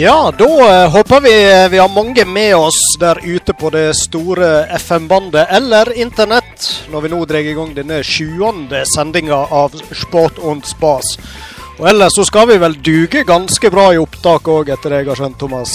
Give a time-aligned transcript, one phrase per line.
[0.00, 4.66] Ja, da eh, håper vi vi har mange med oss der ute på det store
[4.78, 10.64] FM-bandet eller internett, når vi nå drar i gang denne sjuende sendinga av Sport und
[10.64, 11.18] Spas.
[11.76, 15.08] Og ellers så skal vi vel duge ganske bra i opptak òg, etter det jeg
[15.10, 15.74] har skjønt, Thomas?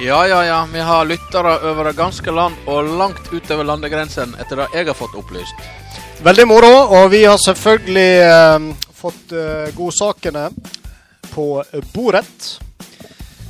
[0.00, 0.62] Ja, ja, ja.
[0.72, 4.96] Vi har lyttere over det ganske land og langt utover landegrensen, etter det jeg har
[4.96, 5.68] fått opplyst.
[6.24, 6.72] Veldig moro,
[7.02, 8.72] og vi har selvfølgelig eh,
[9.02, 10.46] fått eh, godsakene
[11.34, 11.50] på
[11.92, 12.64] bordet.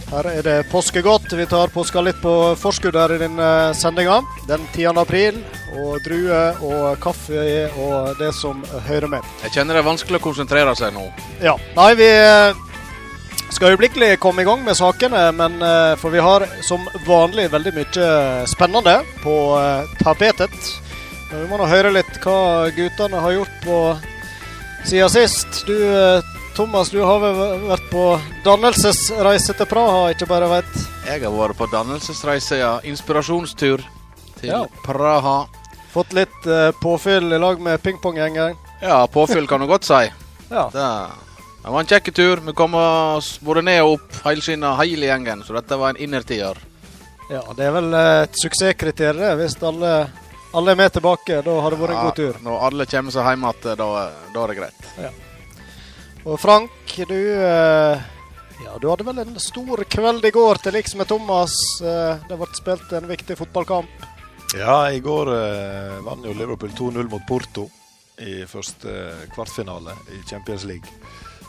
[0.09, 1.33] Her er det påskegodt.
[1.37, 4.23] Vi tar påska litt på forskudd her i denne sendinga.
[4.49, 4.97] Den 10.
[5.03, 5.43] april.
[5.77, 7.43] Og druer og kaffe
[7.77, 9.27] og det som hører med.
[9.45, 11.05] Jeg kjenner det er vanskelig å konsentrere seg nå.
[11.45, 11.59] Ja.
[11.77, 12.57] Nei, vi eh,
[13.53, 17.75] skal øyeblikkelig komme i gang med sakene, men eh, for vi har som vanlig veldig
[17.77, 18.09] mye
[18.49, 20.57] spennende på eh, tapetet.
[21.29, 23.79] Men vi må nå høre litt hva guttene har gjort på
[24.89, 25.67] siden sist.
[25.69, 25.77] Du
[26.59, 28.01] Thomas, du har vært på
[28.43, 30.73] dannelsesreise til Praha, ikke bare veit?
[31.07, 32.71] Jeg har vært på dannelsesreise, ja.
[32.83, 33.85] Inspirasjonstur
[34.41, 34.65] til Ja.
[34.83, 35.45] Praha.
[35.93, 38.57] Fått litt uh, påfyll i lag med pingponggjengen?
[38.83, 40.01] Ja, påfyll kan du godt si.
[40.51, 40.65] Ja.
[40.73, 40.89] Det,
[41.63, 42.43] det var en kjekk tur.
[42.49, 46.59] Vi kom oss både ned og opp helskinna hele gjengen, så dette var en innertier.
[47.31, 47.45] ja.
[47.55, 49.95] Det er vel eh, et suksesskriterium hvis alle,
[50.57, 51.39] alle er med tilbake.
[51.47, 52.43] Da har det vært en god tur.
[52.43, 53.89] Når alle kommer seg hjem igjen, da,
[54.35, 55.27] da er det greit.
[56.29, 58.01] Og Frank, du eh,
[58.61, 61.55] Ja, du hadde vel en stor kveld i går til liks med Thomas.
[61.81, 64.05] Eh, det ble spilt en viktig fotballkamp.
[64.59, 67.65] Ja, i går eh, vant jo Liverpool 2-0 mot Porto
[68.21, 68.93] i første
[69.33, 70.91] kvartfinale i Champions League.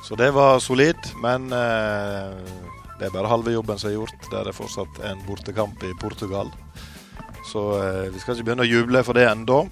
[0.07, 2.39] Så det var solid, men eh,
[3.01, 4.29] det er bare halve jobben som er gjort.
[4.31, 6.53] Det er fortsatt en bortekamp i Portugal.
[7.51, 9.65] Så eh, vi skal ikke begynne å juble for det ennå.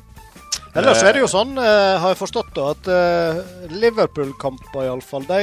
[0.76, 3.40] Ellers er det jo sånn, eh, har jeg forstått, da, at eh,
[3.72, 5.40] Liverpool-kamper iallfall, de,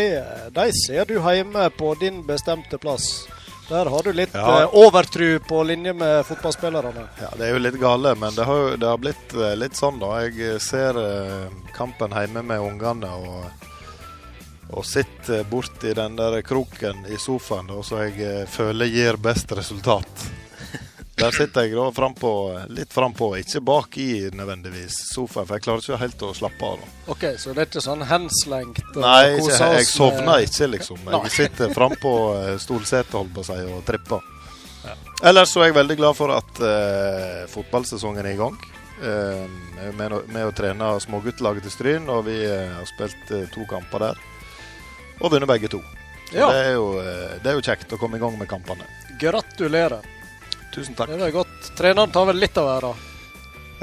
[0.54, 3.26] de ser du hjemme på din bestemte plass.
[3.70, 4.62] Der har du litt Ja.
[4.62, 7.06] eh, overtru på linje med fotballspillerne.
[7.20, 9.98] Ja, Det er jo litt gale, men det har, det har blitt eh, litt sånn,
[9.98, 10.20] da.
[10.28, 13.44] Jeg ser eh, kampen hjemme med ungene og,
[14.70, 19.50] og sitter borti den der kroken i sofaen da, som jeg eh, føler gir best
[19.56, 20.28] resultat.
[21.14, 22.30] Der sitter jeg da frampå,
[22.74, 26.82] litt frampå, ikke bak i nødvendigvis sofaen, for jeg klarer ikke helt å slappe av.
[26.82, 26.92] da.
[27.14, 28.82] OK, så det er ikke sånn henslengt?
[28.98, 31.10] Nei, kose ikke, jeg oss sovner ikke, liksom.
[31.14, 34.30] Jeg sitter frampå eh, stolsetet, holdt på å si, og tripper.
[35.24, 38.58] Ellers så er jeg veldig glad for at uh, fotballsesongen er i gang.
[39.02, 39.44] Eh,
[39.78, 43.46] jeg er med, med å trene småguttelaget til Stryn, og vi uh, har spilt uh,
[43.54, 44.24] to kamper der.
[45.22, 45.80] Og vunnet begge to.
[46.34, 46.48] Ja.
[46.50, 48.86] det, er jo, eh, det er jo kjekt å komme i gang med kampene.
[49.20, 50.02] Gratulerer.
[50.74, 51.10] Tusen takk.
[51.10, 51.74] Det var godt.
[51.78, 52.94] Treneren tar vel litt av æra.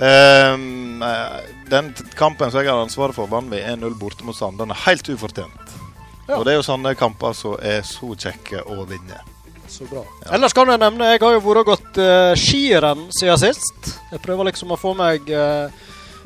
[0.01, 4.59] Um, eh, den kampen som jeg har ansvaret for, vant vi 1-0 borte mot Sand.
[4.59, 5.75] Den er Helt ufortjent.
[6.27, 6.37] Ja.
[6.37, 9.19] Og det er jo sånne kamper som er så kjekke å vinne.
[9.71, 10.03] Så bra.
[10.35, 13.93] Ellers kan jeg nevne, jeg har jo vært og gått uh, skirenn siden sist.
[14.11, 15.71] Jeg prøver liksom å få meg uh,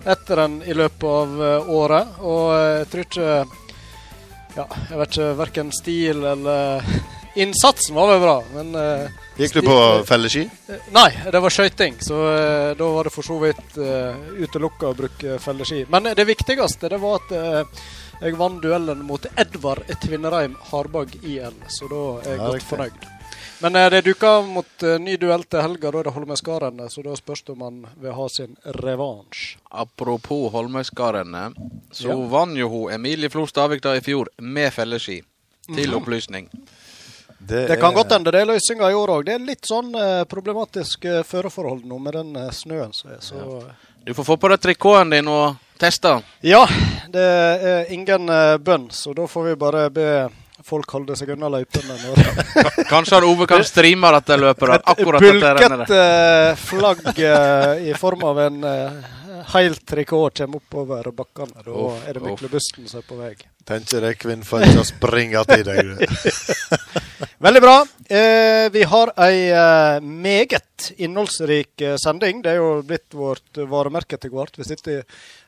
[0.06, 2.18] etter den i løpet av uh, året.
[2.26, 3.30] Og uh, jeg tror ikke
[4.56, 6.86] Ja, jeg vet ikke verken stil eller
[7.36, 9.76] Innsatsen var vel bra, men uh, Gikk du på
[10.08, 10.46] felleski?
[10.72, 14.88] Eh, Nei, det var skøyting, så uh, da var det for så vidt uh, utelukka
[14.94, 15.82] å bruke felleski.
[15.92, 17.82] Men det viktigste det var at eh,
[18.22, 23.10] jeg vant duellen mot Edvard Tvinnereim Harbag IL, så da er jeg Ja, godt fornøyd.
[23.66, 26.88] Men eh, det dukker mot eh, ny duell til helga, da er det Holmøyskarene.
[26.92, 29.58] så da spørs det om han vil ha sin revansj.
[29.76, 31.50] Apropos Holmøyskarene,
[31.92, 32.18] så Ja.
[32.32, 35.22] vant jo hun Emilie Flo Stavik da i fjor med felleski.
[35.66, 35.98] Til Mhm.
[36.00, 36.50] opplysning.
[37.48, 39.26] Det kan godt hende det er løsninga i år òg.
[39.28, 43.22] Det er litt sånn eh, problematisk eh, føreforhold nå med den eh, snøen som er.
[43.22, 43.62] Så
[44.06, 46.18] Du får få på deg trikoten din og teste.
[46.46, 46.64] Ja,
[47.12, 50.10] det er ingen eh, bønn, så da får vi bare be
[50.66, 51.98] folk holde seg unna løypene.
[52.02, 54.72] når Kanskje Ove kan streame dette løpet.
[54.72, 57.22] der, Akkurat Et bulket flagg
[57.86, 58.64] i form av en
[59.54, 61.64] helt trikot kommer oppover bakkene.
[61.66, 63.34] Da Uff, er det Myklebust som er på vei.
[63.66, 65.94] Tenker deg kvinnfolk å springe til deg.
[67.46, 67.86] Veldig bra.
[68.10, 72.40] Eh, vi har ei eh, meget innholdsrik eh, sending.
[72.42, 74.58] Det er jo blitt vårt varemerke til hvert.
[74.58, 75.04] Vi sitter,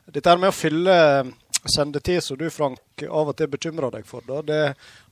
[0.06, 1.32] dette med å fylle eh,
[1.74, 4.60] sendetid som du, Frank, av og til bekymrer deg for, da, det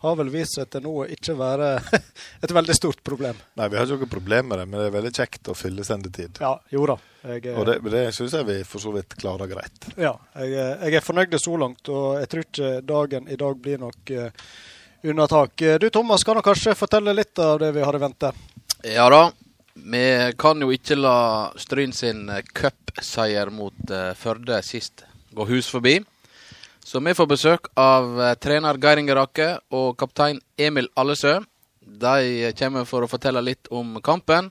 [0.05, 1.73] har vel vist seg til nå ikke være
[2.47, 3.43] et veldig stort problem.
[3.59, 5.89] Nei, vi har ikke noe problem med det, men det er veldig kjekt å fylle
[5.91, 6.39] sendetid.
[6.45, 7.01] Ja, jo da.
[7.27, 9.91] Jeg, eh, Og det, det syns jeg vi for så vidt klarer greit.
[9.99, 13.59] Ja, jeg, er- jeg er fornøyd så langt, og jeg tror ikke dagen i dag
[13.67, 14.49] blir nok uh,
[15.03, 15.57] unnatak.
[15.57, 15.81] tak.
[15.81, 18.33] Du Thomas, kan du kanskje fortelle litt av det vi har i vente?
[18.83, 19.33] Ja da.
[19.77, 25.05] Vi kan jo ikke la Stryn sin eh, cupseier mot eh, Førde sist
[25.37, 25.99] gå hus forbi.
[26.81, 31.41] Så vi får besøk av eh, trener Geir Inge Rake og kaptein Emil Allesø.
[31.81, 34.49] De kommer for å fortelle litt om kampen.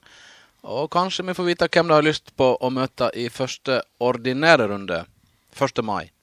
[0.62, 4.70] Og kanskje vi får vite hvem de har lyst på å møte i første ordinære
[4.72, 5.04] runde
[5.58, 5.82] 1.
[5.86, 6.15] mai.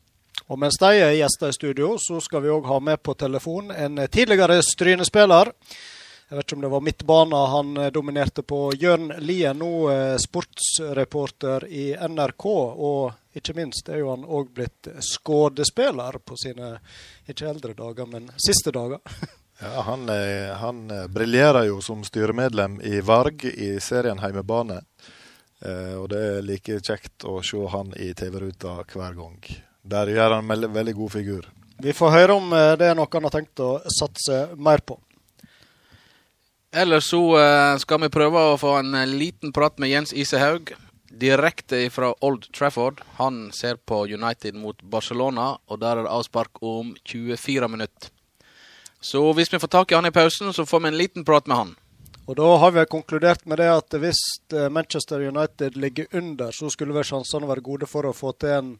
[0.53, 3.71] Og mens de er gjester i studio, så skal vi òg ha med på telefon
[3.73, 5.49] en tidligere Stryne-spiller.
[6.29, 8.59] Jeg vet ikke om det var midtbana han eh, dominerte på.
[8.77, 12.47] Jørn Lien, nå eh, sportsreporter i NRK.
[12.49, 16.75] Og ikke minst er jo han òg blitt skuespiller på sine
[17.29, 19.01] ikke eldre dager, men siste dager.
[19.63, 24.81] Ja, Han, eh, han briljerer jo som styremedlem i Varg i serien Heimebane.
[26.01, 29.37] Og det er like kjekt å se han i TV-ruta hver gang.
[29.83, 31.49] Der gjør han en veldig god figur.
[31.83, 34.99] Vi får høre om eh, det er noe han har tenkt å satse mer på.
[36.73, 40.71] Ellers så eh, skal vi prøve å få en eh, liten prat med Jens Isehaug.
[41.13, 43.03] Direkte fra Old Trafford.
[43.19, 48.09] Han ser på United mot Barcelona, og der er det avspark om 24 minutter.
[49.03, 51.51] Så hvis vi får tak i han i pausen, så får vi en liten prat
[51.51, 51.75] med han.
[52.27, 54.21] Og da har vi konkludert med det at hvis
[54.55, 58.55] eh, Manchester United ligger under, så skulle vel sjansene være gode for å få til
[58.59, 58.71] en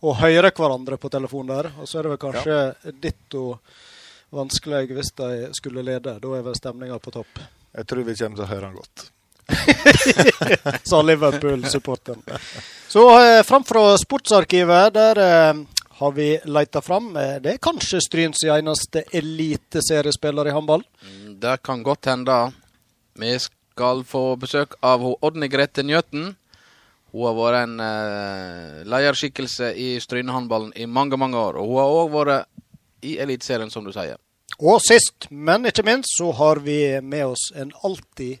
[0.00, 1.68] å høre hverandre på telefonen der.
[1.80, 2.56] Og så er det vel kanskje
[3.04, 3.44] ditto
[4.36, 6.16] vanskelig hvis de skulle lede.
[6.22, 7.44] Da er vel stemninga på topp.
[7.76, 9.06] Jeg tror vi kommer til å høre han godt.
[10.90, 12.22] Sa Liverpool-supporteren.
[12.88, 15.64] Så eh, fram fra sportsarkivet, der eh,
[16.00, 17.12] har vi leita fram.
[17.16, 20.84] Eh, det er kanskje Stryns eneste eliteseriespiller i håndball.
[21.04, 22.38] Mm, Det kan godt hende.
[23.16, 26.34] Vi skal få besøk av Odny Grete Njøten.
[27.14, 31.56] Hun har vært en uh, lederskikkelse i Strynehåndballen i mange, mange år.
[31.56, 34.18] Og hun har òg vært i Eliteserien, som du sier.
[34.56, 38.38] Og sist, men ikke minst, så har vi med oss en alltid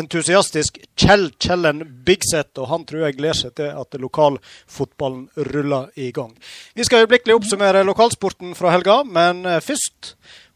[0.00, 2.56] entusiastisk Kjell Kjellen Bigseth.
[2.60, 6.32] Og han tror jeg gleder seg til at lokalfotballen ruller i gang.
[6.76, 10.14] Vi skal øyeblikkelig oppsummere lokalsporten fra helga, men eh, først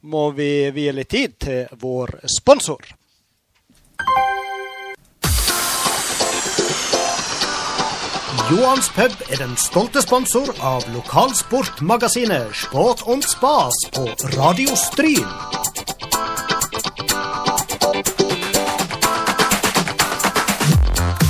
[0.08, 2.88] må vi vie litt tid til vår sponsor.
[8.50, 14.04] Johans pub er den stolte sponsor av lokalsportmagasinet Sport und Spas på
[14.36, 15.24] Radio Stryn.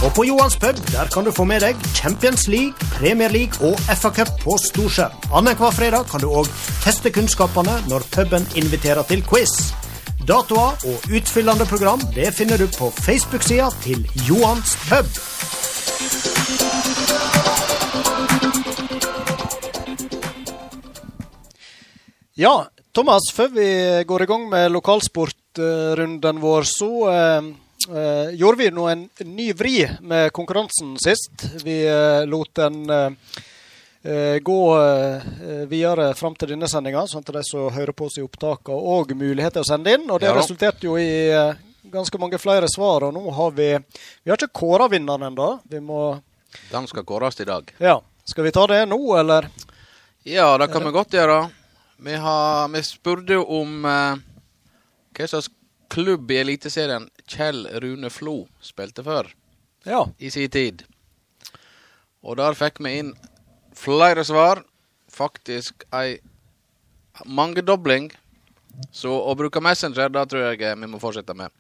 [0.05, 3.79] Og på Johans pub der kan du få med deg Champions League, Premier League og
[3.95, 5.15] FA-cup på storskjerm.
[5.33, 6.51] Annenhver fredag kan du òg
[6.83, 9.73] teste kunnskapene når puben inviterer til quiz.
[10.25, 15.11] Datoer og utfyllende program det finner du på Facebook-sida til Johans pub.
[22.41, 22.55] Ja,
[22.97, 23.69] Thomas, før vi
[24.09, 27.51] går i gang med lokalsportrunden vår, så eh,
[27.93, 31.51] eh, gjorde vi nå en ny vri med konkurransen sist.
[31.67, 33.45] Vi eh, lot eh, eh,
[34.45, 35.23] gå eh,
[35.71, 39.15] videre fram til denne sendinga, sånn at de som hører på oss i opptakene, òg
[39.17, 40.05] mulighet til å sende inn.
[40.13, 41.55] Og det Ja resulterte jo i eh,
[41.93, 43.07] ganske mange flere svar.
[43.09, 43.71] Og nå har vi
[44.23, 45.61] Vi har ikke kåra vinneren ennå.
[45.65, 46.21] Vi må
[46.71, 47.73] Den skal kåres i dag.
[47.81, 48.01] Ja.
[48.25, 49.49] Skal vi ta det nå, eller?
[50.25, 51.51] Ja, det kan vi godt gjøre.
[51.97, 54.17] Vi, har, vi spurte om eh,
[55.17, 55.49] hva slags
[55.89, 59.29] klubb i Eliteserien Kjell Rune Flo spilte før
[59.87, 60.07] Ja.
[60.19, 60.83] i sin tid.
[62.25, 63.13] Og der fikk vi inn
[63.75, 64.63] flere svar.
[65.11, 66.19] Faktisk ei
[67.25, 68.11] mangedobling.
[68.91, 71.53] Så å bruke Messenger, det tror jeg eh, vi må fortsette med.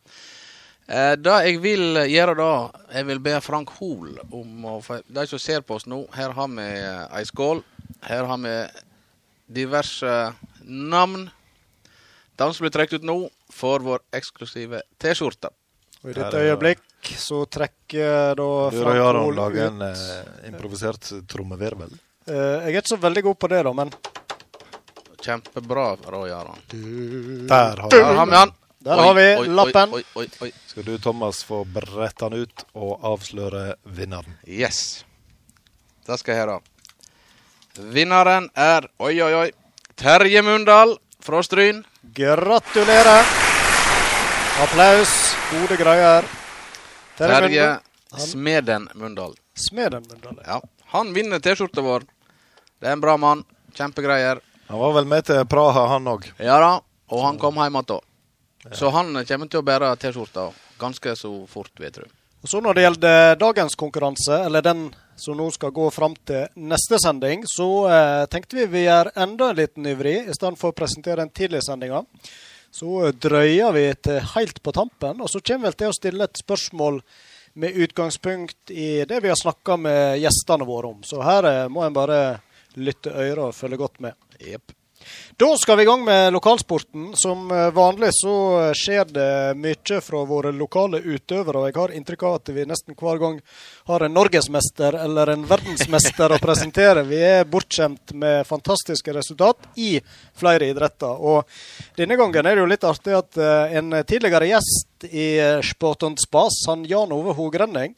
[0.86, 2.50] Eh, det jeg vil gjøre da,
[2.92, 4.74] jeg vil be Frank Hoel om å
[5.06, 7.62] De som ser på oss nå, her har vi eh, ei skål.
[8.04, 8.56] Her har vi
[9.60, 10.12] diverse
[10.64, 11.28] navn.
[12.34, 13.18] De som blir trukket ut nå,
[13.54, 15.52] får vår eksklusive T-skjorte.
[16.02, 19.86] Og I dette øyeblikk så trekker da Frank Hoel ut Du og Jarand lager en
[19.86, 21.94] eh, improvisert trommevirvel.
[22.26, 23.90] Eh, Jeg er ikke så veldig god på det, da, men
[25.24, 26.58] Kjempebra, Roy Aron.
[27.48, 28.52] Der har vi han.
[28.84, 29.94] Der har vi lappen.
[29.96, 30.50] Oi, oi, oi, oi.
[30.68, 34.34] Skal du, Thomas, få brette den ut og avsløre vinneren.
[34.44, 35.04] Yes.
[36.04, 36.58] Det skal jeg gjøre.
[37.94, 39.48] Vinneren er oi, oi, oi.
[39.96, 41.80] Terje Mundal fra Stryn.
[42.14, 43.24] gratulerer!
[44.62, 45.14] Applaus.
[45.50, 46.24] Gode greier.
[47.16, 48.26] Terje Terje Mundal.
[48.28, 49.32] Smeden Mundal.
[49.56, 50.36] Smeden Mundal.
[50.46, 50.60] Ja.
[50.92, 52.04] Han vinner T-skjorta vår.
[52.84, 53.40] Det er en bra mann.
[53.72, 54.42] Kjempegreier.
[54.68, 56.26] Han var vel med til Praha, han òg.
[56.36, 56.74] Ja da.
[57.16, 58.04] Og han kom hjem igjen.
[58.76, 60.50] Så han kommer til å bære T-skjorta
[60.82, 62.04] ganske så fort, vil jeg tro.
[62.44, 64.84] Og så Når det gjelder dagens konkurranse, eller den
[65.16, 69.48] som nå skal gå fram til neste sending, så eh, tenkte vi vi gjør enda
[69.48, 70.18] en liten ivrig.
[70.28, 72.04] I stedet for å presentere den tidlige sendinga,
[72.68, 75.24] så eh, drøyer vi til helt på tampen.
[75.24, 77.00] Og så kommer vi til å stille et spørsmål
[77.64, 81.00] med utgangspunkt i det vi har snakka med gjestene våre om.
[81.00, 82.42] Så her eh, må en bare
[82.80, 84.18] lytte øyre og følge godt med.
[84.40, 84.74] Yep.
[85.36, 87.16] Da skal vi i gang med lokalsporten.
[87.16, 88.34] Som eh, vanlig så
[88.76, 91.66] skjer det mye fra våre lokale utøvere.
[91.68, 93.40] Jeg har inntrykk av at vi nesten hver gang
[93.90, 97.04] har en norgesmester eller en verdensmester å presentere.
[97.08, 99.98] Vi er bortskjemt med fantastiske resultat i
[100.38, 101.18] flere idretter.
[101.18, 101.44] Og
[101.98, 106.06] denne gangen er det jo litt artig at eh, en tidligere gjest i eh, Sport
[106.22, 107.96] Spas, han Jan Ove Hogrenning,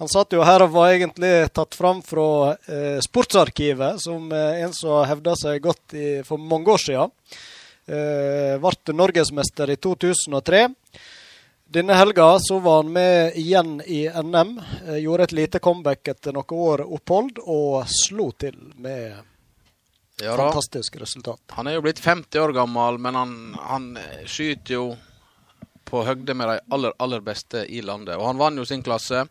[0.00, 4.72] han satt jo her og var egentlig tatt fram fra eh, Sportsarkivet, som eh, en
[4.72, 7.12] som hevda seg godt i, for mange år siden.
[7.84, 10.62] Eh, ble norgesmester i 2003.
[11.68, 14.54] Denne helga så var han med igjen i NM.
[14.86, 19.18] Eh, gjorde et lite comeback etter noen år opphold, og slo til med
[20.24, 21.44] Ja fantastisk resultat.
[21.60, 23.36] Han er jo blitt 50 år gammel, men han,
[23.68, 23.90] han
[24.24, 24.86] skyter jo
[25.84, 28.16] på høgde med de aller, aller beste i landet.
[28.16, 29.26] Og han vant jo sin klasse.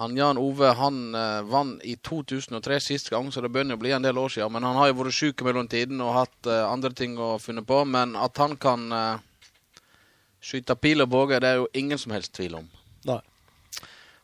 [0.00, 3.92] Han Jan Ove han uh, vant i 2003 sist gang, så det begynner å bli
[3.92, 4.52] en del år siden.
[4.54, 7.64] Men han har jo vært syk i mellomtiden og hatt uh, andre ting å finne
[7.66, 7.82] på.
[7.88, 9.90] Men at han kan uh,
[10.42, 12.70] skyte pil og båge, det er jo ingen som helst tvil om.
[13.08, 13.20] Nei.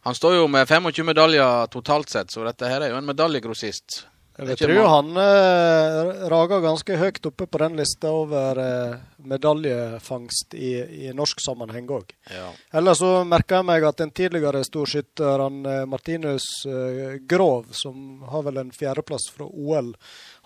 [0.06, 4.04] Han står jo med 25 medaljer totalt sett, så dette her er jo en medaljegrossist.
[4.38, 4.90] Jeg Det vil ikke tro mange.
[4.94, 8.92] han eh, rager ganske høyt oppe på den lista over eh,
[9.26, 10.68] medaljefangst i,
[11.08, 12.12] i norsk sammenheng òg.
[12.30, 12.52] Ja.
[12.78, 18.22] Ellers så merka jeg meg at den tidligere storskytter han, eh, Martinus eh, Grov, som
[18.30, 19.90] har vel en fjerdeplass fra OL,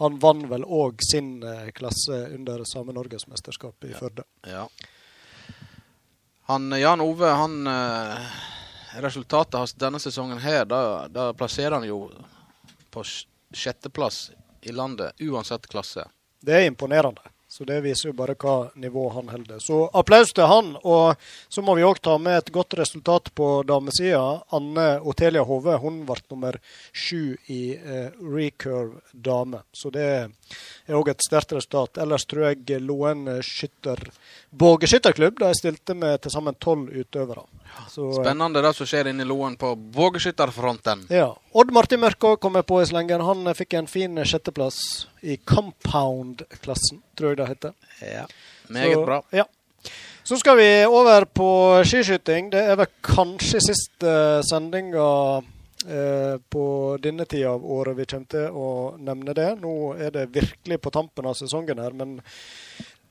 [0.01, 4.25] han vant vel òg sin eh, klasse under samme norgesmesterskap i Førde.
[4.49, 4.65] Ja.
[6.49, 8.41] Han, Jan Ove, han eh,
[9.05, 10.81] Resultatet hans denne sesongen her, da,
[11.13, 12.07] da plasserer han jo
[12.93, 13.05] på
[13.53, 14.31] sjetteplass
[14.63, 16.09] i landet, uansett klasse.
[16.41, 17.23] Det er imponerende.
[17.53, 19.59] Så det viser jo bare hva nivå han holder.
[19.61, 20.71] Så applaus til han.
[20.89, 21.21] Og
[21.53, 24.23] så må vi òg ta med et godt resultat på damesida.
[24.57, 26.57] Anne Otelia Hove hun ble nummer
[26.97, 29.61] sju i eh, recurve dame.
[29.69, 32.01] Så det er òg et sterkt resultat.
[32.01, 34.01] Ellers tror jeg Loen skytter
[34.49, 37.45] bågeskytterklubb de stilte med til sammen tolv utøvere.
[37.93, 41.05] Så, eh, Spennende det som skjer inne i Loen på bågeskytterfronten.
[41.13, 41.35] ja.
[41.53, 43.21] Odd Martin Mørkå kommer på i slengen.
[43.21, 47.75] Han fikk en fin sjetteplass i compound-klassen, tror jeg det heter.
[48.03, 48.27] Ja.
[48.73, 49.23] Meget bra.
[49.31, 49.47] Ja.
[50.23, 51.49] Så skal vi over på
[51.85, 52.51] skiskyting.
[52.51, 54.13] Det er vel kanskje siste
[54.47, 55.07] sendinga
[55.87, 56.67] eh, på
[57.03, 58.69] denne tida av året vi kommer til å
[59.03, 59.49] nevne det.
[59.63, 62.21] Nå er det virkelig på tampen av sesongen her, men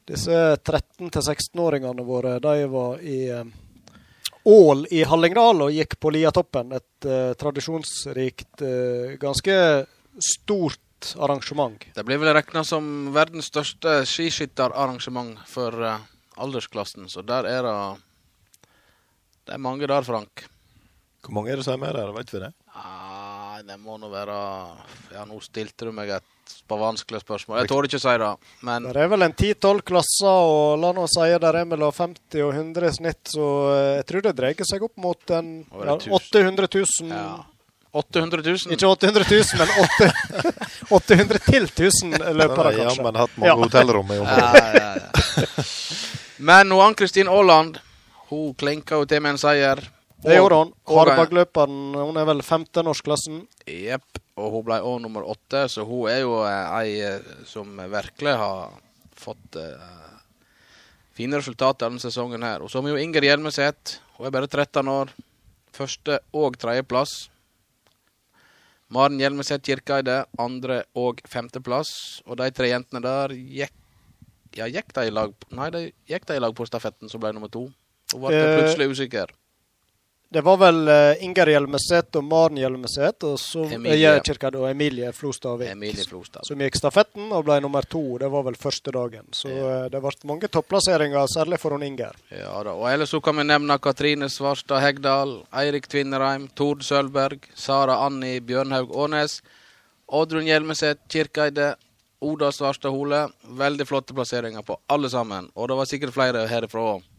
[0.08, 3.44] disse 13-16-åringene våre, de var i eh,
[4.44, 6.72] Ål i Hallingdal og gikk på Liatoppen.
[6.74, 9.58] Et eh, tradisjonsrikt, eh, ganske
[10.18, 10.82] stort
[11.20, 11.84] arrangement.
[11.96, 16.08] Det blir vel regna som verdens største skiskytterarrangement for eh,
[16.42, 17.78] aldersklassen, så der er det
[19.46, 20.46] Det er mange der, Frank.
[21.22, 22.12] Hvor mange er det som er med der?
[22.16, 22.54] Vet vi det?
[22.74, 24.38] Ah, det må nå være
[25.12, 26.30] Ja, nå stilte du meg et
[26.72, 27.60] vanskelig spørsmål.
[27.62, 28.30] Jeg tør ikke å si det,
[28.64, 32.46] men Det er vel en 10-12 klasser, og la nå si det er mellom 50
[32.46, 35.98] og 100 i snitt, så eh, jeg tror det dreier seg opp mot en ja,
[35.98, 37.12] 800 000.
[37.12, 37.32] ja.
[37.94, 38.72] 800 000.
[38.76, 40.12] Ikke 800 000, men 8,
[40.92, 42.86] 800 til 1000 Den løpere, kanskje.
[42.88, 43.56] jammen hatt mange Ja.
[43.60, 44.54] hotellrom i området.
[44.56, 45.66] Ja, ja, ja.
[46.38, 47.78] Men Ann-Kristin Aaland
[48.32, 49.82] hun klinka jo til med en seier.
[50.24, 50.72] Det gjorde hun.
[50.88, 53.42] Harbagløperen hun er vel 15-årsklassen.
[53.68, 54.22] Jepp.
[54.40, 58.32] Og hun ble òg nummer åtte, så hun er jo eh, ei eh, som virkelig
[58.40, 58.72] har
[59.22, 60.16] fått uh,
[61.14, 62.64] fine resultater denne sesongen her.
[62.64, 63.98] Og så har vi jo Inger Hjelmeset.
[64.18, 65.12] Hun er bare 13 år.
[65.76, 67.28] Første- og tredjeplass.
[68.92, 72.22] Maren Hjelmeset Kirkeide, andre- og femteplass.
[72.28, 73.72] Og de tre jentene der gikk
[74.58, 75.80] Ja, gikk de i lag Nei, de
[76.10, 77.70] gikk de i lag på stafetten, som ble nummer to.
[78.12, 79.32] Hun ble Eh, plutselig usikker.
[80.34, 84.14] Det var vel uh, Inger Hjelmeset og Maren Hjelmeset, og så Emilie.
[84.16, 85.74] eh, og Emilie Flostadvik.
[85.74, 86.48] Emilie Flostad.
[86.48, 88.00] Som gikk stafetten og ble nummer to.
[88.22, 89.28] Det var vel første dagen.
[89.36, 92.16] Så eh, det ble mange topplasseringer, særlig for hun Inger.
[92.32, 97.52] Ja da, og ellers så kan vi nevne Katrine Svarstad Hegdal, Eirik Tvinnereim, Tord Sølberg,
[97.52, 99.42] Sara Anni Bjørnhaug Ånes,
[100.08, 101.74] Oddrun Hjelmeset Kirkeide,
[102.24, 103.26] Oda Svarstad Hole.
[103.60, 105.52] Veldig flotte plasseringer på alle sammen.
[105.60, 107.10] Og det var sikkert flere herifra òg,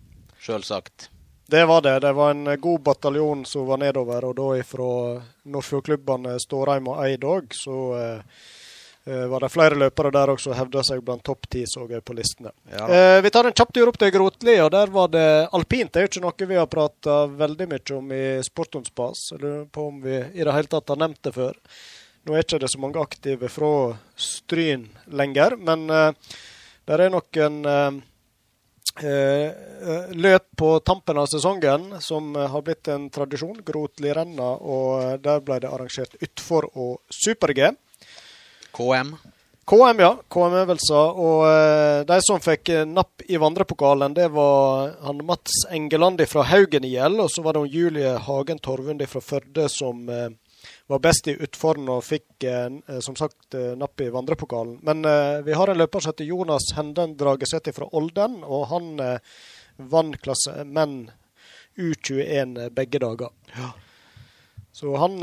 [0.40, 1.11] sjølsagt.
[1.52, 1.98] Det var det.
[2.00, 4.86] Det var en god bataljon som var nedover, og da ifra
[5.52, 10.80] Nordfjordklubbene Stårheim og Eid òg, så eh, var det flere løpere der også som hevda
[10.88, 12.54] seg blant topp ti, så jeg på listene.
[12.72, 12.86] Ja.
[12.88, 15.92] Eh, vi tar en kjapp tur opp til Grotli, og der var det alpint.
[15.92, 19.26] Det er jo ikke noe vi har prata veldig mye om i Sportonspas.
[19.34, 21.58] Jeg lurer på om vi i det hele tatt har nevnt det før.
[22.24, 23.74] Nå er ikke det så mange aktive fra
[24.16, 24.88] Stryn
[25.20, 26.32] lenger, men eh,
[26.88, 28.00] det er noen eh,
[29.00, 33.62] løp på tampen av sesongen som eh, har blitt en tradisjon.
[33.64, 37.72] Grotlirenna, og eh, der ble det arrangert utfor og super-G.
[38.72, 39.14] KM.
[39.64, 40.12] KM, ja.
[40.28, 41.18] KM-øvelser.
[41.22, 46.46] Og eh, de som fikk eh, napp i vandrepokalen, det var han Mats Engeland fra
[46.50, 50.30] Haugen IL, og så var det Julie Hagen Torvund fra Førde som eh,
[50.86, 54.78] var best i utfordring og fikk eh, som sagt eh, napp i vandrepokalen.
[54.86, 58.92] Men eh, vi har en løper som heter Jonas Henden Dragesæter fra Olden, og han
[59.92, 61.06] vant klasse menn
[61.80, 63.32] U21 begge dager.
[64.72, 65.16] Så han,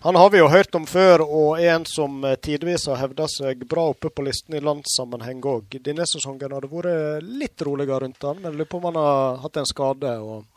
[0.00, 3.26] han har vi jo hørt om før, og er en som eh, tidvis har hevda
[3.32, 5.78] seg bra oppe på listen i landssammenheng òg.
[5.82, 9.40] Denne sesongen har det vært litt roligere rundt han, men lurer på om han har
[9.42, 10.12] hatt en skade.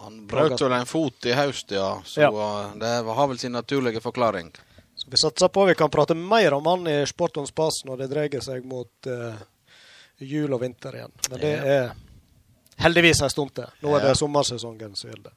[0.05, 1.95] Han brøt vel en fot i høst, ja.
[2.05, 2.29] Så Ja.
[2.29, 4.51] eh, det har vel sin naturlige forklaring.
[4.95, 7.97] Så vi satser på vi kan prate mer om han i Sport on Spas når
[8.03, 9.33] det dreier seg mot uh,
[10.19, 11.11] jul og vinter igjen.
[11.31, 11.87] Men det er
[12.77, 13.65] heldigvis en stund til.
[13.81, 15.33] Nå er det sommersesongen som gjelder.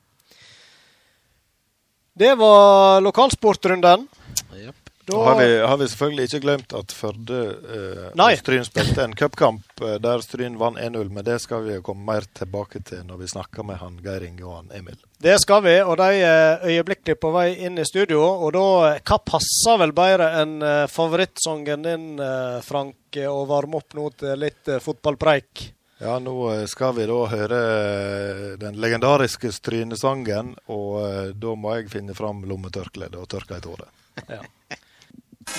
[2.16, 4.08] Det var lokalsportrunden.
[4.54, 4.74] Yep.
[5.06, 7.40] Da har, vi, har vi selvfølgelig ikke glemt at Førde
[7.74, 12.06] eh, Stryn spilte en cupkamp eh, der Stryn vant 1-0, men det skal vi komme
[12.06, 14.96] mer tilbake til når vi snakker med han Geir Inge og han Emil.
[15.20, 18.22] Det skal vi, og de er øyeblikkelig på vei inn i studio.
[18.22, 18.66] Og da,
[19.02, 24.38] hva passer vel bedre enn eh, favorittsangen din, eh, Frank, å varme opp nå til
[24.46, 25.68] litt fotballpreik?
[25.98, 31.76] Ja, nå eh, skal vi da høre eh, den legendariske Strynesangen, og eh, da må
[31.78, 33.92] jeg finne fram lommetørkleet og tørke i tåret.
[34.26, 34.40] Ja.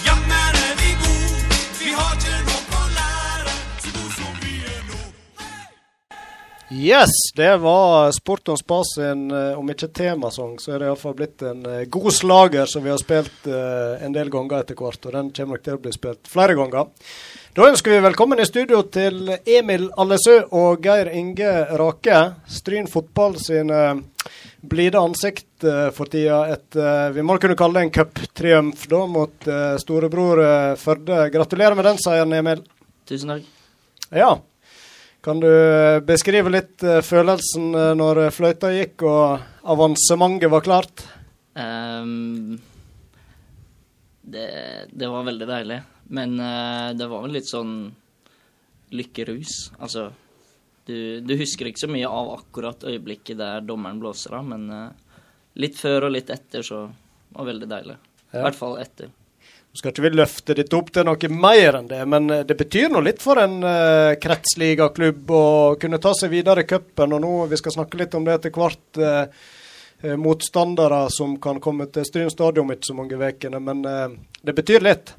[0.03, 3.53] Jammen er vi god, vi har ikke nok å lære,
[3.85, 4.99] så god som vi er nå.
[6.81, 11.47] Yes, det var Sport og Spas sin, om ikke temasang, så er det iallfall blitt
[11.47, 11.63] en
[11.95, 14.99] god slager som vi har spilt en del ganger etter hvert.
[15.07, 16.91] Og den kommer nok til å bli spilt flere ganger.
[17.55, 22.17] Da ønsker vi velkommen i studio til Emil Allesø og Geir Inge Rake.
[22.51, 23.77] Stryn fotball sine
[24.59, 29.47] blide ansikt eh, for tida etter Vi må kunne kalle det en cuptriumf da mot
[29.47, 31.21] eh, storebror eh, Førde.
[31.31, 32.65] Gratulerer med den seieren, Emil.
[33.07, 33.47] Tusen takk.
[34.11, 34.33] Ja.
[35.23, 41.07] Kan du eh, beskrive litt eh, følelsen eh, når fløyta gikk og avansementet var klart?
[41.55, 42.59] Um,
[44.27, 44.49] det,
[44.91, 45.83] det var veldig deilig.
[46.13, 47.75] Men uh, det var vel litt sånn
[48.95, 49.71] lykkerus.
[49.79, 50.11] Altså
[50.85, 55.21] du, du husker ikke så mye av akkurat øyeblikket der dommeren blåser av, men uh,
[55.57, 57.95] litt før og litt etter så var det veldig deilig.
[57.95, 58.41] I Ja.
[58.43, 59.07] hvert fall etter.
[59.75, 62.55] Nå skal ikke vi løfte dette opp til noe mer enn det, men eh, det
[62.59, 65.43] betyr nå litt for en uh, kretsligaklubb å
[65.79, 67.15] kunne ta seg videre i cupen.
[67.15, 68.99] Og nå vi skal snakke litt om det etter hvert.
[68.99, 74.11] eh, motstandere som kan komme til Stryn stadion ikke så mange ukene, men uh,
[74.43, 75.15] det betyr litt.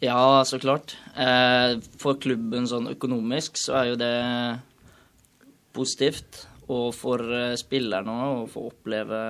[0.00, 0.96] Ja, så klart.
[1.16, 4.58] Eh, for klubben sånn økonomisk så er jo det
[5.76, 6.46] positivt.
[6.72, 9.20] Og for eh, spillerne òg, å få oppleve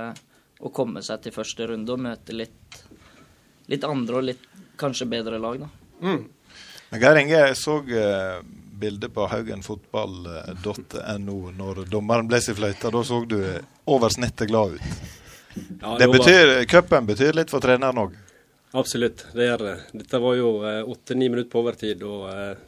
[0.57, 2.85] å komme seg til første runde og møte litt,
[3.71, 4.45] litt andre og litt
[4.81, 5.69] kanskje bedre lag, da.
[6.01, 6.23] Mm.
[6.91, 8.41] Men Geir Inge, jeg så eh,
[8.81, 12.91] bildet på haugenfotball.no når dommeren ble seg fløyta.
[12.93, 13.39] Da så du
[13.87, 14.83] over snittet glad ut.
[15.81, 18.13] Ja, Det betyr, Cupen betyr litt for treneren òg.
[18.73, 19.77] Absolutt, det gjør det.
[20.03, 20.51] Dette var jo
[20.93, 22.59] åtte-ni minutter på overtid, og eh,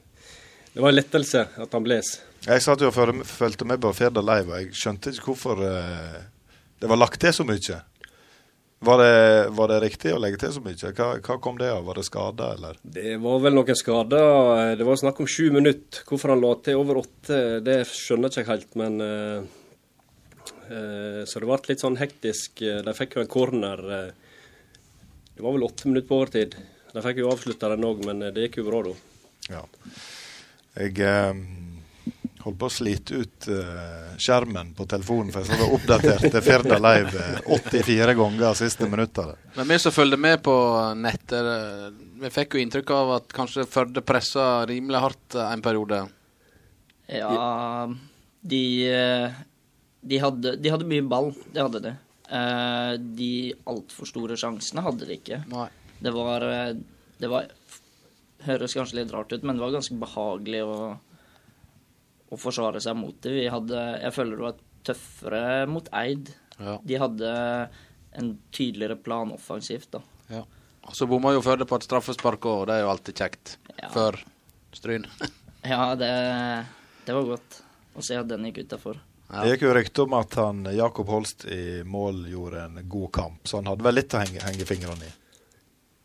[0.72, 2.14] det var en lettelse at han bles.
[2.46, 6.18] Jeg satt jo og fulgte med på Firda Live, og jeg skjønte ikke hvorfor eh,
[6.78, 7.80] det var lagt til så mye.
[8.78, 10.92] Var det, var det riktig å legge til så mye?
[10.94, 11.82] Hva, hva kom det av?
[11.88, 12.76] Var det skada, eller?
[12.82, 14.76] Det var vel noen skader.
[14.78, 16.04] Det var snakk om sju minutter.
[16.06, 19.42] Hvorfor han la til over åtte, det skjønner ikke jeg helt, men uh,
[20.70, 22.62] uh, Så det ble litt sånn hektisk.
[22.87, 23.82] De fikk jo en corner.
[23.98, 24.28] eh,
[25.38, 26.55] det var vel åtte minutter på overtid.
[26.90, 28.94] De fikk jo avslutta den òg, men eh, det gikk jo bra da.
[29.53, 29.61] Ja.
[30.74, 31.42] Jeg eh,
[32.42, 37.14] holdt på å slite ut eh, skjermen på telefonen, for jeg og oppdaterte Firda Live
[37.22, 39.38] eh, 84 ganger siste minuttet.
[39.55, 40.57] Men vi som følger med på
[40.98, 41.87] nettet, eh,
[42.18, 46.03] vi fikk jo inntrykk av at kanskje Førde pressa rimelig hardt eh, en periode.
[47.14, 47.87] Ja,
[48.42, 49.40] de, eh,
[50.03, 51.96] de, hadde, de hadde mye ball, det hadde de.
[52.29, 53.31] Eh, De
[53.71, 55.43] altfor store sjansene hadde de ikke.
[55.53, 55.69] Nei.
[56.05, 56.75] Det var, eh,
[57.19, 57.49] det var
[58.47, 60.75] Høres kanskje litt rart ut, men det var ganske behagelig å,
[62.31, 63.33] å forsvare seg mot det.
[63.35, 66.31] Vi hadde Jeg føler det var tøffere mot Eid.
[66.59, 66.77] Ja.
[66.87, 67.33] De hadde
[68.19, 70.01] en tydeligere plan offensivt, da.
[70.31, 70.45] ja.
[70.88, 73.57] Og så bomma jo Førde på et straffespark òg, og det er jo alltid kjekt.
[73.77, 73.91] Ja.
[73.93, 74.21] Før
[74.73, 75.05] Stryn.
[75.69, 76.09] Ja, det,
[77.05, 77.57] det var godt
[77.99, 79.01] å se at den gikk utafor.
[79.29, 79.43] Ja.
[79.45, 83.41] Det gikk jo rykte om at han Jakob Holst i mål gjorde en god kamp,
[83.45, 85.17] så han hadde vel litt å henge, henge fingrene i.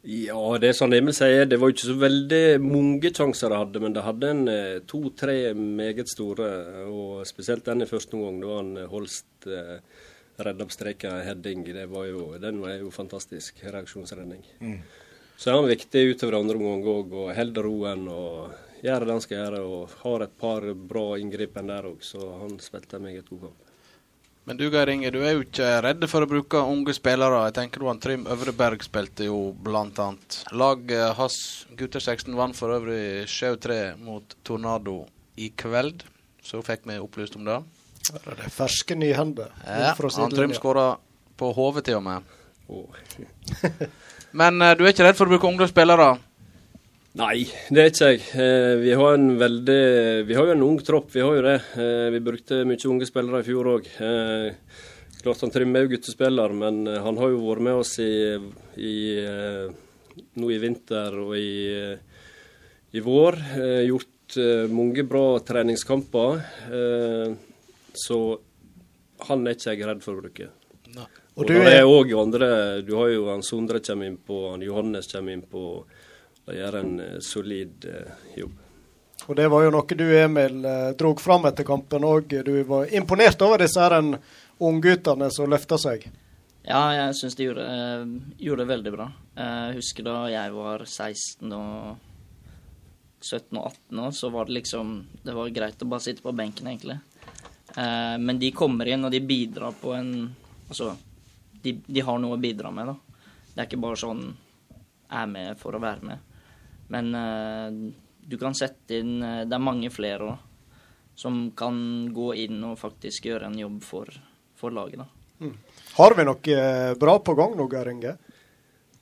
[0.04, 3.80] Ja, det er som Emil sier, det var ikke så veldig mange sjanser de hadde,
[3.80, 6.50] men de hadde en eh, to-tre meget store,
[6.92, 9.80] og spesielt den i første omgang, da han eh, Holst eh,
[10.44, 11.64] redda på streka heading.
[11.72, 14.44] Det var jo, den var jo fantastisk reaksjonsredning.
[15.38, 19.24] så er han viktig utover andre omgang òg, og holder roen og gjør det han
[19.24, 19.62] skal gjøre.
[19.66, 23.70] Og har et par bra inngripen der òg, så han spilte en meget god kamp.
[24.44, 27.46] Men du Geir Inge, du er jo ikke redd for å bruke unge spillere.
[27.48, 30.42] Jeg tenker du han Trym Øvreberg spilte jo blant annet.
[30.52, 31.38] Laget hans
[31.80, 34.98] gutter 16 vant for øvrig 7-3 mot Tornado
[35.40, 36.04] i kveld.
[36.44, 37.62] Så fikk vi opplyst om det.
[38.04, 39.54] Det er ferske nyhender.
[39.64, 40.90] Ja, han Trym skåra
[41.40, 42.36] på hodet til og med.
[42.68, 42.92] Oh.
[44.40, 46.18] Men eh, du er ikke redd for å bruke unge spillere?
[47.14, 48.22] Nei, det er ikke jeg.
[48.42, 49.82] Eh, vi har en veldig
[50.26, 51.60] Vi har jo en ung tropp, vi har jo det.
[51.78, 53.90] Eh, vi brukte mye unge spillere i fjor òg.
[54.02, 54.80] Eh,
[55.22, 58.34] klart han Trym er jo guttespiller, men han har jo vært med oss i,
[58.82, 58.96] i
[60.42, 61.54] nå i vinter og i,
[62.98, 63.38] i vår.
[63.62, 64.38] Eh, gjort
[64.74, 66.42] mange bra treningskamper.
[66.74, 67.36] Eh,
[67.94, 68.20] så
[69.30, 70.50] han er ikke jeg redd for å bruke.
[70.98, 72.48] Og Og, du det er òg andre
[72.86, 75.86] Du har jo han Sondre kommer inn på, han Johannes kommer inn på.
[76.46, 78.60] De gjør en eh, solid eh, jobb.
[79.24, 82.34] Og det var jo noe du, Emil, eh, drog fram etter kampen òg.
[82.44, 84.02] Du var imponert over disse
[84.64, 86.10] ungguttene som løfta seg.
[86.64, 87.64] Ja, jeg syns de gjorde,
[88.40, 89.08] gjorde det veldig bra.
[89.36, 92.12] Jeg husker da jeg var 16 og
[93.24, 96.36] 17 og 18 år, så var det liksom Det var greit å bare sitte på
[96.36, 97.00] benken, egentlig.
[97.78, 100.36] Eh, Men de kommer inn, og de bidrar på en
[100.70, 100.96] Altså,
[101.62, 103.20] de, de har noe å bidra med, da.
[103.54, 104.24] Det er ikke bare sånn
[105.14, 106.33] er med for å være med.
[106.94, 110.50] Men eh, du kan sette inn eh, Det er mange flere òg
[111.16, 111.76] som kan
[112.10, 114.10] gå inn og faktisk gjøre en jobb for,
[114.58, 115.52] for laget, da.
[116.00, 118.16] Har vi noe eh, bra på gang nå, Geir Inge?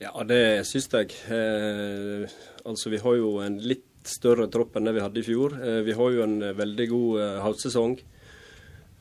[0.02, 1.14] Ja, det syns jeg.
[1.32, 2.26] Eh,
[2.66, 5.54] altså, vi har jo en litt større tropp enn det vi hadde i fjor.
[5.56, 7.96] Eh, vi har jo en veldig god eh, høstsesong.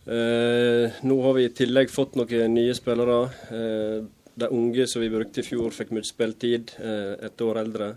[0.06, 3.17] Eh, nå har vi i tillegg fått noen nye spillere.
[3.54, 3.97] Eh,
[4.41, 7.91] de unge som vi brukte i fjor, fikk mye spilletid, eh, et år eldre.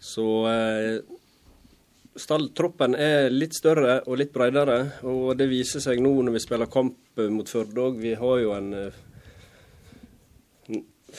[0.00, 1.00] Så eh,
[2.20, 6.70] stalltroppen er litt større og litt bredere, og det viser seg nå når vi spiller
[6.72, 7.98] kamp eh, mot Førde òg.
[8.00, 9.00] Vi har jo en eh,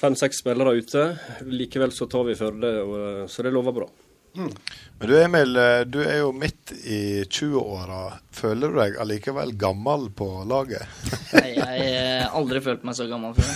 [0.01, 1.03] fem-seks spillere ute.
[1.51, 3.89] Likevel så tar vi Førde, og- så det lover bra.
[4.33, 8.13] Men du Emil, eh, du er jo midt i 20-åra.
[8.31, 10.87] Føler du deg allikevel gammel på laget?
[11.33, 13.51] Nei, jeg har aldri følt meg så gammel før.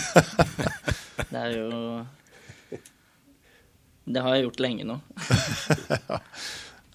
[1.31, 1.69] Det er jo
[4.05, 5.01] Det har jeg gjort lenge nå.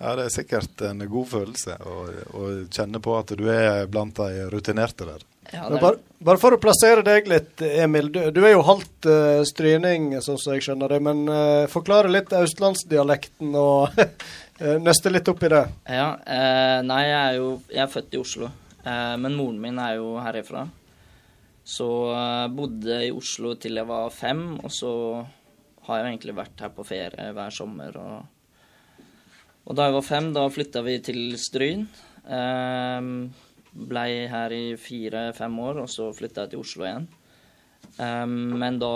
[0.00, 1.96] Ja, Det er sikkert en god følelse å,
[2.32, 5.26] å kjenne på at du er blant de rutinerte der.
[5.50, 5.80] Ja, er...
[5.82, 8.08] bare, bare for å plassere deg litt, Emil.
[8.14, 11.00] Du, du er jo halvt uh, stryning, sånn som jeg skjønner det.
[11.04, 15.64] Men uh, forklare litt østlandsdialekten og eh, nøste litt opp i det.
[15.90, 18.50] ja, uh, nei, jeg er jo Jeg er født i Oslo,
[18.84, 20.64] eh, men moren min er jo herifra.
[21.66, 24.94] Så uh, bodde i Oslo til jeg var fem, og så
[25.90, 27.96] har jo egentlig vært her på ferie hver sommer.
[28.00, 29.06] Og,
[29.66, 31.86] og da jeg var fem, da flytta vi til Stryn.
[32.24, 33.30] Um,
[33.70, 37.10] blei her i fire-fem år, og så flytta jeg til Oslo igjen.
[37.98, 38.94] Um, men da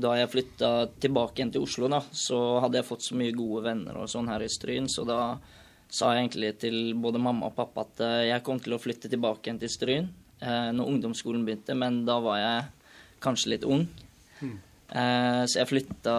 [0.00, 0.70] da jeg flytta
[1.02, 4.30] tilbake igjen til Oslo, da, så hadde jeg fått så mye gode venner og sånn
[4.30, 5.20] her i Stryn, så da
[5.90, 9.10] sa jeg egentlig til både mamma og pappa at eh, jeg kom til å flytte
[9.10, 10.06] tilbake igjen til Stryn
[10.38, 12.68] eh, når ungdomsskolen begynte, men da var jeg
[13.24, 13.88] kanskje litt ung.
[14.40, 14.54] Eh,
[14.90, 16.16] så jeg flytta,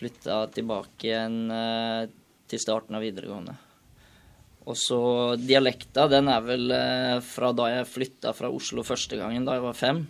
[0.00, 2.04] flytta tilbake igjen eh,
[2.50, 3.54] til starten av videregående.
[4.68, 5.00] Og så
[5.40, 9.64] dialekta, den er vel eh, fra da jeg flytta fra Oslo første gangen, da jeg
[9.64, 10.02] var fem.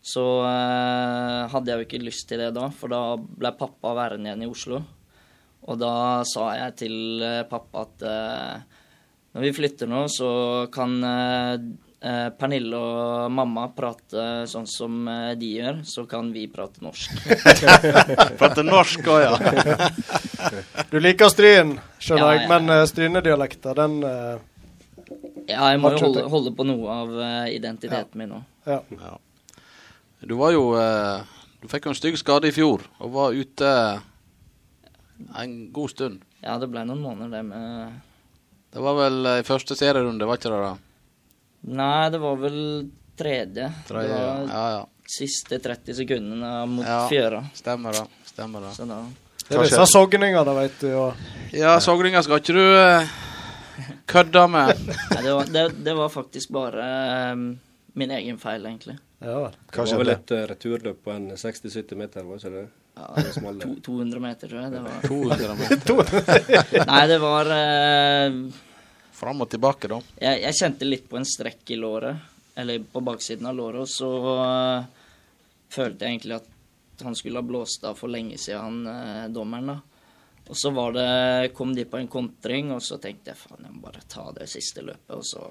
[0.00, 4.30] Så eh, hadde jeg jo ikke lyst til det da, for da ble pappa værende
[4.30, 4.80] igjen i Oslo.
[5.68, 5.94] Og da
[6.28, 8.78] sa jeg til eh, pappa at eh,
[9.36, 10.30] når vi flytter nå, så
[10.74, 10.96] kan
[12.00, 17.16] eh, Pernille og mamma prater sånn som eh, de gjør, så kan vi prate norsk.
[18.40, 19.90] prate norsk òg, ja.
[20.90, 24.38] Du liker Stryn, skjønner Ja, jeg, men uh, strynedialekta, den uh,
[25.50, 28.44] Ja, jeg må jo holde, holde på noe av uh, identiteten min nå.
[28.68, 29.16] ja.
[30.20, 31.24] Du var jo uh,
[31.60, 33.72] Du fikk jo en stygg skade i fjor og var ute
[35.36, 36.22] en god stund.
[36.40, 37.98] Ja, det ble noen måneder det med
[38.72, 40.62] Det var vel i første serierunde, var ikke det?
[40.64, 40.89] da?
[41.60, 42.60] Nei, det var vel
[43.20, 43.66] tredje.
[43.88, 44.86] Tredje, det var ja, ja.
[45.10, 47.02] siste 30 sekundene mot Ja.
[47.10, 47.42] fjøra.
[47.54, 48.06] Stemmer det.
[48.24, 48.72] Stemmer det.
[48.74, 49.02] Så da
[49.48, 50.88] Det er disse sogningene, vet du.
[50.94, 51.14] Og,
[51.52, 53.08] Ja, Sogninga skal ikke du eh,
[54.06, 54.78] kødde med.
[55.14, 57.58] Nei, det var, det, det var faktisk bare um,
[57.94, 58.98] min egen feil, egentlig.
[59.20, 62.68] ja Det var vel et uh, returløp på en 60-70 meter, var ikke det?
[62.96, 64.72] Ja, Det var to, 200 meter, tror jeg.
[64.72, 64.96] Det var.
[65.08, 66.86] 200 meter.
[66.92, 68.38] Nei, det var eh,
[69.20, 69.98] Fram og tilbake, da.
[70.16, 72.22] jeg, jeg kjente litt på en strekk i låret,
[72.56, 75.18] eller på baksiden av låret, og så uh,
[75.68, 79.74] følte jeg egentlig at han skulle ha blåst av for lenge siden, han uh, dommeren.
[79.74, 80.46] da.
[80.48, 83.76] Og så var det, kom de på en kontring, og så tenkte jeg faen, jeg
[83.76, 85.12] må bare ta det siste løpet.
[85.14, 85.44] Og så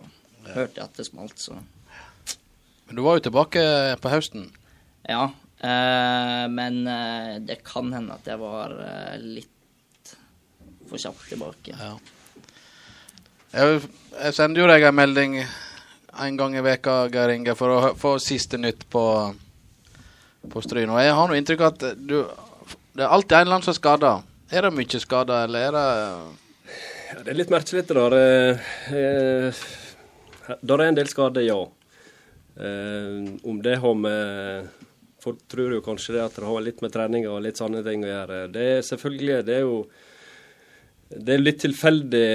[0.49, 1.55] hørte jeg at det smalt, så
[2.89, 3.61] Men du var jo tilbake
[4.01, 4.49] på høsten.
[5.07, 5.29] ja.
[5.59, 8.71] Eh, men eh, det kan hende at jeg var
[9.19, 10.13] litt
[10.87, 11.75] for kjapt tilbake.
[11.75, 11.97] Ja.
[13.49, 13.79] Jeg,
[14.13, 18.11] jeg sender jo deg en melding en gang i veka, Geir Inge, for å få
[18.21, 19.03] siste nytt på,
[20.53, 20.91] på Stryn.
[20.93, 22.19] Og jeg har noe inntrykk av at du
[22.93, 24.11] Det er alltid en eller annen som er skada.
[24.51, 25.87] Er det mye skada, eller er det
[27.09, 28.15] Ja, det er litt merkelig det der.
[28.19, 29.63] Eh, eh,
[30.61, 31.59] der er en del skader, ja.
[32.59, 34.69] Eh, om det har med
[35.19, 38.05] Folk tror jo kanskje det at det har litt med trening og litt sånne ting
[38.05, 38.37] å gjøre.
[38.53, 39.81] Det er selvfølgelig Det er jo
[41.09, 42.25] det er litt tilfeldig,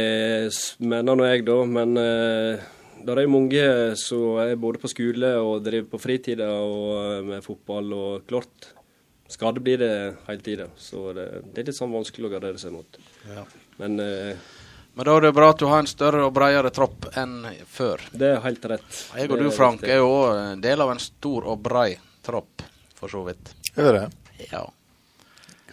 [0.83, 1.59] mener nå jeg, da.
[1.71, 2.65] Men eh,
[3.05, 3.67] det er jo mange
[4.01, 7.95] som er både på skole og driver på fritida og eh, med fotball.
[7.95, 8.73] Og klart,
[9.31, 9.93] skade blir det
[10.27, 10.69] hele tida.
[10.81, 13.01] Så det, det er litt sånn vanskelig å gardere seg mot.
[13.79, 14.35] Men eh,
[14.95, 18.03] Men da er det bra at du har en større og bredere tropp enn før.
[18.15, 19.03] det er helt rett.
[19.19, 21.93] Jeg og du, Frank, er jo òg en del av en stor og brei
[22.27, 22.63] tropp,
[22.95, 23.55] for så vidt.
[23.75, 24.05] Er det?
[24.53, 24.67] Ja.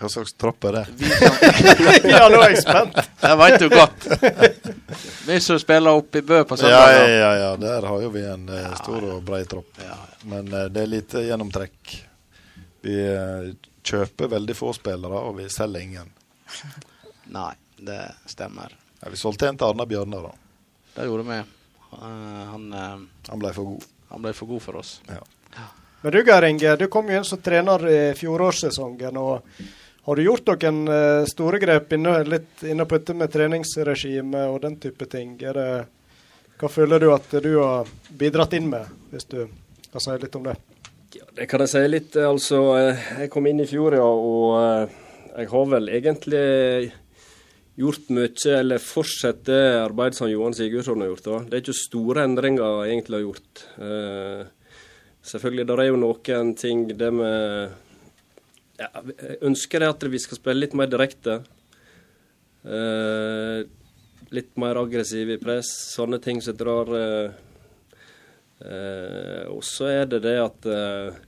[0.02, 0.86] Hva slags tropp er det?
[2.10, 2.96] Ja, nå er jeg spent.
[3.22, 4.08] det veit jo godt.
[5.28, 6.94] Vi som spiller oppe i Bø på Ja, søndag.
[6.96, 7.50] ja, ja, ja.
[7.62, 9.78] Der har jo vi en eh, stor og brei tropp.
[10.26, 11.92] Men eh, det er lite gjennomtrekk.
[12.82, 13.52] Vi eh,
[13.86, 16.10] kjøper veldig få spillere, og vi selger ingen.
[17.38, 18.00] Nei, det
[18.34, 18.74] stemmer.
[19.04, 20.34] Ja, vi solgte en til Arna Bjørnar, da.
[20.98, 21.38] Det gjorde vi.
[21.38, 22.98] Eh, han, eh,
[23.30, 23.86] Han ble for god.
[24.16, 24.96] han ble for god for oss.
[25.08, 25.22] Ja.
[26.02, 29.18] Men du Geir Inge, du kom jo inn som trener i fjorårssesongen.
[29.22, 29.46] og
[30.02, 34.64] Har du gjort noen eh, store grep inne, litt inne på dette med treningsregime og
[34.64, 35.36] den type ting?
[35.38, 35.66] Det,
[36.58, 39.44] hva føler du at du har bidratt inn med, hvis du
[39.92, 40.56] kan si litt om det?
[41.14, 42.18] Ja, det kan jeg si litt.
[42.18, 44.90] eh, Altså, eh, jeg kom inn i fjor, ja, og
[45.36, 46.42] jeg har vel egentlig
[47.78, 51.28] gjort mye, eller fortsatt det arbeidet som Johan Sigurdsson har gjort.
[51.30, 51.38] da.
[51.46, 53.64] Det er ikke store endringer jeg egentlig har gjort.
[55.30, 57.72] Selvfølgelig, det er jo noen ting det med
[58.82, 61.42] Jeg ønsker at vi skal spille litt mer direkte.
[62.66, 63.62] Eh,
[64.34, 65.70] litt mer aggressiv i press.
[65.94, 67.34] Sånne ting som drar eh,
[68.66, 71.20] eh, Og så er det det at eh,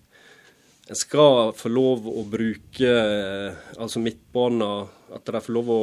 [0.89, 4.89] en skal få lov å bruke eh, altså midtbanen.
[5.13, 5.81] At de får lov å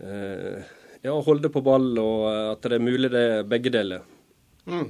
[0.00, 4.04] eh, ja, holde på ball, og eh, at det er mulig det er begge deler.
[4.68, 4.88] Mm.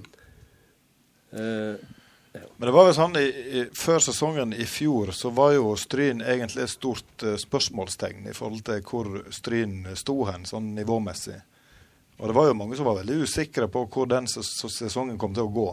[2.32, 6.20] Men det var jo sånn i, i, før sesongen i fjor så var jo Stryn
[6.20, 11.38] egentlig et stort uh, spørsmålstegn i forhold til hvor Stryn sto hen, sånn nivåmessig.
[12.18, 15.36] Og det var jo mange som var veldig usikre på hvor den ses sesongen kom
[15.36, 15.68] til å gå.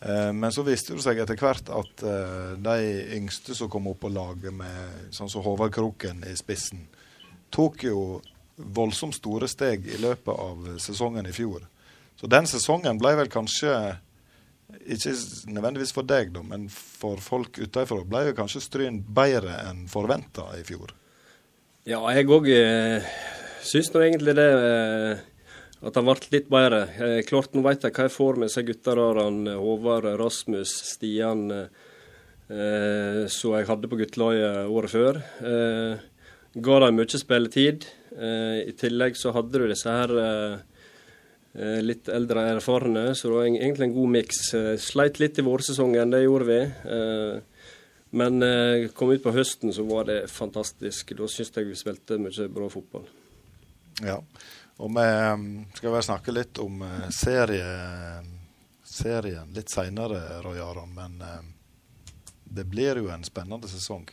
[0.00, 2.76] Uh, men så viste det seg etter hvert at uh, de
[3.18, 6.86] yngste som kom opp på laget med sånn som Håvard Kroken i spissen,
[7.50, 8.20] tok jo
[8.56, 11.66] voldsomt store steg i løpet av sesongen i fjor.
[12.20, 13.74] Så den sesongen ble vel kanskje
[14.80, 15.14] ikke
[15.50, 20.48] nødvendigvis for deg, da, men for folk utenfra ble jo kanskje Stryn bedre enn forventa
[20.58, 20.94] i fjor.
[21.88, 23.06] Ja, jeg òg eh,
[23.64, 25.22] syns nå egentlig det eh,
[25.80, 26.82] at han ble litt bedre.
[27.00, 29.22] Eh, klart, nå vet jeg hva jeg får med seg gutter der.
[29.24, 35.20] Han, eh, Håvard, Rasmus, Stian, eh, som jeg hadde på guttelaget året før.
[35.40, 36.04] Eh,
[36.60, 37.88] ga dem mye spilletid.
[38.10, 40.10] I tillegg så hadde du disse her
[41.52, 44.42] litt eldre og erfarne, så det var egentlig en god miks.
[44.54, 46.60] Eh, sleit litt i vårsesongen, det gjorde vi.
[46.94, 47.64] Eh,
[48.10, 51.14] men eh, kom ut på høsten, så var det fantastisk.
[51.18, 53.06] Da syns jeg vi spilte mye bra fotball.
[54.02, 54.18] Ja.
[54.80, 57.70] Og vi um, skal vel snakke litt om eh, serie,
[58.86, 60.94] serien litt seinere, Roy Aron.
[60.96, 61.42] Men eh,
[62.50, 64.08] det blir jo en spennende sesong,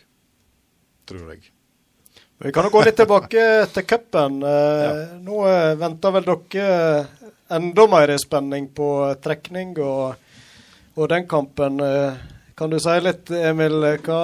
[1.10, 1.54] tror jeg.
[2.38, 4.41] Vi kan jo gå litt tilbake til cupen.
[4.45, 7.08] Eh, Nå eh, venter vel dere
[7.58, 8.89] enda mer spenning på
[9.23, 10.19] trekning og,
[10.97, 11.80] og den kampen.
[11.82, 12.26] Eh,
[12.58, 14.19] Kan du si litt, Emil, hva,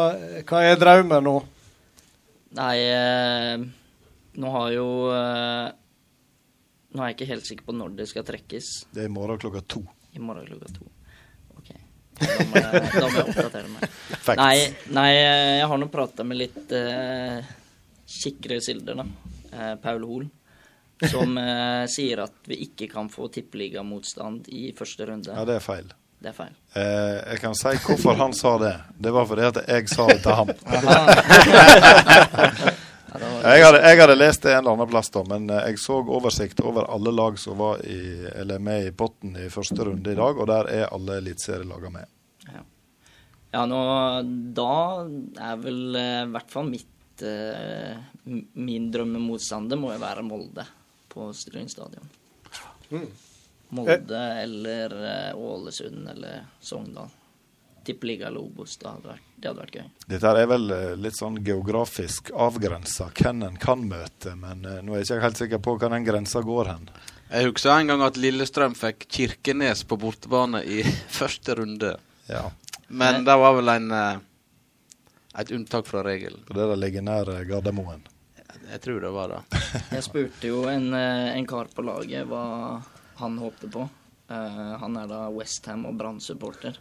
[0.50, 1.34] hva er drømmen nå?
[2.58, 3.58] Nei, eh,
[4.42, 5.68] nå har jo eh,
[6.94, 8.72] Nå er jeg ikke helt sikker på når det skal trekkes.
[8.94, 9.82] Det er i morgen klokka to.
[10.14, 10.86] I morgen klokka to.
[11.58, 11.70] OK.
[12.22, 13.96] Da må jeg, da må jeg oppdatere meg.
[14.44, 14.58] Nei,
[14.94, 17.40] nei, jeg har nå prata med litt eh,
[18.22, 19.06] kikkere silder, da.
[19.52, 20.30] Eh, Paul Hoel.
[21.10, 25.34] Som eh, sier at vi ikke kan få tippeligamotstand i første runde.
[25.34, 25.88] Ja, det er feil.
[26.24, 26.54] Det er feil.
[26.80, 28.74] Eh, jeg kan si hvorfor han sa det.
[28.96, 30.50] Det var fordi at jeg sa det til ham.
[33.44, 36.00] Jeg hadde, jeg hadde lest det en eller annen plass, da, men eh, jeg så
[36.02, 40.18] oversikt over alle lag som var i, eller med i potten i første runde i
[40.18, 42.10] dag, og der er alle eliteserielagene med.
[42.48, 42.64] Ja.
[43.54, 43.82] Ja, nå
[44.58, 44.72] Da
[45.52, 46.90] er vel i hvert fall mitt
[47.24, 50.66] eh, m- Min drømmemotstander må jo være Molde
[51.14, 52.08] på Stryn stadion.
[53.74, 54.94] Molde eller
[55.30, 57.10] eh, Ålesund eller Sogndal.
[57.86, 58.78] Tippeliga eller Obos.
[58.80, 59.88] Det hadde vært, det hadde vært gøy.
[60.14, 64.94] Dette er vel eh, litt sånn geografisk avgrensa hvem en kan møte, men eh, nå
[64.96, 66.86] er jeg ikke helt sikker på hvor den grensa går hen.
[67.34, 70.84] Jeg husker en gang at Lillestrøm fikk Kirkenes på bortebane i
[71.20, 71.96] første runde.
[72.30, 72.46] Ja.
[72.94, 74.22] Men det var vel en eh,
[75.40, 76.44] et unntak fra regelen.
[76.48, 78.04] Det der ligger nær Gardermoen.
[78.70, 79.62] Jeg tror det var det.
[79.96, 82.44] Jeg spurte jo en, eh, en kar på laget hva
[83.20, 83.88] han håpte på.
[84.32, 86.78] Uh, han er da Westham og Brann-supporter.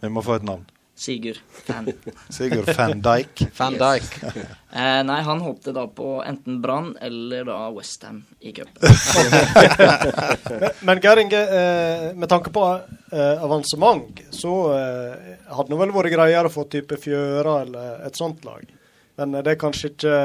[0.00, 0.66] Vi må få et navn.
[0.94, 1.40] Sigurd.
[1.50, 1.92] Fan.
[2.28, 3.46] Sigurd van Dijk.
[3.56, 4.10] Van Yes.
[4.74, 8.82] Eh, nei, han håpte da på enten Brann eller da Westham i cupen.
[10.50, 12.64] Men, men Geir Inge, eh, med tanke på
[13.12, 18.18] eh, avansement, så eh, hadde det vel vært greiere å få type Fjøra eller et
[18.18, 18.66] sånt lag.
[19.14, 20.18] Men eh, det er kanskje ikke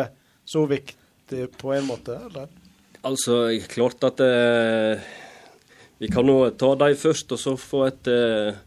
[0.49, 2.49] så viktig på en måte, eller?
[3.05, 5.05] Altså, klart at eh,
[6.01, 8.57] vi kan nå ta de først, og så få et eh,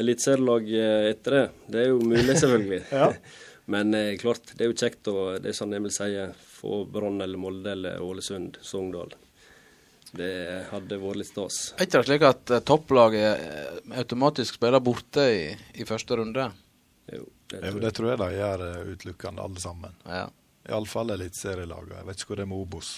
[0.00, 1.46] eliteserielag eh, etter det.
[1.66, 2.82] Det er jo mulig, selvfølgelig.
[3.00, 3.12] Ja.
[3.70, 7.20] Men eh, klart, det er jo kjekt å det er sånn Emil sier, få Brann
[7.22, 9.12] eller Molde eller Ålesund, Sogndal.
[10.10, 10.30] Det
[10.72, 11.58] hadde vært litt stas.
[11.76, 15.44] Er ikke det slik at eh, topplaget eh, automatisk spiller borte i,
[15.78, 16.48] i første runde?
[17.14, 17.96] Jo, det tror tror det jeg.
[17.98, 19.94] tror jeg de gjør utelukkende, alle sammen.
[20.08, 20.26] Ja.
[20.70, 22.00] Iallfall eliteserielagene.
[22.00, 22.90] Jeg vet ikke hvor det er med Obos.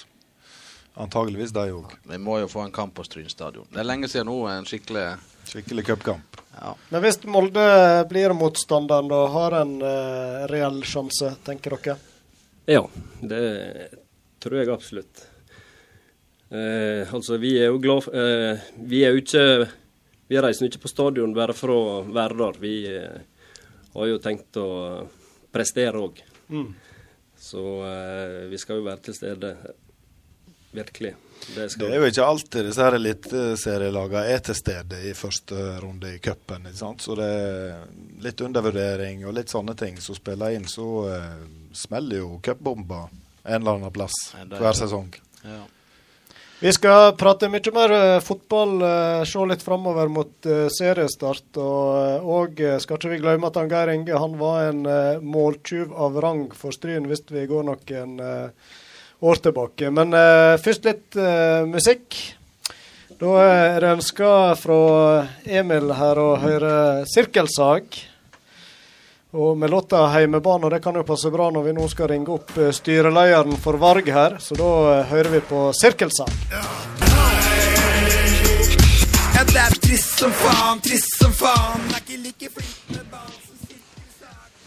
[0.94, 1.92] Antageligvis de òg.
[2.04, 3.66] Vi må jo få en kamp på Stryn stadion.
[3.72, 5.06] Det er lenge siden nå, en skikkelig
[5.48, 6.36] Skikkelig cupkamp.
[6.60, 6.74] ja.
[6.92, 7.64] Men hvis Molde
[8.10, 11.96] blir motstanderen, da har en eh, reell sjanse, tenker dere?
[12.70, 12.84] Ja,
[13.20, 13.40] det
[14.38, 15.24] tror jeg absolutt.
[16.52, 19.44] Eh, altså, vi er jo glad for eh, Vi er jo ikke
[20.28, 22.58] Vi reiser ikke på stadion bare for å være der.
[22.60, 23.20] Vi eh,
[23.96, 24.68] har jo tenkt å
[25.52, 26.20] prestere òg.
[26.52, 26.70] Mm.
[27.40, 29.56] Så eh, vi skal jo være til stede.
[30.72, 31.14] Virkelig.
[31.54, 35.58] Det skal Det er jo ikke alltid disse her eliteserielagene er til stede i første
[35.82, 36.68] runde i cupen.
[36.72, 37.82] Så det er
[38.22, 40.68] litt undervurdering og litt sånne ting som spiller inn.
[40.70, 41.44] Så uh,
[41.76, 43.04] smeller jo cupbomba
[43.42, 45.10] en eller annen plass Ja, er hver sesong.
[45.42, 45.62] Ja.
[46.62, 51.58] Vi skal prate mye mer eh, fotball, eh, se litt framover mot seriestart.
[51.58, 54.86] Og, og skal ikke vi glemme at han Geir Inge han var en
[55.26, 58.14] måltyv av rang for Stryn hvis vi går noen
[59.22, 59.90] år tilbake.
[59.94, 62.18] Men uh, først litt uh, musikk.
[63.22, 64.78] Da er det ønska fra
[65.46, 66.72] Emil her å høre
[67.06, 67.86] Sirkelsag.
[69.32, 72.28] Og med låta 'Heimebane', og det kan jo passe bra når vi nå skal ringe
[72.34, 76.28] opp eh, styrelederen for Varg her, så da eh, hører vi på Sirkelsag.
[79.32, 81.80] Ja, det er trist som faen, trist som faen.
[81.94, 83.41] Er ikke like flink med som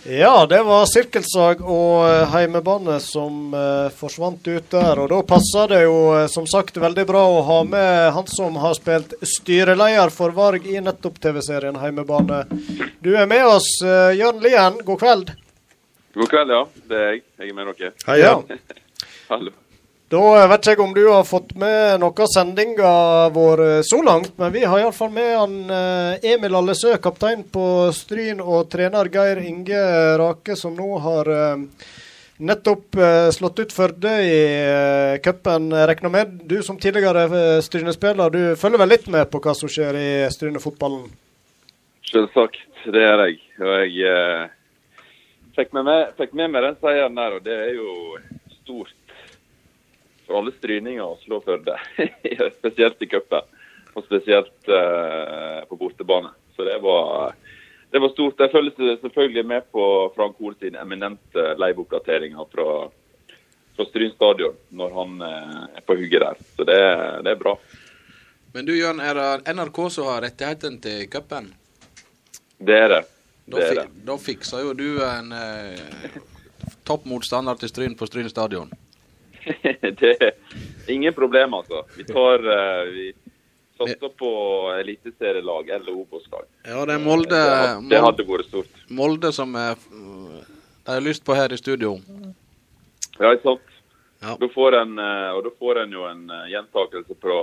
[0.07, 5.01] Ja, det var sirkelsag og eh, heimebane som eh, forsvant ut der.
[5.01, 8.59] Og da passer det jo eh, som sagt veldig bra å ha med han som
[8.61, 12.43] har spilt styreleder for Varg i nettopp TV-serien Heimebane.
[13.01, 14.77] Du er med oss, eh, Jørn Lien.
[14.85, 15.33] God kveld.
[16.13, 16.63] God kveld, ja.
[16.85, 17.25] Det er jeg.
[17.41, 17.93] Jeg er med dere.
[18.05, 18.39] Hei, Ja.
[19.33, 19.57] Hallo.
[20.15, 22.91] Da vet jeg om du har fått med noe av sendinga
[23.35, 27.65] vår eh, så langt, men vi har iallfall med han eh, Emil Allesø, kaptein på
[27.91, 29.81] Stryn, og trener Geir Inge
[30.21, 31.83] Rake, som nå har eh,
[32.47, 32.99] nettopp
[33.35, 34.39] slått ut Førde i
[35.23, 35.69] cupen.
[35.91, 39.99] Regner med du som tidligere Stryne-spiller, du følger vel litt med på hva som skjer
[39.99, 41.07] i Stryne-fotballen?
[42.07, 42.61] Selvsagt.
[42.87, 43.39] Det er jeg.
[43.63, 44.51] Og jeg
[45.57, 48.19] fikk, med meg, fikk med meg den seieren der, og det er jo
[48.61, 49.04] stort
[50.27, 51.77] for alle stryninger å slå Førde.
[52.59, 53.45] spesielt i cupen,
[53.95, 56.33] og spesielt eh, på bortebane.
[56.55, 57.33] Så det var,
[57.91, 58.39] det var stort.
[58.39, 62.67] Jeg følger selvfølgelig med på Frank Hoel sin eminente liveoppdateringer fra,
[63.75, 66.45] fra Stryn stadion når han eh, er på hugget der.
[66.55, 66.79] Så det,
[67.27, 67.57] det er bra.
[68.55, 71.51] Men du Jørn, er det NRK som har rettigheten til cupen?
[72.55, 73.01] Det er det.
[73.45, 73.89] Da, Det fi, det.
[74.07, 76.15] da fikser jo du en eh,
[76.87, 78.71] topp motstander til Stryn på Stryn stadion.
[80.01, 80.31] det er
[80.91, 81.83] ingen problem, altså.
[81.97, 83.05] Vi tar eh, Vi
[83.77, 84.29] satser på
[84.79, 86.45] eliteserielag eller Obos-lag.
[86.63, 88.83] Ja, det er Molde, Det, had- det hadde vært stort.
[88.89, 91.97] Molde som er, de har lyst på her i studio.
[93.19, 93.71] Ja, ikke sant?
[94.23, 94.37] Ja.
[94.39, 97.35] Da får en, eh, og da får en jo en eh, gjentakelse på,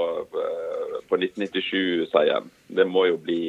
[1.09, 2.49] på 1997-seieren.
[2.73, 3.43] Det må jo bli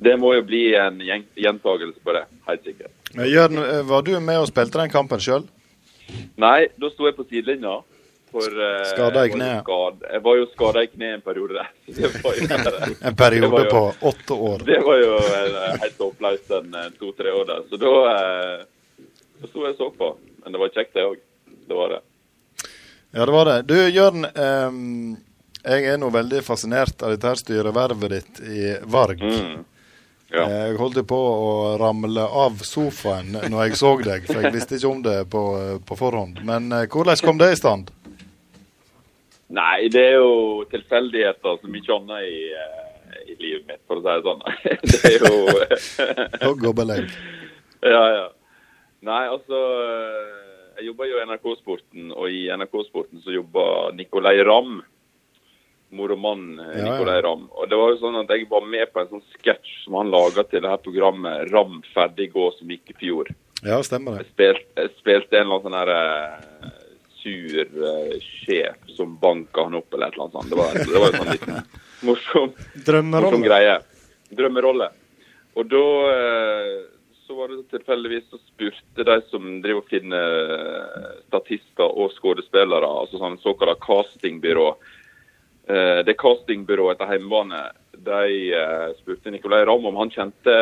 [0.00, 0.96] Det må jo bli en
[1.36, 2.94] gjentakelse på det, helt sikkert.
[3.28, 3.58] Jørn,
[3.90, 5.42] var du med og spilte den kampen sjøl?
[6.40, 7.78] Nei, da sto jeg på sidelinja.
[8.30, 9.66] For uh, Skada i kneet.
[10.12, 11.64] Jeg var jo skada i kneet en periode
[13.08, 13.80] En periode jo- på
[14.12, 14.62] åtte år.
[14.68, 17.64] det var jo en helt håpløst en eh, to-tre år der.
[17.70, 20.12] Så da uh, sto jeg og så på.
[20.44, 21.18] Men det var kjekt, det òg.
[21.66, 22.00] Det var det.
[23.10, 23.58] Ja, det var det.
[23.66, 24.24] Du, Jørn.
[24.24, 25.16] ehm,
[25.64, 28.62] jeg er nå veldig fascinert av dette styrevervet ditt i
[28.94, 29.20] Varg.
[29.26, 29.64] Mm.
[30.30, 30.44] Ja.
[30.46, 34.90] Jeg holdt på å ramle av sofaen når jeg så deg, for jeg visste ikke
[34.90, 35.42] om det på,
[35.86, 36.38] på forhånd.
[36.46, 37.90] Men eh, hvordan kom det i stand?
[39.50, 44.04] Nei, det er jo tilfeldigheter som mye annet i, eh, i livet mitt, for å
[44.04, 44.44] si det sånn.
[44.92, 45.34] det er jo
[46.46, 47.10] Hogg og belegg.
[47.82, 48.28] Ja, ja.
[49.08, 50.38] Nei, altså eh,
[50.78, 54.78] Jeg jobber jo i NRK-sporten, og i NRK-sporten så jobber Nicolay Ramm.
[55.90, 56.82] Mor og mann eh.
[56.84, 57.48] Nicolay Ramm.
[57.50, 60.12] Og det var jo sånn at jeg var med på en sånn sketsj som han
[60.12, 63.32] laga til det her programmet Ram ferdig gå, som gikk i fjor.
[63.66, 64.28] Ja, stemmer det.
[64.28, 66.78] Jeg spilte, jeg spilte en eller annen sånn her eh,
[67.20, 70.52] sur uh, sjef som banka han opp, eller et eller annet sånt.
[70.52, 71.58] Det var, det var en sånn liten
[72.08, 72.54] morsom
[73.12, 73.76] morsom greie.
[74.30, 74.88] Drømmerolle.
[75.58, 75.84] Og da
[76.14, 76.78] uh,
[77.26, 80.32] så var det tilfeldigvis så spurte de som driver og finner
[81.28, 84.72] statister og skuespillere, altså sånn såkalla castingbyrå.
[85.70, 87.62] Eh, det castingbyrået til Heimebane
[88.00, 90.54] de eh, spurte Nicolay Ramm om han kjente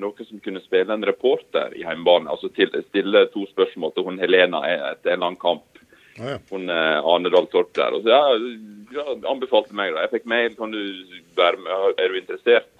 [0.00, 2.30] noen som kunne spille en reporter i Heimebane.
[2.32, 5.82] Altså til, stille to spørsmål til hun Helena etter en eller annen kamp
[6.16, 6.38] Ja, ja.
[6.50, 7.92] hun eh, Arnedal Torp der.
[7.92, 8.22] Og så ja,
[8.96, 10.06] ja, anbefalte meg da.
[10.06, 10.80] Jeg fikk mail, kan du
[11.36, 12.70] være med, er du interessert?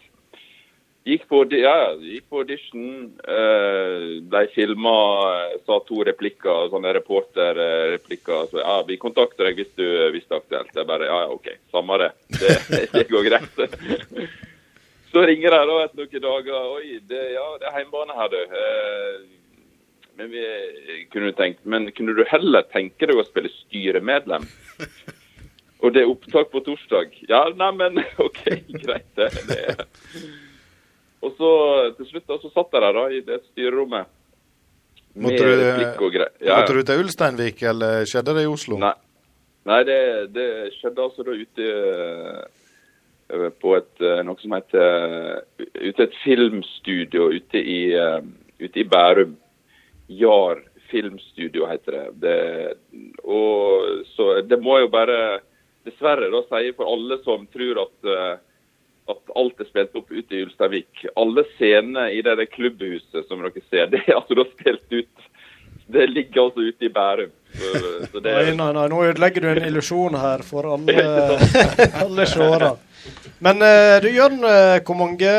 [1.06, 3.12] Gikk på, ja, gikk på audition.
[3.22, 4.94] Eh, de filma,
[5.36, 8.48] eh, sa to replikker, sånne reporterreplikker.
[8.50, 10.72] Så ja, vi kontakter deg hvis du hvis det er aktuelt.
[10.74, 12.08] Jeg bare ja, ja, OK, samme det.
[12.40, 12.56] Det,
[12.96, 13.60] det går greit.
[15.12, 16.72] Så ringer de da etter noen dager.
[16.74, 18.56] Oi, det, ja, det er heimbane her, du.
[18.62, 19.20] Eh,
[20.18, 20.42] men vi
[21.12, 24.48] kunne tenkt, men kunne du heller tenke deg å spille styremedlem?
[25.84, 27.14] Og det er opptak på torsdag.
[27.30, 28.42] Ja, nei, men OK,
[28.82, 29.06] greit.
[29.14, 29.86] Det, det.
[31.24, 31.50] Og så
[31.96, 34.12] til slutt da, så satt jeg der da, i det styrerommet.
[35.16, 36.26] Måtte du, ja.
[36.44, 38.76] Ja, Måtte du til Ulsteinvik, eller skjedde det i Oslo?
[38.82, 38.92] Nei,
[39.64, 40.00] nei det,
[40.34, 47.30] det skjedde altså da ute eh, på et eh, noe som heter Ute et filmstudio
[47.32, 48.20] ute i, eh,
[48.60, 49.32] ute i Bærum.
[50.12, 50.60] Jar
[50.90, 52.06] filmstudio heter det.
[52.22, 52.74] det.
[53.24, 55.40] Og så det må jo bare
[55.86, 58.36] dessverre da si for alle som tror at eh,
[59.10, 61.06] at alt er spilt opp ute i Ulsteinvik.
[61.16, 65.26] Alle scenene i det det klubbhuset som dere ser, det er altså da spilt ut
[65.86, 67.30] Det ligger altså ute i Bærum.
[67.56, 71.04] Så, det, Nei, nei, nei, nå ødelegger du en illusjon her for alle,
[72.04, 72.74] alle seere.
[73.38, 75.30] Men eh, du Jørn, eh, hvor mange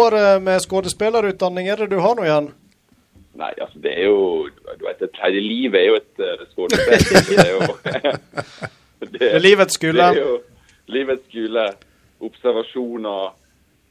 [0.00, 2.48] år eh, med skuespillerutdanning er det du har nå igjen?
[3.36, 4.48] Nei, altså det er jo
[4.78, 7.22] Du vet, et tredje liv er jo et uh, skuespill.
[7.28, 7.60] Det er jo
[9.00, 10.08] det, Det livets skole.
[10.12, 10.36] Det er jo
[10.92, 11.64] livets skole.
[12.22, 13.38] Observasjoner.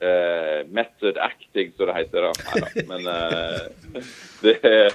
[0.01, 2.21] eh, method acting, som det heter.
[2.21, 2.33] da.
[2.33, 4.03] Neida, Men eh,
[4.41, 4.93] det, er,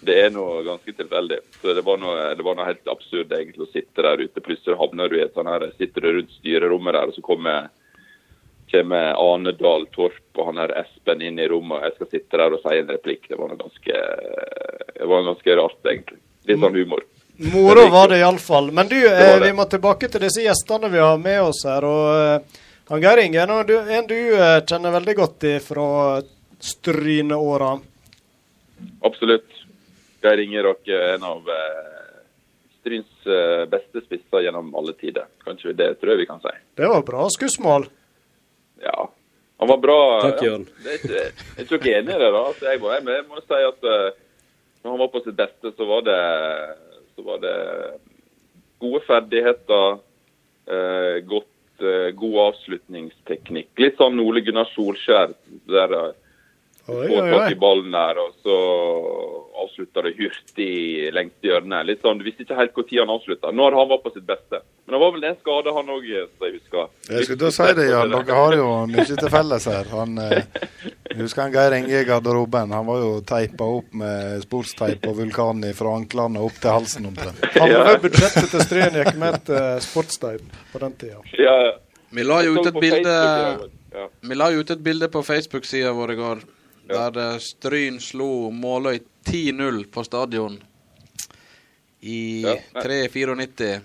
[0.00, 1.40] det er noe ganske tilfeldig.
[1.60, 4.44] Så det var, noe, det var noe helt absurd egentlig å sitte der ute.
[4.44, 7.68] Plutselig havner du i et sånn her, sitter du rundt styrerommet der, og så kommer
[8.66, 12.40] kommer Ane Dahl Torp og han her Espen inn i rommet, og jeg skal sitte
[12.40, 13.28] der og si en replikk.
[13.30, 14.00] Det var noe ganske,
[14.96, 16.18] det var ganske rart, egentlig.
[16.46, 17.04] Litt sånn humor.
[17.36, 18.70] Moro var det iallfall.
[18.72, 19.40] Men du, det det.
[19.46, 21.84] vi må tilbake til disse gjestene vi har med oss her.
[21.84, 25.88] og eh, han Geir Inge, er du, en du eh, kjenner veldig godt i fra
[26.62, 27.74] Stryneåra.
[29.04, 29.50] Absolutt.
[30.22, 31.82] Geir Ingeråk er en av eh,
[32.80, 35.28] Stryns eh, beste spisser gjennom alle tider.
[35.44, 36.54] Kanskje det tror jeg vi kan si.
[36.78, 37.88] Det var bra skussmål.
[38.84, 39.08] Ja.
[39.58, 39.98] Han var bra.
[40.22, 40.42] Takk.
[40.44, 40.66] Jørn.
[40.84, 40.94] Ja.
[40.98, 42.30] ikke, jeg er ikke enig i det.
[42.32, 42.42] da.
[42.44, 44.08] Altså, jeg, må, jeg, må- si at eh,
[44.84, 46.18] når han var på sitt beste, så var det,
[47.16, 47.56] så var det
[48.78, 49.98] gode ferdigheter,
[50.68, 53.72] eh, godt, eh, god avslutningsteknikk.
[53.80, 55.34] Litt sånn Ole Gunnar Solskjær.
[55.66, 56.12] der eh,
[56.86, 58.56] Oi, Få oi, tak i ballen der, og så
[59.62, 61.86] avslutta det hurtig lengst i hjørnet.
[61.88, 63.50] Litt sånn, Du visste ikke helt når han avslutta.
[63.50, 64.60] Når han var på sitt beste.
[64.86, 66.84] Men det var vel en skade, han òg, som jeg husker.
[67.10, 68.14] Jeg skulle til å si det, Jan.
[68.14, 69.90] Dere har jo mye til felles her.
[69.90, 70.44] Han, eh,
[71.10, 72.74] jeg husker han Geir Inge i garderoben.
[72.78, 77.42] Han var jo teipa opp med sportsteip og vulkan fra anklene opp til halsen omtrent.
[77.56, 77.98] Han var ja.
[78.04, 81.18] budsjettet til Stryn gikk med til sportsteip på den tida.
[81.34, 81.74] Ja, ja.
[82.14, 83.16] Vi la jo ut et bilde.
[83.96, 84.06] Ja.
[84.20, 86.46] Vi la ut et bilde på Facebook-sida vår i går,
[86.88, 87.10] Ja.
[87.10, 90.58] der eh, Stryn slo Måløy 10-0 på stadion
[92.06, 93.80] i Ja, 3-94.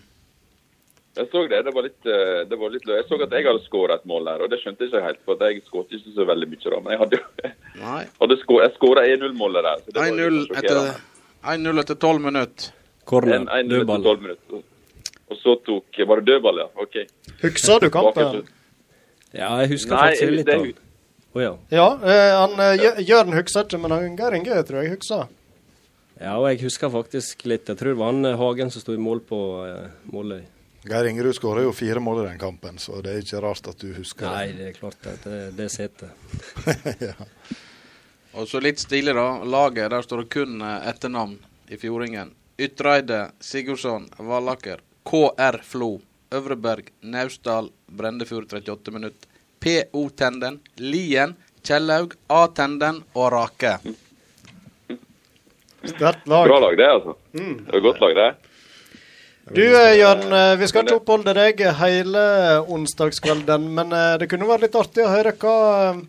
[1.17, 1.63] Jeg så det.
[1.65, 2.95] Det var litt, eh, det var litt løy.
[3.01, 5.23] Jeg så at jeg hadde skåra et mål der, og det skjønte jeg ikke helt.
[5.25, 6.79] For at jeg skåret ikke så veldig mye da.
[6.79, 8.03] Men jeg hadde jo Nei.
[8.21, 8.37] hadde
[8.77, 9.81] skåra 1-0-målet der.
[9.83, 12.71] så det var 1-0 etter, etter 12 minutter.
[13.11, 13.39] Corner.
[13.41, 14.03] 1-0 etter Dødball.
[14.03, 14.63] 12 minutter.
[15.31, 16.69] Og så tok Var det dødball, ja?
[16.75, 16.95] OK.
[17.41, 18.47] Husker du kampen?
[19.33, 20.65] Ja, jeg husker faktisk litt av
[21.32, 21.51] Å ja.
[21.71, 25.29] Ja, eh, han eh, Jørn husker ikke, men han Geir Inge tror jeg husker.
[26.21, 27.69] Ja, og jeg husker faktisk litt.
[27.71, 30.41] Jeg tror det var han eh, Hagen som sto i mål på eh, Måløy.
[30.86, 33.82] Geir Ingerud skåra jo fire mål i den kampen, så det er ikke rart at
[33.82, 36.09] du husker Nei, det er klart at det, det sitter.
[37.11, 37.15] ja.
[38.38, 39.27] Og så litt stilig, da.
[39.43, 41.39] Laget, der står det kun eh, etternavn
[41.71, 42.36] i Fjordingen.
[42.61, 45.95] Ytreide, Sigurdsson, Vallaker, KR Flo,
[46.32, 49.25] Øvreberg, Naustdal, Brendefjord 38 minutt,
[49.64, 53.78] PO Tenden, Lien, Kjellaug, A Tenden og Rake.
[55.84, 56.47] Sterkt lag.
[56.47, 57.16] Bra lag, det, altså.
[57.34, 57.57] Mm.
[57.66, 58.30] Det var godt lag, det.
[59.51, 62.24] Du eh, Jørn, eh, vi skal ikke oppholde deg hele
[62.72, 65.55] onsdagskvelden, men eh, det kunne vært litt artig å høre hva
[65.89, 66.03] eh,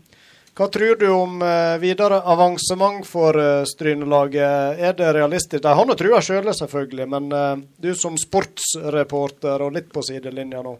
[0.54, 4.80] hva tror du om eh, videre avansement for eh, Strynelaget?
[4.84, 5.62] Er det realistisk?
[5.64, 10.60] De har nå trua selv, selvfølgelig, men eh, du som sportsreporter og litt på sidelinja
[10.60, 10.74] nå.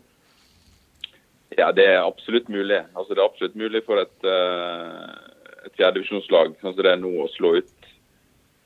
[1.59, 2.80] Ja, det er absolutt mulig.
[2.96, 5.09] Altså, det er absolutt mulig for et, uh,
[5.66, 7.90] et fjerdedivisjonslag sånn som det er nå, å slå ut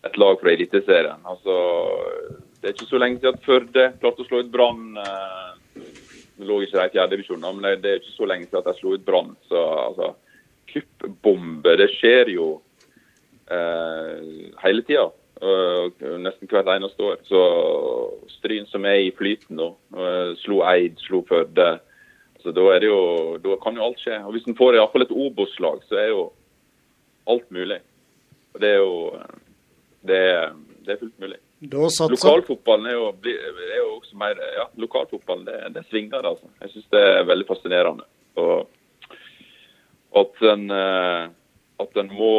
[0.07, 1.25] et lag fra Eliteserien.
[1.27, 1.57] Altså,
[2.61, 4.95] det er ikke så lenge siden at Førde klarte å slå ut Brann.
[5.01, 5.83] Uh,
[6.37, 8.71] nå lå ikke de i fjerdedivisjon, men det, det er ikke så lenge siden at
[8.71, 9.35] de slo ut Brann.
[9.49, 10.13] Så altså,
[10.73, 12.49] kuppbombe, det skjer jo
[13.51, 14.19] uh,
[14.63, 15.09] hele tida.
[15.37, 17.19] Uh, nesten hvert eneste år.
[17.29, 17.41] Så
[18.39, 21.77] Stryn som er i flyten nå, uh, slo Eid, slo Førde.
[22.47, 23.01] Så da, det jo,
[23.43, 24.21] da kan jo alt skje.
[24.23, 26.21] Og Hvis en får iallfall et Obos-lag, så er jo
[27.27, 27.81] alt mulig.
[28.55, 28.93] Og Det er jo
[30.07, 30.53] det er,
[30.87, 31.41] det er fullt mulig.
[31.67, 36.47] Lokalfotballen er jo, er jo også mer Ja, lokalfotballen det, det svinger, altså.
[36.61, 38.07] Jeg syns det er veldig fascinerende.
[38.39, 38.69] Og
[40.23, 41.25] at en eh,
[41.83, 42.31] at en må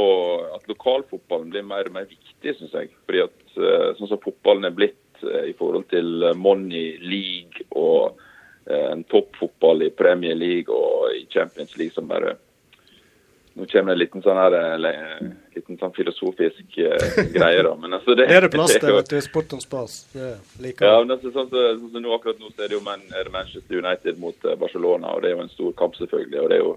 [0.56, 2.94] At lokalfotballen blir mer og mer viktig, syns jeg.
[3.04, 7.68] Fordi at eh, sånn som fotballen er blitt eh, i forhold til eh, Money League
[7.76, 8.27] og eh,
[8.70, 12.36] en toppfotball i Premier League og i Champions League som bare
[13.58, 17.72] Nå kommer det en liten sånn her eh, liten sånn filosofisk eh, greie, da.
[17.82, 19.96] Men altså det, er det plass til vet du, Sportens Spas.
[20.14, 20.28] Det
[20.62, 23.32] liker ja, men altså, sånn, så, så, så nå akkurat nå er det jo er
[23.34, 26.44] Manchester United mot eh, Barcelona, og det er jo en stor kamp, selvfølgelig.
[26.44, 26.76] og det er jo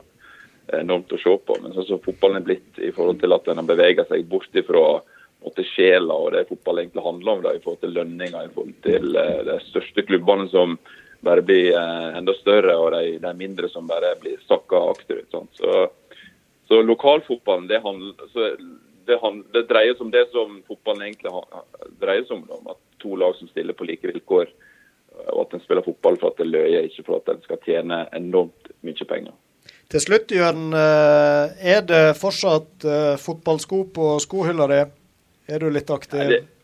[0.81, 1.59] enormt å se på.
[1.61, 4.57] Men sånn som fotballen er blitt i forhold til at den har beveget seg bort
[4.57, 4.85] ifra
[5.41, 8.75] måtte, sjela og det fotball egentlig handler om, da, i forhold til lønninger, i forhold
[8.85, 10.77] til uh, de største klubbene som
[11.27, 15.29] bare blir eh, enda større, og de, de mindre som bare blir sakka akterut.
[15.33, 15.51] sant?
[15.61, 15.89] Så,
[16.69, 18.53] så lokalfotballen, det, handler, så
[19.07, 21.35] det, handler, det dreier seg om det som fotballen egentlig
[22.01, 22.71] dreier seg om.
[22.73, 24.51] at To lag som stiller på like vilkår,
[25.33, 28.03] og at en spiller fotball for at det løyer, ikke for at en skal tjene
[28.17, 29.33] enormt mye penger.
[29.91, 30.71] Til slutt, Jørn.
[30.73, 34.81] eh, Er det fortsatt eh, fotballsko på skohylla di?
[35.51, 36.21] Er du litt aktiv?
[36.21, 36.60] Nei, det,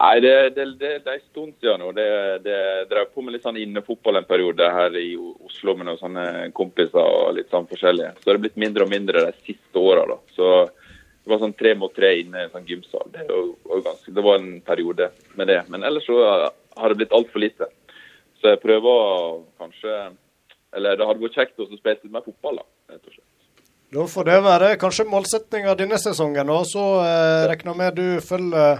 [0.00, 1.90] nei, det, det, det, det er en stund siden nå.
[1.96, 2.08] Det,
[2.44, 2.58] det
[2.90, 6.26] drev på med litt sånn innefotball en periode her i Oslo med noen sånne
[6.56, 8.14] kompiser og litt sånn forskjellige.
[8.18, 10.18] Så det er blitt mindre og mindre de siste åra, da.
[10.36, 10.52] Så
[11.20, 13.10] det var sånn tre mot tre inne i en sånn gymsal.
[13.12, 15.60] Det, var ganske, det var en periode med det.
[15.68, 17.68] Men ellers så har det blitt altfor lite.
[18.40, 19.96] Så jeg prøver kanskje
[20.72, 22.94] Eller det hadde vært kjekt å spille litt mer fotball, da.
[22.94, 23.26] rett og slett.
[23.90, 26.52] Da får det være kanskje målsettinga denne sesongen.
[26.54, 28.78] Og så eh, regner jeg med du følger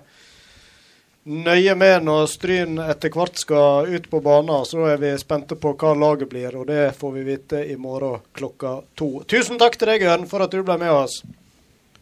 [1.25, 4.65] nøye med når Stryn etter hvert skal ut på banen.
[4.67, 8.23] Så er vi spente på hva laget blir, og det får vi vite i morgen
[8.37, 9.21] klokka to.
[9.29, 11.21] Tusen takk til deg, Jørn, for at du ble med oss.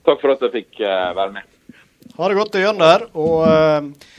[0.06, 1.74] Takk for at jeg fikk eh, være med.
[2.18, 3.04] Ha det godt til Jørn der.
[3.18, 4.12] Og eh,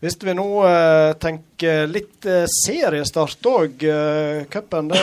[0.00, 3.82] hvis vi nå eh, tenker litt seriestart òg.
[4.50, 5.02] Cupen det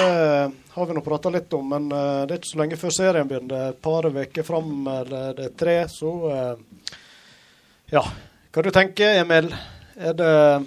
[0.78, 3.72] har vi nå prata litt om, men det er ikke så lenge før serien begynner.
[3.74, 6.14] Et par uker fram, eller det er tre, så
[7.88, 8.02] Ja.
[8.58, 9.52] Hva du tenker Emil?
[10.02, 10.66] Er det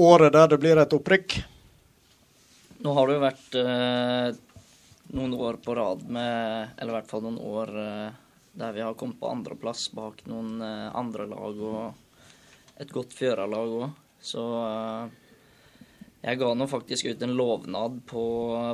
[0.00, 1.34] året der det blir et opprykk?
[2.80, 4.38] Nå har det jo vært eh,
[5.12, 8.16] noen år på rad med Eller i hvert fall noen år eh,
[8.56, 13.76] der vi har kommet på andreplass bak noen eh, andre lag og et godt Fjøra-lag
[13.82, 13.86] òg.
[14.24, 15.38] Så eh,
[16.24, 18.28] jeg ga nå faktisk ut en lovnad på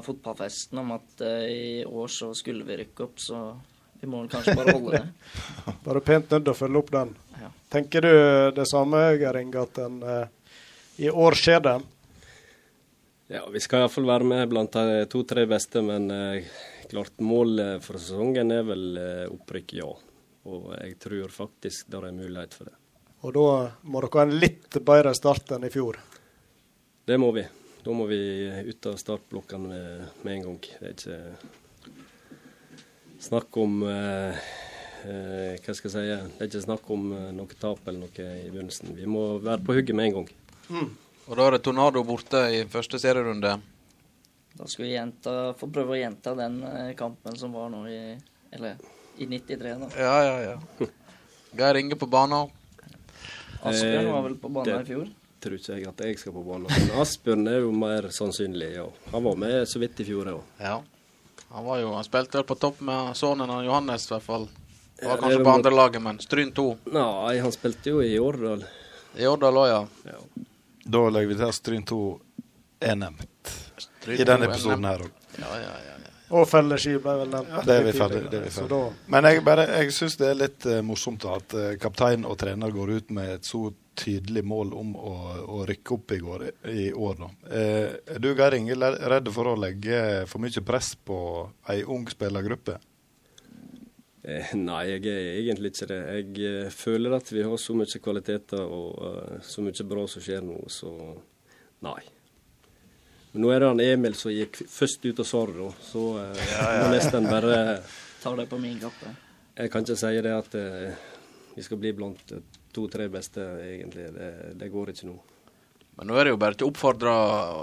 [0.06, 3.48] fotballfesten om at eh, i år så skulle vi rykke opp, så
[3.98, 5.06] vi må kanskje bare holde det.
[5.88, 7.18] Bare pent nødt til å følge opp den.
[7.68, 8.12] Tenker du
[8.56, 10.26] det samme, Gering, at en, eh,
[11.04, 11.80] i år skjer det?
[13.28, 16.48] Ja, vi skal iallfall være med blant de to-tre beste, men eh,
[16.88, 19.90] klart målet for sesongen er vel eh, opprykk, ja.
[20.48, 22.76] Og jeg tror faktisk det er mulighet for det.
[23.28, 23.48] Og da
[23.84, 25.98] må dere ha en litt bedre start enn i fjor.
[27.04, 27.44] Det må vi.
[27.84, 28.20] Da må vi
[28.70, 30.60] ut av startblokkene med, med en gang.
[30.80, 31.18] Det er ikke
[33.28, 34.40] snakk om eh,
[35.04, 36.04] Hva skal jeg si?
[36.38, 38.94] Det er ikke snakk om eh, noe tap eller noe i begynnelsen.
[38.98, 40.30] Vi må være på hugget med en gang.
[41.28, 43.54] Og da er det Tornado borte i første serierunde.
[44.58, 48.00] Da skal vi gjenta, få prøve å gjenta den eh, kampen som var nå i
[48.52, 48.78] Eller
[49.20, 49.88] i 93, da.
[49.98, 50.88] Ja, ja, ja.
[51.58, 52.48] Geir Inge på banen.
[53.62, 55.08] Asbjørn var vel på banen det- i fjor.
[55.38, 56.66] Tror ikke jeg at jeg skal på banen.
[56.70, 58.86] Men Asbjørn er jo mer sannsynlig, ja.
[59.12, 60.40] Han var med så vidt i fjor, òg.
[60.58, 60.80] Ja.
[61.50, 64.48] Han, var jo, han spilte vel på topp med sønnen av Johannes, i hvert fall.
[65.00, 66.66] Ja, Var kanskje er på andre laget, men Stryn 2.
[66.94, 68.64] Nei, han spilte jo i Årdal.
[69.18, 69.82] I Årdal òg, ja.
[70.10, 70.46] Ja.
[70.88, 72.00] Da legger vi til at Stryn 2
[72.88, 75.14] er nevnt Stryn i denne 2 episoden her òg.
[75.38, 76.14] Ja, ja, ja, ja.
[76.28, 77.54] Og felleski ble vel nevnt.
[77.64, 78.22] Det er vi ferdig.
[78.28, 78.80] Det er vi Så ferdig.
[79.14, 82.74] Men jeg, bare- jeg syns det er litt uh, morsomt at uh, kaptein og trener
[82.74, 85.14] går ut med et så tydelig mål om å,
[85.58, 87.24] å rykke opp i, går, i år.
[87.50, 88.76] Eh, er du Geir Inge
[89.10, 91.16] redd for å legge for mye press på
[91.72, 92.76] ei ung spillergruppe?
[94.28, 95.98] Eh, Nei, jeg er egentlig ikke det.
[96.18, 100.24] Jeg eh, føler at vi har så mye kvaliteter og eh, så mye bra som
[100.24, 100.92] skjer nå, så
[101.84, 102.00] nei.
[103.32, 105.70] Men nå er det han Emil som gikk først ut og sa det, da.
[105.84, 106.44] Så eh,
[106.82, 107.56] må nesten bare
[108.18, 109.12] Tar det på min kappe.
[109.54, 110.54] Jeg kan ikke si det at
[111.54, 112.32] vi skal bli blant
[112.74, 114.08] to-tre beste, egentlig.
[114.10, 115.14] Det, det går ikke nå.
[116.00, 117.12] Men nå er det jo bare til å oppfordre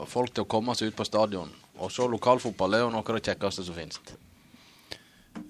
[0.08, 1.52] folk til å komme seg ut på stadion.
[1.84, 4.00] Og så lokalfotball er jo noe av det kjekkeste som finnes.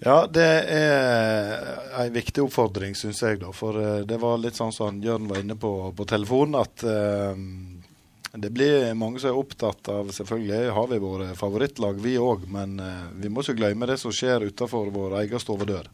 [0.02, 3.40] Ja, det er en viktig oppfordring, syns jeg.
[3.40, 6.84] da, For eh, det var litt sånn som Jørn var inne på på telefonen, at
[6.84, 7.32] uh,
[8.36, 12.76] det blir mange som er opptatt av Selvfølgelig har vi våre favorittlag, vi òg, men
[12.82, 15.88] uh, vi må ikke glemme det som skjer utenfor vår egen stovedør.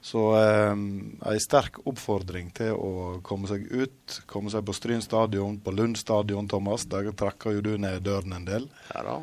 [0.00, 4.20] Så eh, en sterk oppfordring til å komme seg ut.
[4.30, 6.86] Komme seg på Stryn stadion, på Lund stadion, Thomas.
[6.90, 8.68] Der trakker jo du ned døren en del.
[8.94, 9.18] Ja da.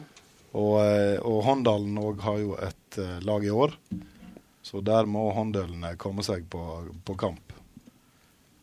[0.55, 3.75] Og, eh, og Håndalen òg har jo et eh, lag i år.
[4.65, 6.61] Så der må håndølene komme seg på,
[7.05, 7.53] på kamp.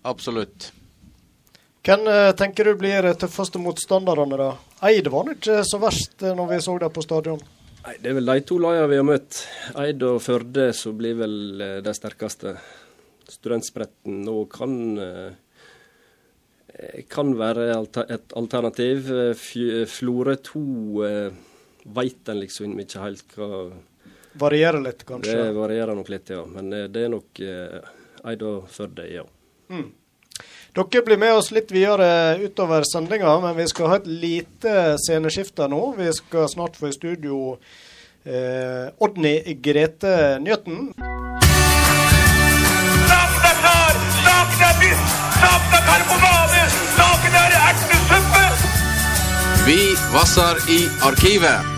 [0.09, 0.73] Absolutt.
[1.87, 4.53] Hvem eh, tenker du blir de tøffeste motstanderne, da?
[4.87, 7.43] Eid var nå ikke så verst eh, når vi så dem på stadion.
[7.83, 9.45] Nei, Det er vel de to lagene vi har møtt.
[9.83, 12.57] Eid og Førde som blir vel eh, de sterkeste.
[13.31, 15.33] Studentspretten nå kan eh,
[17.11, 17.69] kan være
[18.11, 19.11] et alternativ.
[19.11, 20.63] Eh, Florø 2
[21.07, 21.41] eh,
[21.95, 23.65] veit en liksom ikke helt hva
[24.33, 25.35] Varierer litt, kanskje.
[25.37, 26.45] Det varierer nok litt, ja.
[26.49, 27.93] Men eh, det er nok eh,
[28.31, 29.27] Eid og Førde, ja.
[30.73, 35.69] Dere blir med oss litt videre utover sendinga, men vi skal ha et lite sceneskifte
[35.69, 35.83] nå.
[35.99, 37.59] Vi skal snart få i studio
[38.25, 40.93] eh, Odny Grete Njøten.
[45.83, 46.65] Karbonade!
[46.97, 47.53] Saken er!
[49.67, 51.72] Vi vasser i arkivet.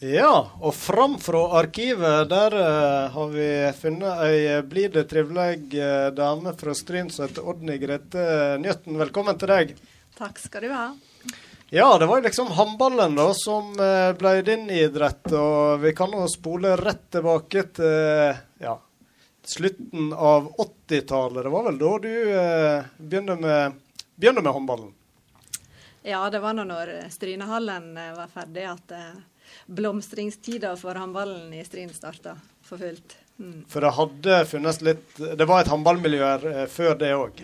[0.00, 6.54] Ja, og fram fra arkivet, der uh, har vi funnet ei blid, trivelig uh, dame
[6.56, 8.22] fra Stryn som heter Odny Grete
[8.62, 8.96] Njøtten.
[8.96, 9.74] Velkommen til deg.
[10.16, 10.86] Takk skal du ha.
[11.68, 16.24] Ja, det var liksom håndballen da som uh, ble din idrett, og vi kan jo
[16.32, 18.78] spole rett tilbake til ja,
[19.44, 21.44] slutten av 80-tallet.
[21.44, 22.14] Det var vel da du
[22.96, 23.76] begynte, med,
[24.16, 24.94] begynte med håndballen?
[26.08, 28.96] Ja, det var nå når Strynehallen eh, var ferdig at
[29.66, 33.16] blomstringstida for håndballen i Stryn starta for fullt.
[33.40, 33.64] Mm.
[33.68, 37.38] For det hadde funnes litt Det var et håndballmiljø her eh, før det òg.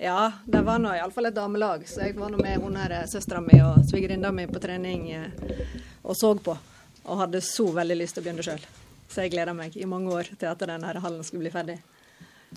[0.00, 3.08] Ja, det var nå iallfall et damelag, så jeg var nå med hun her eh,
[3.10, 5.66] søstera mi og svigerinna mi på trening eh,
[6.02, 6.56] og så på.
[7.04, 8.64] Og hadde så veldig lyst til å begynne sjøl.
[9.12, 11.82] Så jeg gleda meg i mange år til at denne hallen skulle bli ferdig.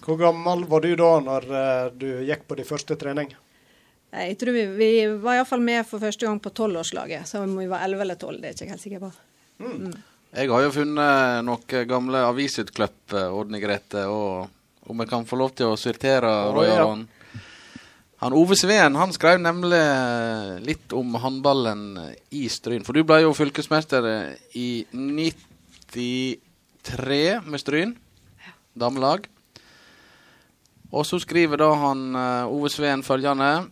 [0.05, 1.49] Hvor gammel var du da når
[1.99, 3.35] du gikk på de første trening?
[4.15, 4.89] Jeg tror vi, vi
[5.21, 8.39] var iallfall med for første gang på tolvårslaget, så om vi var elleve eller tolv,
[8.41, 9.11] det er jeg ikke helt sikker på.
[10.35, 15.51] Jeg har jo funnet noen gamle avisutklipp, eh, Grete, og om jeg kan få lov
[15.57, 16.85] til å sortere Roy ja.
[18.23, 19.83] Han Ove Sveen han skrev nemlig
[20.63, 21.99] litt om håndballen
[22.33, 22.85] i Stryn.
[22.87, 24.07] For du ble jo fylkesmester
[24.55, 26.39] i 93
[27.43, 27.91] med Stryn,
[28.73, 29.27] damelag.
[30.95, 33.65] Og så skriver da han eh, Ove Sveen følgende eh,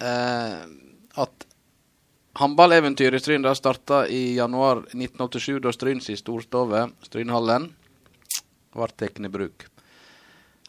[0.00, 1.46] at
[2.36, 7.70] Håndballeventyret i Stryn starta i januar 1987, da Stryn si storstove, Strynhallen,
[8.76, 9.64] ble tatt i bruk.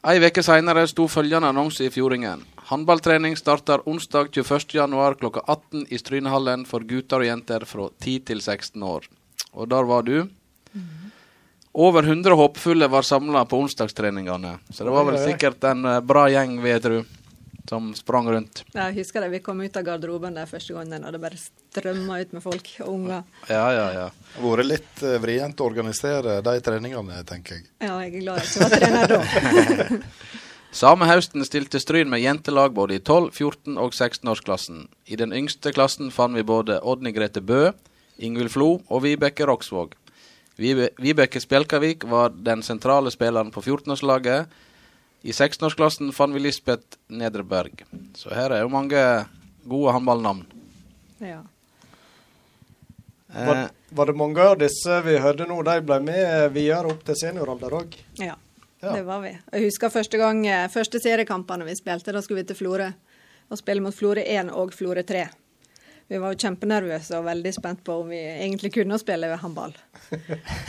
[0.07, 2.45] Ei uke seinere sto følgende annonse i Fjordingen.
[2.69, 4.78] Håndballtrening starter onsdag 21.
[4.80, 9.09] januar klokka 18 i Strynehallen for gutter og jenter fra 10 til 16 år.
[9.51, 10.21] Og der var du.
[11.73, 16.23] Over 100 håpefulle var samla på onsdagstreningene, så det var vel sikkert en eh, bra
[16.32, 17.01] gjeng, vil jeg tro,
[17.70, 18.63] som sprang rundt.
[18.74, 22.22] Jeg husker det, vi kom ut av garderoben der første gangen, og det bare strømma
[22.24, 23.24] ut med folk og unger.
[23.49, 24.07] Ja, ja, ja.
[24.34, 27.70] Det har vært litt eh, vrient å organisere de treningene, tenker jeg.
[27.84, 30.01] Ja, jeg er glad jeg ikke var trener da.
[30.78, 34.84] Samme høsten stilte Stryn med jentelag både i 12-, 14- og 16-årsklassen.
[35.07, 37.72] I den yngste klassen fant vi både Odny Grete Bø,
[38.18, 39.95] Ingvild Flo og Vibeke Roksvåg.
[40.57, 44.47] Vibe, Vibeke Spjelkavik var den sentrale spilleren på 14-årslaget.
[45.24, 47.84] I 16-årsklassen fant vi Lisbeth Nedreberg.
[48.15, 49.01] Så her er jo mange
[49.68, 50.45] gode håndballnavn.
[51.20, 51.41] Ja.
[53.28, 57.03] Var, Eh, var det mange av disse vi hørte nå, de ble med videre opp
[57.05, 57.97] til senioralder òg?
[58.22, 58.36] Ja,
[58.82, 58.93] Ja.
[58.93, 59.38] det var vi.
[59.51, 62.93] Jeg husker første gang, eh, første seriekampene vi spilte, da skulle vi til Florø
[63.51, 65.28] og spille mot Florø 1 og Florø 3.
[66.07, 69.73] Vi var jo kjempenervøse og veldig spent på om vi egentlig kunne spille håndball.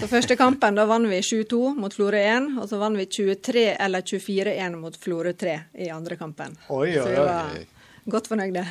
[0.01, 3.63] Så første kampen, da vant vi 7-2 mot Florø 1, og så vant vi 23
[3.79, 5.55] eller 24-1 mot Florø 3
[5.87, 6.57] i andre kampen.
[6.75, 7.55] Oi, Så oi, vi var
[8.17, 8.67] godt fornøyde.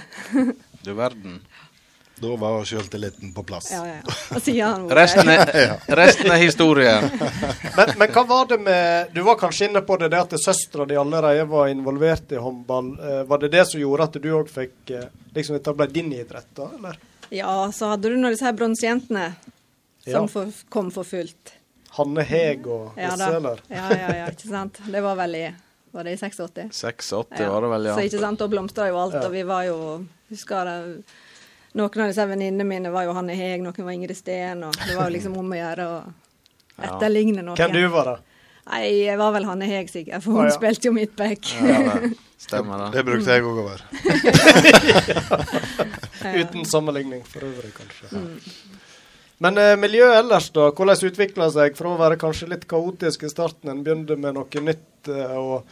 [0.84, 1.40] du verden.
[2.20, 3.68] Da var sjøltilliten på plass.
[3.72, 4.40] Ja, ja.
[4.42, 5.52] siden Resten er,
[6.00, 6.96] resten er historie.
[7.78, 10.86] Men, men hva var det med Du var kanskje inne på det, det at søstera
[10.90, 12.90] di allerede var involvert i håndball.
[13.00, 15.06] Eh, var det det som gjorde at du òg fikk eh,
[15.36, 16.72] liksom Dette ble din idrett, da?
[16.80, 16.98] Eller?
[17.30, 19.28] Ja, så hadde du nå disse her bronsejentene
[20.08, 20.26] som Ja.
[20.32, 21.54] for, kom for fullt.
[22.00, 23.62] Hanne Heg og disse, eller?
[23.70, 24.82] Ja, ja, ja, ikke sant.
[24.88, 25.46] Det var vel i
[25.92, 26.72] Var det i 86?
[26.74, 27.96] 86 var det vel, ja.
[27.98, 29.26] Så ikke sant, da blomstra jo alt, Ja.
[29.30, 29.78] og vi var jo
[30.30, 31.04] Husker det
[31.78, 34.96] Noen av disse venninnene mine var jo Hanne Heg, noen var Ingrid Steen, og det
[34.98, 35.98] var jo liksom om å gjøre å
[36.88, 37.58] etterligne noen.
[37.60, 38.16] Hvem du var da?
[38.68, 40.56] Nei, jeg var vel Hanne Heg, sikkert, for hun hun ja.
[40.58, 41.54] spilte jo midtback.
[41.62, 42.90] ja stemmer det.
[42.98, 43.84] Det brukte jeg òg å være.
[46.42, 48.22] Uten sammenligning for øvrig, kanskje.
[49.44, 50.70] Men eh, miljøet ellers, da?
[50.74, 53.72] Hvordan utvikla seg fra å være kanskje litt kaotisk i starten?
[53.74, 55.68] En begynte med noe nytt eh, og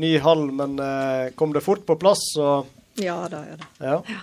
[0.00, 2.24] ny hall, men eh, kom det fort på plass?
[2.40, 3.68] Og, Ja da, ja da.
[3.92, 4.18] ja.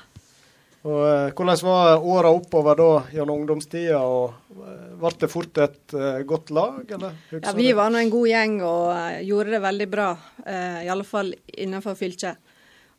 [0.85, 4.01] Og eh, Hvordan var åra oppover da gjennom ungdomstida?
[4.05, 7.15] og eh, Ble det fort et uh, godt lag, eller?
[7.33, 10.11] Ja, vi var nå en god gjeng og uh, gjorde det veldig bra,
[10.45, 12.53] uh, i alle fall innenfor fylket.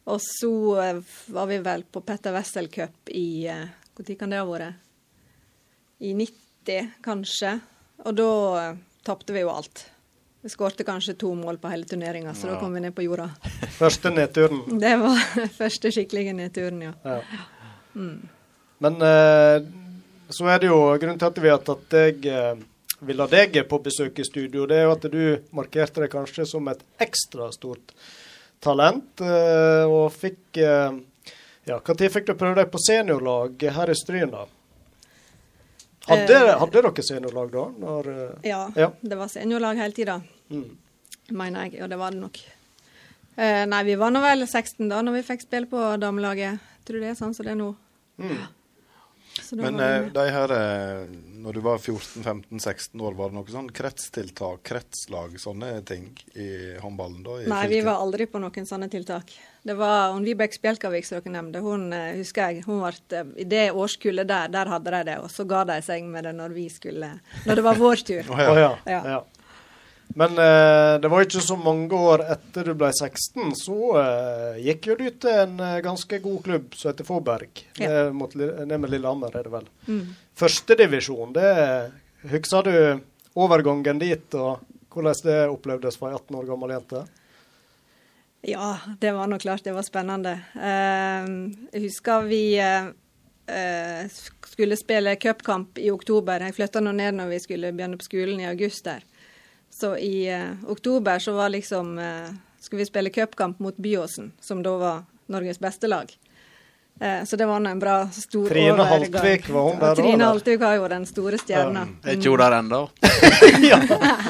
[0.07, 0.51] Og så
[1.35, 4.77] var vi vel på Petter Wessel Cup i Når kan det ha vært?
[5.99, 7.57] I 90, kanskje.
[8.05, 9.87] Og da uh, tapte vi jo alt.
[10.47, 13.33] Vi skårte kanskje to mål på hele turneringa, så da kom vi ned på jorda.
[13.79, 14.63] Første nedturen.
[14.85, 15.23] Det var
[15.61, 16.93] første skikkelige nedturen, ja.
[17.03, 17.21] Ja.
[18.85, 19.67] Men eh,
[20.29, 22.55] så er det jo grunnen til at vi har tatt deg eh,
[23.07, 25.21] vil ha deg på besøk i studio, det er jo at du
[25.57, 27.93] markerte deg kanskje som et ekstra stort
[28.65, 29.21] talent.
[29.21, 30.99] eh, og fikk eh,
[31.67, 34.45] Ja, når fikk du prøve deg på seniorlag her i Stryn, da?
[36.07, 36.59] Hadde, Eh.
[36.61, 37.65] hadde dere seniorlag da?
[37.83, 38.93] Når, eh, Ja, Ja.
[39.03, 40.21] det var seniorlag hele tida,
[40.51, 40.77] mm.
[41.33, 41.83] mener jeg.
[41.83, 42.39] Og det var det nok.
[43.37, 46.61] Eh, nei, vi var nå vel 16 da når vi fikk spille på damelaget.
[46.85, 47.75] Tror du det er sånn som det er nå?
[48.19, 48.47] Mm.
[49.53, 51.09] Men eh, de her eh,
[51.45, 56.49] Når du var 14-15-16 år, var det noe sånn kretstiltak, kretslag, sånne ting i
[56.83, 57.37] håndballen da?
[57.43, 59.31] I Nei, vi var aldri på noen sånne tiltak.
[59.67, 61.63] Det var hun Vibeke Spjelkavik som dere nevnte.
[61.65, 65.19] Hun eh, husker jeg, hun ble, I det årskullet der, der hadde de det.
[65.23, 68.33] Og så ga de seg med det når vi skulle Når det var vår tur.
[68.33, 68.71] Å ja.
[68.89, 69.01] ja.
[69.17, 69.25] Ja.
[70.19, 74.87] Men eh, det var ikke så mange år etter du ble 16, så eh, gikk
[74.89, 77.61] jo du til en eh, ganske god klubb som heter Fåberg.
[77.77, 77.91] Ja.
[77.91, 79.67] Ned, mot, ned med Lillehammer, er det vel.
[79.85, 80.15] Mm.
[80.41, 81.51] Førstedivisjon, det
[82.27, 82.79] Husker du
[83.37, 87.03] overgangen dit, og hvordan det opplevdes for ei 18 år gammel jente?
[88.49, 88.71] Ja,
[89.03, 90.33] det var nå klart det var spennende.
[90.57, 91.29] Eh,
[91.75, 94.09] jeg husker vi eh,
[94.49, 96.49] skulle spille cupkamp i oktober.
[96.49, 99.05] Jeg flytta nå ned når vi skulle begynne på skolen i august der.
[99.77, 104.63] Så i eh, oktober så var liksom eh, Skulle vi spille cupkamp mot Byåsen, som
[104.63, 106.13] da var Norges beste lag.
[107.01, 108.89] Eh, så det var nå en bra, stor Trine overgang.
[108.89, 110.01] Haltvik, var hun der òg?
[110.01, 110.25] Trine?
[110.25, 111.83] Haltvik var jo den store stjerna.
[112.05, 112.81] Er ikke hun der ennå?
[113.71, 113.81] ja.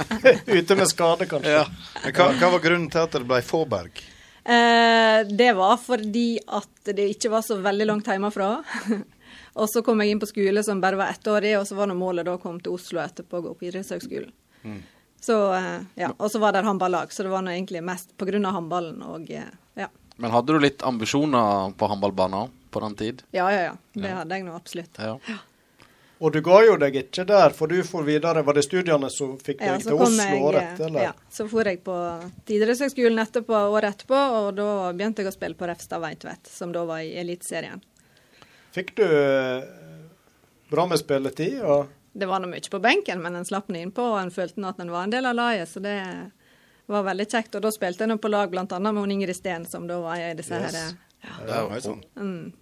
[0.58, 1.62] Ute med skade, kanskje.
[2.02, 4.02] Men hva, hva var grunnen til at det ble Fåberg?
[4.42, 8.50] Eh, det var fordi at det ikke var så veldig langt hjemmefra.
[9.62, 11.94] og så kom jeg inn på skole som bare var ettårig, og så var nå
[12.02, 14.34] målet da å komme til Oslo etterpå og gå på idrettshøgskolen.
[15.26, 19.00] Så, eh, ja, og så var det håndballag, så det var egentlig mest av håndballen
[19.02, 19.88] og eh, ja.
[20.22, 23.24] Men hadde du litt ambisjoner på håndballbanen på den tid?
[23.34, 23.72] Ja, ja, ja.
[23.92, 25.00] Det hadde jeg nå absolutt.
[25.02, 25.18] Ja.
[26.22, 28.44] Og du ga jo deg ikke der, for du for videre.
[28.46, 31.08] Var det studiene som fikk deg ja, til Oslo jeg, året etter, eller?
[31.08, 31.98] Ja, så for jeg på
[32.46, 36.86] idrettshøgskolen etterpå, året etterpå, og da begynte jeg å spille på Refstad Veitvet, som da
[36.86, 37.82] var i Eliteserien.
[38.78, 39.66] Fikk du eh,
[40.70, 41.58] bra med spilletid?
[41.66, 44.64] Og Det var nå mye på benken, men en slapp nå innpå, og en følte
[44.68, 45.96] at en var en del av laget, så det
[46.88, 47.54] var veldig kjekt.
[47.58, 48.64] Og da spilte en på lag bl.a.
[48.80, 50.74] med hun Ingrid Steen, som da var i disse Yes.
[50.74, 50.96] her
[51.48, 52.00] Ja, oi, sånn.
[52.16, 52.52] mm,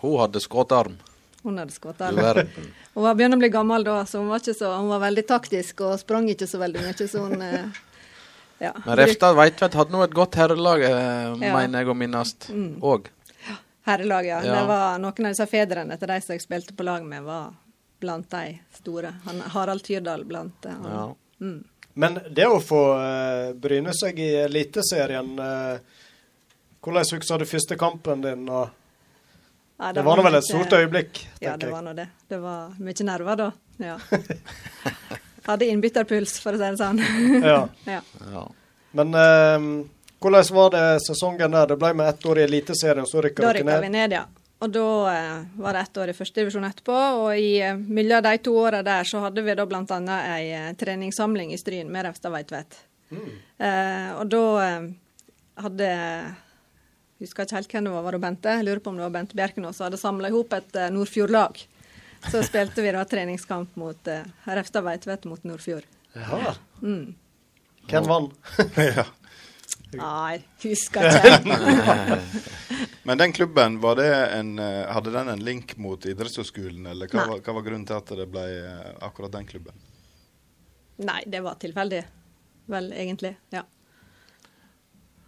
[0.00, 0.96] Hun hadde skråtarm.
[1.42, 2.44] Hun hadde skutt Du der.
[2.94, 5.24] Hun var begynner å bli gammel da, så hun var, ikke så, hun var veldig
[5.26, 7.64] taktisk og sprang ikke så veldig mye, så hun eh,
[8.62, 8.70] Ja.
[8.86, 11.52] Men Refstad Veitvet hadde nå et godt herrelag, eh, Ja.
[11.56, 12.78] mener jeg å minnes Mm.
[12.80, 13.08] òg.
[13.84, 14.40] Herrelag, ja.
[14.44, 14.54] Ja.
[14.60, 17.50] Det var noen av disse fedrene til de som jeg spilte på lag med, var
[18.02, 19.14] blant de store.
[19.24, 20.92] Han, Harald Tyrdal blant eh, han.
[20.92, 21.06] Ja.
[21.46, 21.58] Mm.
[21.94, 25.98] Men det å få eh, bryne seg i Eliteserien eh,
[26.82, 28.46] Hvordan husker du første kampen din?
[28.48, 28.70] Og
[29.78, 31.72] Ja, det var nå vel et stort øyeblikk, Ja, det jeg.
[31.74, 32.08] var nå det.
[32.30, 33.50] Det var mye nerver da.
[33.82, 33.96] Ja.
[35.48, 37.00] Hadde innbytterpuls, for å si det sånn.
[37.52, 37.60] Ja.
[37.86, 38.44] ja.
[38.98, 39.68] Men eh,
[40.22, 41.72] hvordan var det sesongen der?
[41.72, 43.98] Det ble med ett år i Eliteserien, så rykka Da dere rykka vi ned.
[43.98, 44.24] ned, ja.
[44.62, 46.98] Og da eh, var det ett år i førstedivisjon etterpå.
[47.24, 49.98] Og i eh, mellom de to åra der så hadde vi da bl.a.
[50.36, 52.78] ei eh, treningssamling i Stryn med Refstad Veitvet.
[53.12, 54.46] Eh, og da
[55.66, 56.32] hadde jeg
[57.22, 58.52] Husker ikke helt hvem det var, var det Bente?
[58.56, 61.60] Jeg lurer på om det var Bente Bjerkenås som hadde samla i hop et Nordfjord-lag.
[62.30, 65.86] Så spilte vi da treningskamp mot eh, Refstad Veitvet mot Nordfjord.
[66.14, 66.54] Ja.
[66.82, 67.14] Mm.
[67.90, 68.34] Hvem vant?
[68.96, 69.06] ja.
[69.98, 72.20] Nei, husker ikke.
[73.02, 77.26] Men den klubben, var det en, eh, hadde den en link mot idrettshøyskolen, eller hva
[77.28, 79.74] var, hva var grunnen til at det ble eh, akkurat den klubben?
[81.02, 82.02] Nei, det var tilfeldig.
[82.72, 83.34] Vel, egentlig.
[83.50, 83.64] Ja.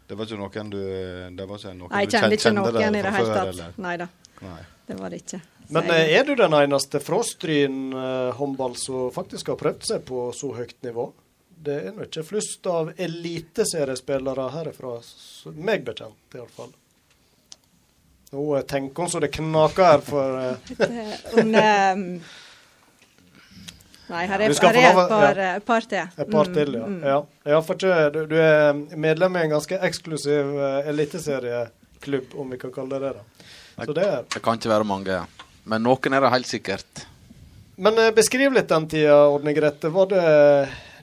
[0.07, 0.79] Det var ikke noen du
[1.35, 3.79] Det var ikke noen Nei, jeg du kjente ikke noen i det hele tatt.
[3.81, 4.07] Nei da,
[4.45, 4.61] Nei.
[4.87, 5.41] det var det ikke.
[5.65, 7.79] Så Men jeg- eh, er du den eneste fra Stryn
[8.39, 11.09] håndball som faktisk har prøvd seg på så høyt nivå?
[11.65, 14.97] Det er nå ikke flust av eliteseriespillere herifra,
[15.57, 16.73] meg bekjent iallfall.
[18.35, 22.03] Nå eh, tenker hun så det knaker her for eh, Det- Om, ehm,
[24.11, 25.53] nei, her er, det her er et par, ja.
[25.65, 26.11] par til.
[26.25, 26.87] et par Mm, til, ja.
[26.87, 26.99] mm.
[27.09, 27.19] ja.
[27.55, 28.75] ja for ikke, du, du er
[29.07, 33.15] medlem i en ganske eksklusiv uh, eliteserieklubb, om vi kan kalle det det.
[33.23, 33.85] da.
[33.87, 35.23] Så det er Det kan ikke være mange.
[35.65, 37.07] Men noen er det helt sikkert.
[37.81, 39.89] Men uh, beskriv litt den tida, Ordne Grete.
[39.95, 40.27] Var det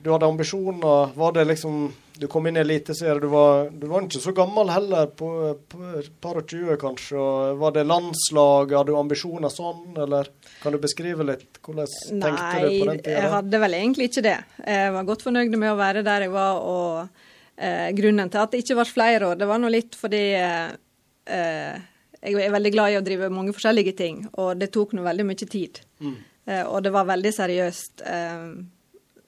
[0.02, 1.12] Du hadde ambisjoner?
[1.14, 4.68] Var det liksom Du kom inn i Eliteserien, du var, du var ikke så gammel
[4.70, 5.28] heller, på,
[5.72, 7.16] på et par og tjue kanskje.
[7.18, 8.74] og Var det landslag?
[8.76, 10.28] Hadde du ambisjoner sånn, eller
[10.62, 11.58] kan du beskrive litt?
[11.64, 13.16] Hvordan tenkte du på den tida?
[13.16, 14.36] jeg hadde vel egentlig ikke det.
[14.66, 17.24] Jeg var godt fornøyd med å være der jeg var, og
[17.56, 20.76] eh, grunnen til at det ikke ble flere år, det var nå litt fordi eh,
[21.38, 21.88] eh,
[22.22, 25.26] jeg er veldig glad i å drive mange forskjellige ting, og det tok nå veldig
[25.26, 25.80] mye tid.
[26.04, 26.14] Mm.
[26.46, 28.04] Eh, og det var veldig seriøst.
[28.06, 28.46] Eh,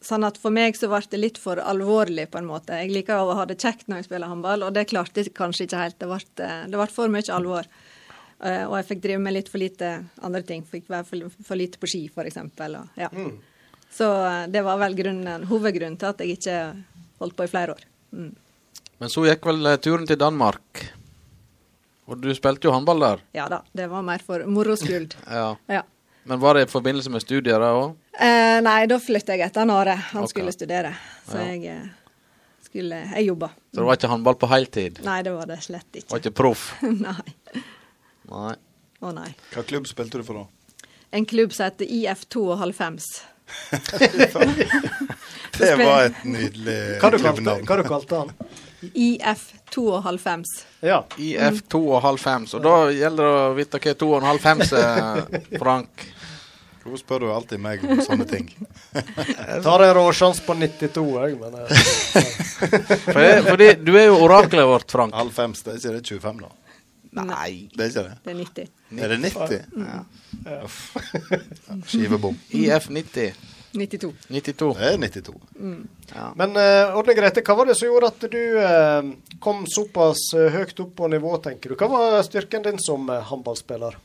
[0.07, 2.77] sånn at for meg så ble det litt for alvorlig, på en måte.
[2.83, 5.67] Jeg liker å ha det kjekt når jeg spiller håndball, og det klarte jeg kanskje
[5.69, 5.99] ikke helt.
[6.01, 7.69] Det ble, eh, det ble for mye alvor.
[8.45, 9.93] Eh, og jeg fikk drive med litt for lite
[10.25, 10.65] andre ting.
[10.69, 12.41] Fikk være for, for lite på ski, f.eks.
[13.01, 13.11] Ja.
[13.13, 13.39] Mm.
[13.95, 16.59] Så eh, det var vel grunnen, hovedgrunnen til at jeg ikke
[17.23, 17.89] holdt på i flere år.
[18.13, 18.35] Mm.
[19.01, 20.85] Men så gikk vel turen til Danmark.
[22.05, 23.25] Og du spilte jo håndball der.
[23.37, 25.17] Ja da, det var mer for moro skyld.
[25.41, 25.55] Ja.
[25.73, 25.83] Ja.
[26.25, 27.97] Men var det i forbindelse med studier da òg?
[28.17, 29.97] Eh, nei, da flytta jeg etter Are.
[30.13, 30.33] Han okay.
[30.33, 30.95] skulle studere.
[31.29, 31.45] Så Ja.
[31.53, 31.89] jeg eh,
[32.65, 33.49] skulle Jeg jobba.
[33.49, 35.01] Så det var ikke håndball på heltid?
[35.05, 36.11] Nei, det var det slett ikke.
[36.11, 36.31] Var ikke.
[36.31, 36.75] proff?
[36.83, 37.35] nei.
[38.31, 38.55] Nei.
[39.05, 39.31] Å nei.
[39.53, 40.45] Hva klubb spilte du for da?
[41.13, 42.57] En klubb som heter IF92.
[45.59, 47.45] Det var et nydelig Hva du kalte,
[48.09, 48.33] du han?
[48.95, 50.45] IF92.
[50.85, 51.01] Ja.
[51.19, 55.25] IF 2,5, Og da gjelder det å vite hva 2,5 er,
[55.63, 56.07] Frank.
[56.85, 58.51] Hvorfor spør du alltid meg om sånne ting?
[59.65, 61.69] Tar en råsjanse på 92, jeg, men eh,
[63.15, 65.17] For fordi du er jo oraklet vårt, Frank.
[65.17, 66.53] Halv fem, det er ikke det 25 da?
[67.25, 67.71] Nei.
[67.73, 68.15] Det er ikke det?
[68.25, 68.71] Det er 90.
[69.01, 69.65] Er det 90?
[69.81, 70.61] Ja.
[71.89, 72.37] Skivebom.
[72.51, 73.33] IF 90.
[73.75, 74.11] 92.
[74.31, 74.69] 92.
[74.79, 75.35] Det er 92.
[76.39, 79.13] Men uh, Ådne Grete, hva var det som gjorde at du uh,
[79.43, 81.79] kom såpass eh, høyt opp på nivå, tenker du?
[81.81, 83.97] Hva var styrken din som uh, håndballspiller?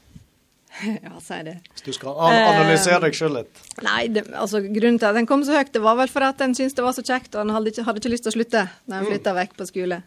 [1.04, 1.56] Ja, si det.
[1.74, 3.62] Hvis du skal an analysere deg sjøl litt.
[3.84, 6.42] Nei, det, altså grunnen til at den kom så høyt, det var vel for at
[6.46, 8.38] en syntes det var så kjekt, og en hadde ikke, hadde ikke lyst til å
[8.38, 10.00] slutte når en flytta vekk på skole.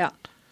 [0.00, 0.08] Ja.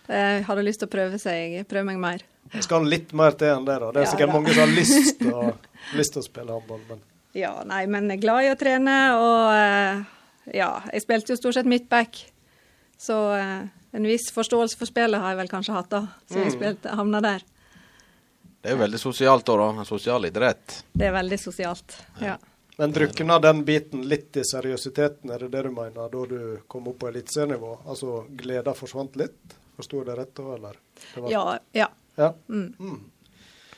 [0.07, 2.25] Jeg hadde lyst til å prøve seg, prøve meg mer.
[2.53, 3.91] Jeg skal litt mer til enn det, da.
[3.91, 4.37] Det er Ja, sikkert da.
[4.37, 5.49] mange som har lyst til å,
[5.99, 7.03] lyst til å spille håndball, men
[7.37, 10.05] Ja, nei, men jeg er glad i å trene, og eh,
[10.57, 12.23] ja, jeg spilte jo stort sett midtback.
[12.97, 13.67] Så eh,
[13.97, 17.21] en viss forståelse for spillet har jeg vel kanskje hatt, da, så jeg spilte, havna
[17.25, 17.45] der.
[18.63, 19.67] Det er jo veldig sosialt òg, da.
[19.83, 20.79] En sosial idrett.
[20.97, 21.99] Det er veldig sosialt.
[22.25, 22.39] Ja.
[22.81, 26.89] Men drukna den biten litt i seriøsiteten, er det det du mener, da du kom
[26.91, 27.71] opp på eliteserienivå?
[27.89, 29.55] Altså gleda forsvant litt?
[29.77, 30.81] Forsto jeg det rett da, eller?
[31.13, 31.45] Det var- Ja.
[31.73, 31.89] ja.
[32.17, 32.33] Ja.
[32.49, 32.75] Mm.
[32.81, 32.99] Mm.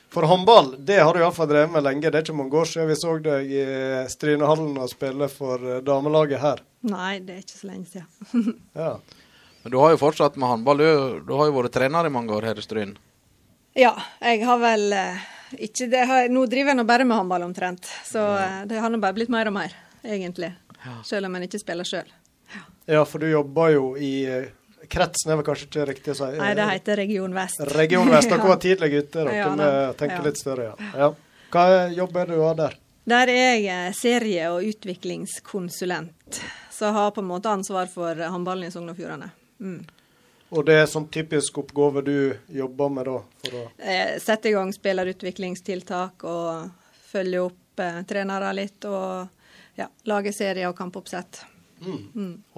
[0.09, 2.09] For håndball, det har du iallfall drevet med lenge.
[2.09, 3.65] Det er ikke mange år siden vi så deg i
[4.09, 6.63] Strynehallen og spille for eh, damelaget her.
[6.89, 8.61] Nei, det er ikke så lenge siden.
[8.79, 8.95] Ja.
[9.63, 10.79] Men du har jo fortsatt med håndball.
[10.81, 12.95] Du, du har jo vært trener i mange år her i Stryn.
[13.77, 13.91] Ja,
[14.23, 15.27] jeg har vel eh,
[15.69, 18.49] ikke det har, Nå driver jeg nå bare med håndball omtrent, så ja.
[18.69, 19.75] det har nå bare blitt mer og mer,
[20.07, 20.55] egentlig.
[21.05, 22.09] Selv om en ikke spiller sjøl.
[22.89, 24.49] Ja, for du jobber jo i eh,
[24.89, 26.29] Kretsen er vel kanskje ikke riktig å si?
[26.41, 27.61] Nei, det heter Region Vest.
[27.77, 28.31] Region Vest.
[28.33, 29.69] Dere var tidlig ute, dere, Ja, da.
[29.91, 30.23] å tenke Ja.
[30.25, 30.71] litt større.
[30.97, 31.11] Ja.
[31.53, 32.77] Hva jobb er det du har der?
[33.09, 36.41] Der er jeg eh, serie- og utviklingskonsulent.
[36.71, 39.31] Så har på en måte ansvar for eh, håndballen i Sogn og Fjordane.
[39.61, 39.81] Mm.
[40.51, 42.15] Og det er sånn typisk oppgave du
[42.57, 43.19] jobber med da?
[43.45, 46.71] For å Eh, Sette i gang spillerutviklingstiltak og
[47.11, 48.85] følge opp eh, trenere litt.
[48.89, 49.29] Og
[49.79, 51.43] ja, lage serier og kampoppsett.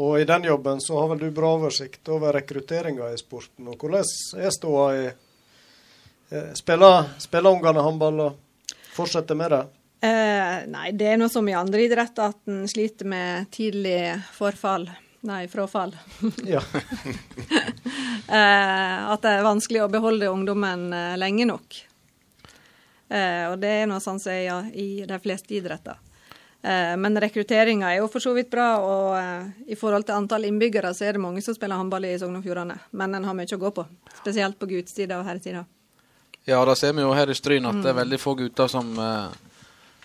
[0.01, 3.69] Og i den jobben så har vel du bra oversikt over rekrutteringa i sporten.
[3.69, 4.07] Og hvordan
[4.41, 9.63] er ståa i eh, Spiller, spiller ungene håndball og fortsetter med det?
[10.01, 14.89] Eh, nei, det er noe som i andre idretter at en sliter med tidlig forfall.
[15.29, 15.93] Nei, frafall.
[16.49, 16.63] Ja.
[18.39, 21.77] eh, at det er vanskelig å beholde ungdommen eh, lenge nok.
[23.11, 25.99] Eh, og det er noe sånn som er i de fleste idretter.
[26.63, 30.45] Eh, men rekrutteringa er jo for så vidt bra, og eh, i forhold til antall
[30.45, 32.77] innbyggere så er det mange som spiller håndball i Sogn og Fjordane.
[32.93, 33.85] Men en har mye å gå på,
[34.19, 35.65] spesielt på gutesida og herresida.
[36.45, 38.91] Ja, da ser vi jo her i Stryn at det er veldig få gutter som
[38.97, 39.29] uh,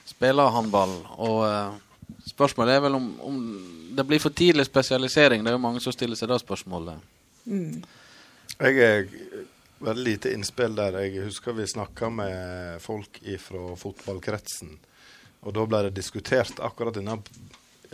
[0.08, 0.94] spiller håndball.
[1.24, 3.38] Og uh, spørsmålet er vel om, om
[3.96, 5.44] det blir for tidlig spesialisering.
[5.44, 7.00] Det er jo mange som stiller seg det spørsmålet.
[7.48, 9.08] Jeg er
[9.80, 11.00] veldig lite innspill der.
[11.06, 14.76] Jeg husker vi snakka med folk fra fotballkretsen.
[15.46, 17.20] Og da ble det diskutert akkurat denne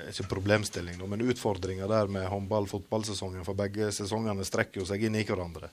[0.02, 3.44] ikke problemstilling, men utfordringa der med håndball-fotballsesongen.
[3.46, 5.70] For begge sesongene strekker jo seg inn i hverandre.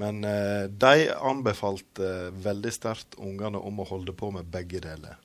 [0.00, 5.20] Men eh, de anbefalte veldig sterkt ungene om å holde på med begge deler.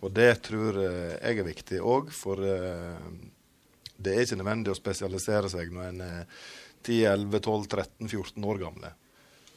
[0.00, 2.98] Og det tror eh, jeg er viktig òg, for eh,
[3.96, 6.44] det er ikke nødvendig å spesialisere seg når en er
[6.84, 8.94] 10-11-12-13-14 år gamle.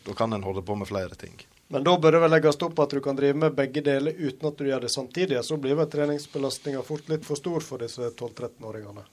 [0.05, 1.39] Da kan en holde på med flere ting.
[1.68, 4.47] Men da bør det vel legges opp at du kan drive med begge deler uten
[4.47, 5.41] at du gjør det samtidig.
[5.43, 9.03] Så blir vel treningsbelastninga fort litt for stor for disse 12-13-åringene.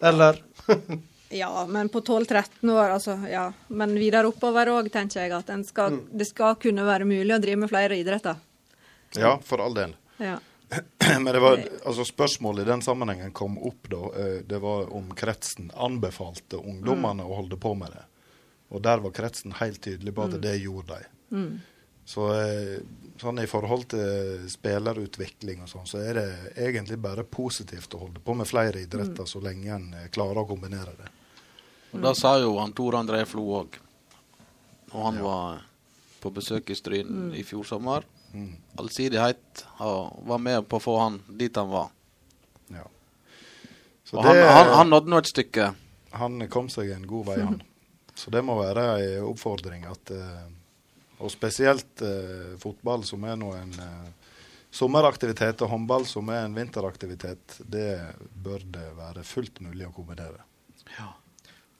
[0.00, 0.42] Eller?
[1.28, 3.16] Ja, men på 12-13 år, altså.
[3.30, 3.48] Ja.
[3.66, 7.40] Men videre oppover òg, tenker jeg at en skal, det skal kunne være mulig å
[7.42, 8.38] drive med flere idretter.
[9.18, 9.96] Ja, for all del.
[10.22, 10.36] Ja.
[11.18, 14.04] Men det var, altså spørsmålet i den sammenhengen kom opp da.
[14.22, 18.04] eh, Det var om kretsen anbefalte ungdommene å holde på med det.
[18.74, 21.46] Og der var kretsen helt tydelig på at det gjorde de.
[22.06, 22.78] Så eh,
[23.18, 26.26] sånn i forhold til spillerutvikling og sånn, så er det
[26.68, 30.46] egentlig bare positivt å holde på med flere idretter så lenge en eh, klarer å
[30.46, 31.08] kombinere det.
[31.96, 33.78] Og Det sa jo han Tor André Flo òg.
[34.92, 35.64] Og han var
[36.22, 38.06] på besøk i Stryn i fjor sommer.
[38.78, 41.90] Allsidighet og var med på å få han dit han var.
[42.74, 42.84] Ja.
[44.06, 45.72] Så Og han, han, han nådde nå et stykke.
[46.12, 47.62] han kom seg en god vei, han.
[48.16, 50.46] Så det må være en oppfordring at eh,
[51.20, 54.32] Og spesielt eh, fotball, som er nå en eh,
[54.76, 57.92] sommeraktivitet, og håndball, som er en vinteraktivitet, det
[58.44, 60.44] bør det være fullt mulig å kombinere.
[60.98, 61.14] Ja.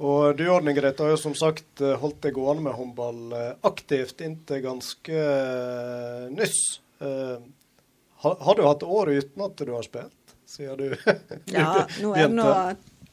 [0.00, 4.64] Og du Ordning Grete, har jo som sagt holdt deg gående med håndball aktivt inntil
[4.64, 5.20] ganske
[6.32, 6.58] nyss.
[7.00, 10.88] Har, har du hatt år uten at du har spilt, sier du
[11.52, 12.50] ja, nå er det nå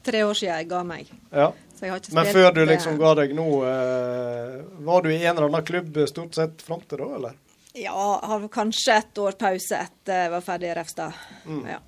[0.04, 1.12] tre år siden jeg ga meg.
[1.32, 1.50] Ja.
[1.84, 4.52] Så jeg har ikke Men før du liksom ga deg nå, eh,
[4.88, 7.34] var du i en eller annen klubb stort sett fram til da, eller?
[7.76, 11.20] Ja, har kanskje et år pause etter jeg var ferdig i Refstad.
[11.44, 11.60] Mm.
[11.68, 11.82] Ja.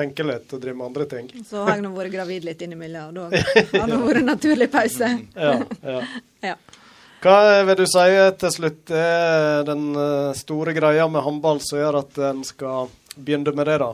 [0.00, 1.28] Tenke litt og drive med andre ting?
[1.44, 3.44] Så har jeg nå vært gravid litt innimellom, og da
[3.82, 5.12] har det vært naturlig pause.
[5.36, 5.54] Ja,
[5.84, 6.00] ja.
[6.48, 6.56] Ja.
[7.20, 7.38] Hva
[7.68, 8.08] vil du si
[8.40, 12.88] til slutt er den eh, store greia med håndball som gjør at en skal
[13.18, 13.92] begynne med det, da?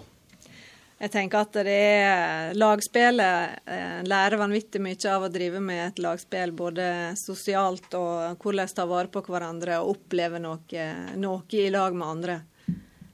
[1.03, 5.99] Jeg tenker at det er lagspillet en lærer vanvittig mye av å drive med et
[6.01, 6.87] lagspill, både
[7.19, 10.87] sosialt og hvordan ta vare på hverandre og oppleve noe,
[11.19, 12.39] noe i lag med andre.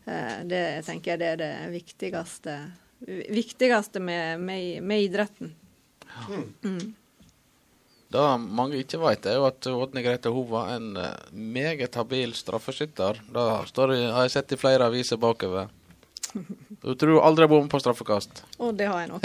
[0.04, 2.56] Det Det tenker jeg det er det viktigste,
[3.30, 5.54] viktigste med, med, med idretten.
[8.10, 12.32] Det mange ikke vet, er jo at Ådne Grete hun var en eh, meget habil
[12.34, 13.20] straffeskytter.
[13.30, 15.70] Det har jeg sett i flere aviser bakover.
[16.80, 18.38] Du tror aldri har bommet på straffekast.
[18.62, 19.24] Og det har jeg nok.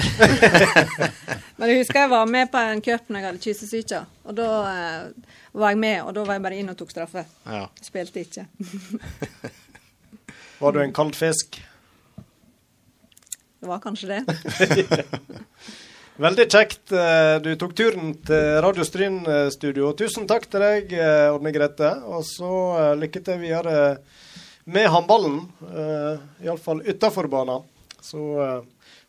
[1.58, 4.00] Men jeg husker jeg var med på en cup når jeg hadde kyssesyke.
[4.28, 7.24] Og da eh, var jeg med, og da var jeg bare inn og tok straffe.
[7.48, 7.62] Ja.
[7.86, 8.44] Spilte ikke.
[10.60, 11.58] Var du en kald fisk?
[13.60, 14.24] Det var kanskje det.
[16.26, 16.92] Veldig kjekt.
[16.96, 19.92] eh, Du tok turen til Radio Stryn-studio.
[20.00, 20.94] Tusen takk til deg,
[21.32, 21.92] Ordne Grete.
[22.08, 22.52] Og så
[22.82, 23.98] eh, lykke til videre
[24.66, 27.66] med håndballen, uh, iallfall utafor banen.
[28.02, 28.62] Så uh,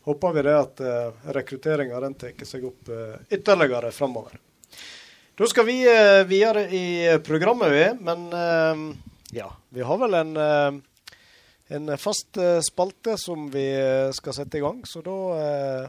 [0.08, 4.36] håper vi det at uh, rekrutteringa tar seg opp uh, ytterligere framover.
[5.36, 6.86] Da skal vi uh, videre i
[7.24, 7.86] programmet, vi.
[8.00, 8.84] Men eh,
[9.36, 10.84] ja, vi har vel en eh,
[11.68, 14.82] en fast eh, spalte som vi eh, skal sette i gang.
[14.86, 15.88] Så da eh,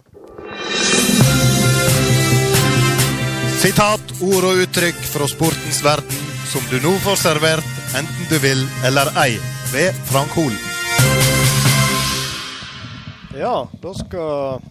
[3.57, 8.61] Sitat, ord og uttrykk fra sportens verden som du nå får servert, enten du vil
[8.87, 9.35] eller ei,
[9.73, 10.51] ved Frank Hol.
[13.39, 14.61] Ja, da skal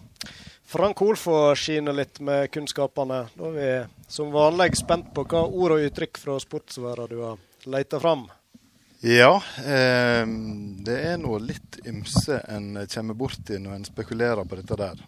[0.65, 3.27] Frank Hol få skine litt med kunnskapene.
[3.37, 3.69] Da er vi
[4.11, 7.37] som vanlig spent på hva ord og uttrykk fra sportsverden du har
[7.69, 8.25] leita fram.
[9.05, 10.25] Ja, eh,
[10.87, 15.05] det er noe litt ymse en kommer borti når en spekulerer på dette der.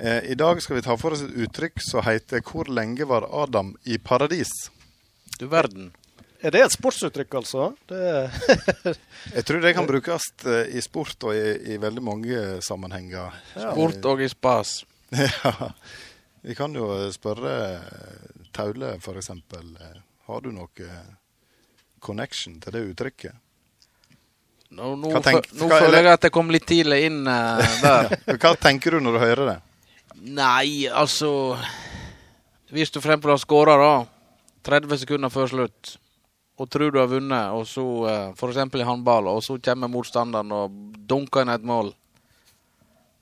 [0.00, 3.28] Eh, I dag skal vi ta for oss et uttrykk som heter 'Hvor lenge var
[3.42, 4.70] Adam i paradis'?
[5.38, 5.92] Du verden.
[6.38, 7.64] Er det et sportsuttrykk, altså?
[7.90, 8.02] Det,
[9.36, 13.34] Jeg tror det kan brukes eh, i sport og i, i veldig mange sammenhenger.
[13.56, 14.78] Sport og i spas.
[15.18, 15.72] Ja.
[16.44, 19.30] Vi kan jo spørre eh, Taule, f.eks.
[20.28, 21.08] Har du noe eh,
[21.98, 23.34] connection til det uttrykket?
[24.68, 28.10] Nå, nå, tenk- nå hva- føler jeg at jeg kom litt tidlig inn uh, der.
[28.42, 29.56] Hva tenker du når du hører det?
[30.28, 31.30] Nei, altså
[32.74, 33.92] Hvis du fremfor for å da
[34.68, 35.94] 30 sekunder før slutt,
[36.58, 38.38] og tror du har vunnet, og så f.eks.
[38.40, 40.72] for eksempel i håndball, og så kommer motstanderen og
[41.08, 41.92] dunker inn et mål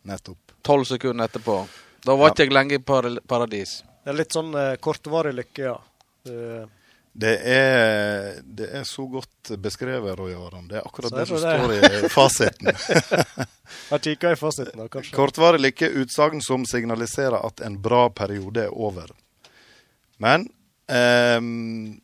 [0.06, 0.52] Nettopp.
[0.62, 1.56] 12 sekunder etterpå.
[2.06, 2.32] Da var Ja.
[2.32, 3.82] ikke jeg lenge i par paradis.
[4.04, 5.76] det er litt sånn eh, kortvarig lykke, ja.
[6.24, 6.68] Det,
[7.16, 10.68] Det er, det er så godt beskrevet, Roy Aron.
[10.68, 12.66] Det er akkurat Så det som står i fasiten.
[13.90, 15.14] jeg kikka i fasiten, da, kanskje.
[15.16, 19.10] Kortvarig lykke utsagn som signaliserer at en bra periode er over.
[20.18, 20.44] Men
[20.92, 21.98] ehm,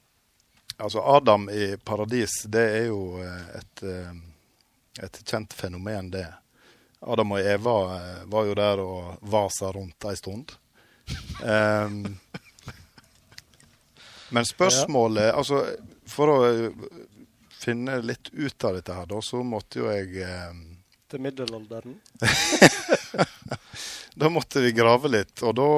[0.83, 6.27] altså Adam i paradis, det er jo eh, et, eh, et kjent fenomen, det.
[7.01, 10.53] Adam og Eva eh, var jo der og vasa rundt ei stund.
[11.43, 12.19] Um,
[14.31, 15.59] men spørsmålet Altså,
[16.07, 16.37] for å
[17.59, 20.63] finne litt ut av dette her, da, så måtte jo jeg um,
[21.11, 21.99] Til middelalderen.
[24.15, 25.69] Da måtte vi grave litt, og da,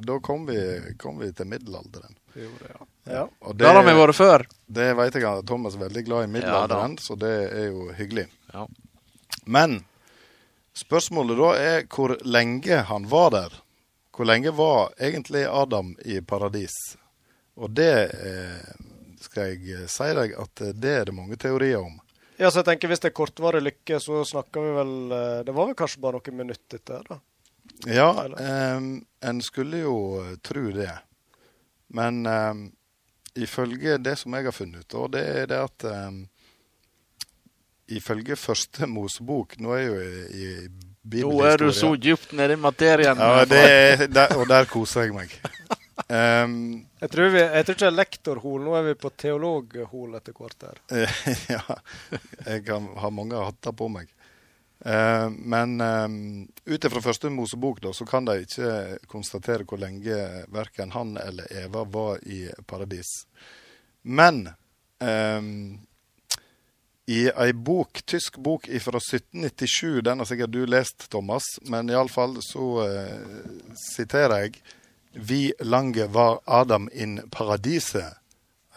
[0.00, 0.56] da kom, vi,
[0.96, 2.14] kom vi til middelalderen.
[2.38, 2.86] Vi gjorde det, ja.
[3.16, 3.22] ja.
[3.42, 4.44] Og Der har vi vært før.
[4.78, 8.28] det vet jeg at Thomas er veldig glad i middelalderen, så det er jo hyggelig.
[8.52, 8.66] Ja.
[9.44, 9.80] Men
[10.78, 13.56] spørsmålet da er hvor lenge han var der.
[14.14, 16.74] Hvor lenge var egentlig Adam i paradis?
[17.58, 18.70] Og det eh,
[19.22, 21.96] skal jeg si deg at det er det mange teorier om.
[22.38, 25.54] Ja, så jeg tenker Hvis det er kortvarig lykke, så snakker vi vel eh, Det
[25.56, 27.02] var vel kanskje bare noen minutter etter?
[27.08, 27.18] da?
[27.90, 28.78] Ja, eh,
[29.26, 29.96] en skulle jo
[30.46, 30.92] tro det.
[31.94, 32.66] Men um,
[33.38, 36.26] ifølge det som jeg har funnet ut, og det er det at um,
[37.88, 40.42] Ifølge første Mosebok Nå er jeg jo i,
[41.08, 43.16] i Nå er du så dypt nede i materien.
[43.16, 45.32] Ja, det er, der, og der koser jeg meg.
[46.04, 50.18] Um, Jeg tror, vi, jeg tror ikke det er lektorhol, nå er vi på teologhol
[50.18, 50.80] etter hvert her.
[51.54, 51.78] Ja,
[52.44, 54.10] jeg har ha mange hatter på meg.
[54.80, 56.08] Eh, men eh,
[56.74, 61.50] ut ifra første Mosebok da, så kan de ikke konstatere hvor lenge verken han eller
[61.64, 63.10] Eva var i paradis.
[64.02, 64.46] Men
[65.02, 65.42] eh,
[67.08, 72.36] i ei bok, tysk bok fra 1797, den har sikkert du lest, Thomas, men iallfall
[72.44, 73.46] så eh,
[73.94, 74.60] siterer jeg
[75.18, 78.04] Vi lange var Adam in Paradise?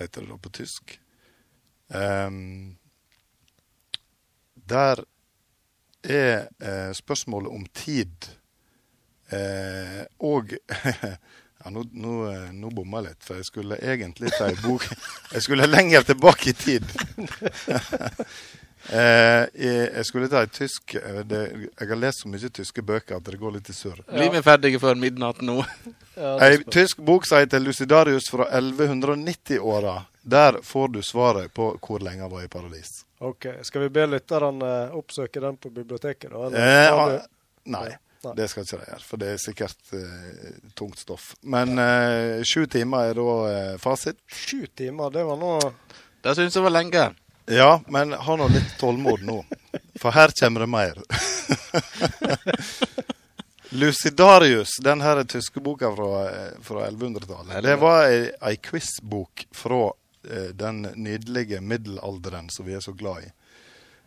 [0.02, 0.99] heter det da på tysk.
[1.93, 2.78] Ehm,
[4.54, 5.04] der
[6.03, 8.29] er eh, spørsmålet om tid
[9.32, 10.53] eh, og
[11.61, 14.87] ja, Nå, nå, eh, nå bomma jeg litt, for jeg skulle egentlig ta ei bok
[15.36, 16.83] Jeg skulle lenger tilbake i tid.
[18.89, 21.41] eh, jeg, skulle ta en tysk eh, det,
[21.79, 24.01] Jeg har lest så mye tyske bøker at det går litt i surr.
[24.09, 25.62] Blir vi ferdige før midnatt nå?
[26.21, 29.93] Ja, Ei tysk bok som heter Lucidarius fra 1190-åra.
[30.21, 33.05] Der får du svaret på hvor lenge han var i paradis.
[33.24, 36.47] Ok, Skal vi be lytterne eh, oppsøke den på biblioteket, da?
[36.47, 36.59] eller?
[36.59, 37.13] Eh, ah,
[37.63, 37.89] nei,
[38.25, 38.33] Nei.
[38.37, 41.32] det skal ikke de gjøre, for det er sikkert eh, tungt stoff.
[41.41, 44.20] Men eh, sju timer er da eh, fasit.
[44.25, 45.55] Sju timer, det var nå
[46.21, 47.08] Det syns jeg var lenge.
[47.46, 49.42] Ja, men ha nå litt tålmod nå,
[50.00, 51.01] for her kommer det mer.
[53.72, 59.86] Lucidarius, den her tyske boka fra, eh, fra 1100-tallet, det var ei, ei quizbok fra
[60.30, 63.32] eh, den nydelige middelalderen som vi er så glad i.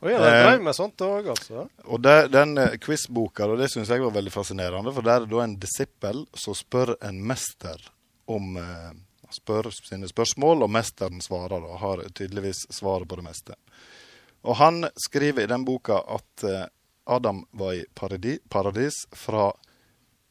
[0.05, 1.65] Oh, ja, de Eh, drev med sånt òg, altså?
[1.89, 5.25] Og der, den eh, quizboka, og det syns jeg var veldig fascinerende, for der er
[5.25, 7.81] det da en disippel som spør en mester
[8.29, 8.91] om eh,
[9.35, 13.59] Spør sine spørsmål, og mesteren svarer og har tydeligvis svaret på det meste.
[14.45, 16.67] Og han skriver i den boka at eh,
[17.05, 19.49] Adam var i paradi, paradis fra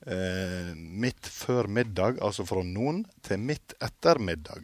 [0.06, 4.64] eh, midt før middag, altså fra noen, til midt etter middag.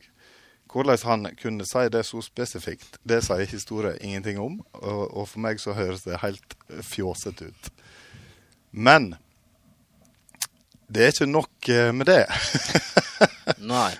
[0.69, 4.59] hvordan han kunne si det så spesifikt, det sier historien ingenting om.
[4.73, 6.53] Og, og for meg så høres det helt
[6.85, 7.71] fjåsete ut.
[8.71, 9.15] Men
[10.89, 12.23] det er ikke nok eh, med det.
[13.71, 13.91] Nei.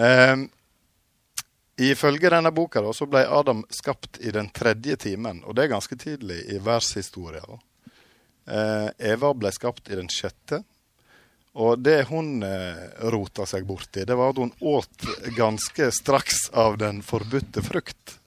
[0.00, 0.46] um,
[1.76, 5.74] ifølge denne boka da, så ble Adam skapt i den tredje timen, og det er
[5.76, 7.44] ganske tidlig i verdenshistoria.
[7.44, 7.60] da.
[8.48, 10.62] Eh, Eva ble skapt i den sjette.
[11.58, 16.76] Og det hun uh, rota seg borti, det var at hun åt ganske straks av
[16.78, 18.17] den forbudte frukt.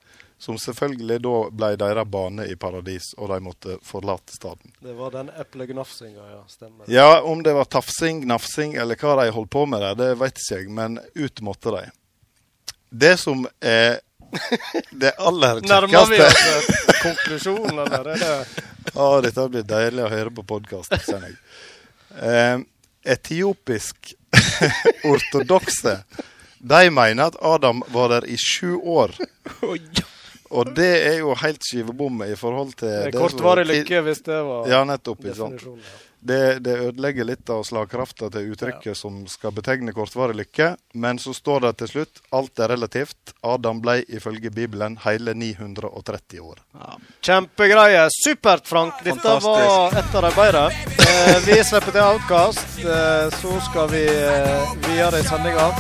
[0.42, 4.72] Som selvfølgelig da ble deres bane i paradis, og de måtte forlate staden.
[4.82, 6.40] Det var den eplegnafsinga, ja.
[6.50, 6.88] Stemmer.
[6.90, 10.42] Ja, om det var tafsing, gnafsing eller hva de holdt på med der, det vet
[10.42, 11.84] ikke jeg, men ut måtte de.
[12.90, 14.00] Det som er
[15.04, 18.66] det aller Nærmer vi kjekkeste oss konklusjonen, eller er det
[19.02, 21.38] Å, dette blir deilig å høre på podkast, kjenner jeg.
[22.18, 22.64] Eh,
[23.14, 24.16] etiopisk
[25.12, 26.00] ortodokse
[26.62, 29.16] de mener at Adam var der i sju år.
[30.52, 34.40] Og det er jo helt skivebom i forhold til det er kortvarig lykke, hvis det
[34.44, 35.22] var Ja, nettopp.
[35.24, 35.78] definisjonen.
[35.80, 36.00] Ja.
[36.24, 40.68] Det, det ødelegger litt av slagkrafta til uttrykket som skal betegne kortvarig lykke.
[40.94, 43.34] Men så står det til slutt alt er relativt.
[43.42, 46.60] Adam ble ifølge Bibelen hele 930 år.
[47.26, 48.06] Kjempegreie.
[48.14, 49.02] Supert, Frank.
[49.04, 49.50] Dette Fantastisk.
[49.50, 50.64] var et av de bedre.
[51.08, 52.78] Eh, vi slipper til Outcast.
[52.86, 55.72] Eh, så skal vi eh, videre i sendinga.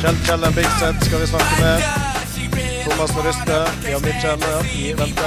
[0.00, 2.09] Kjell Kjellen Bigset skal vi snakke med.
[2.90, 3.10] Thomas.
[3.84, 5.22] Vi har mye i vente.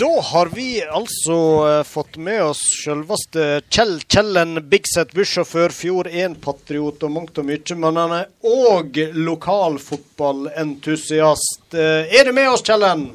[0.00, 7.02] Da har vi altså eh, fått med oss selveste Kjell Kjellen Bigset, bussjåfør, Fjord 1-patriot
[7.04, 7.74] og mangt og mye.
[7.76, 8.96] Men han er òg
[9.28, 11.74] lokalfotballentusiast.
[11.74, 13.10] Eh, Er du med oss, Kjellen?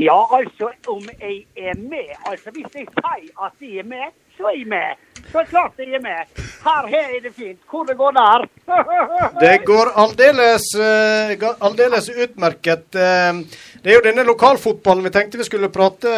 [0.00, 4.48] Ja, altså, om jeg er med Altså, hvis jeg sier at jeg er med, så
[4.48, 5.00] er jeg med.
[5.32, 6.30] Så klart jeg er med.
[6.64, 7.58] Her, her er det fint.
[7.68, 8.46] Hvor det går der?
[9.44, 12.88] Det går aldeles, eh, aldeles utmerket.
[12.96, 13.42] Eh,
[13.82, 16.10] Det er jo denne lokalfotballen vi tenkte vi skulle prate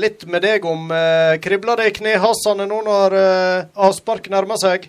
[0.00, 0.88] litt med deg om.
[0.92, 4.88] Eh, Kribler det i knehasene nå når eh, avspark nærmer seg?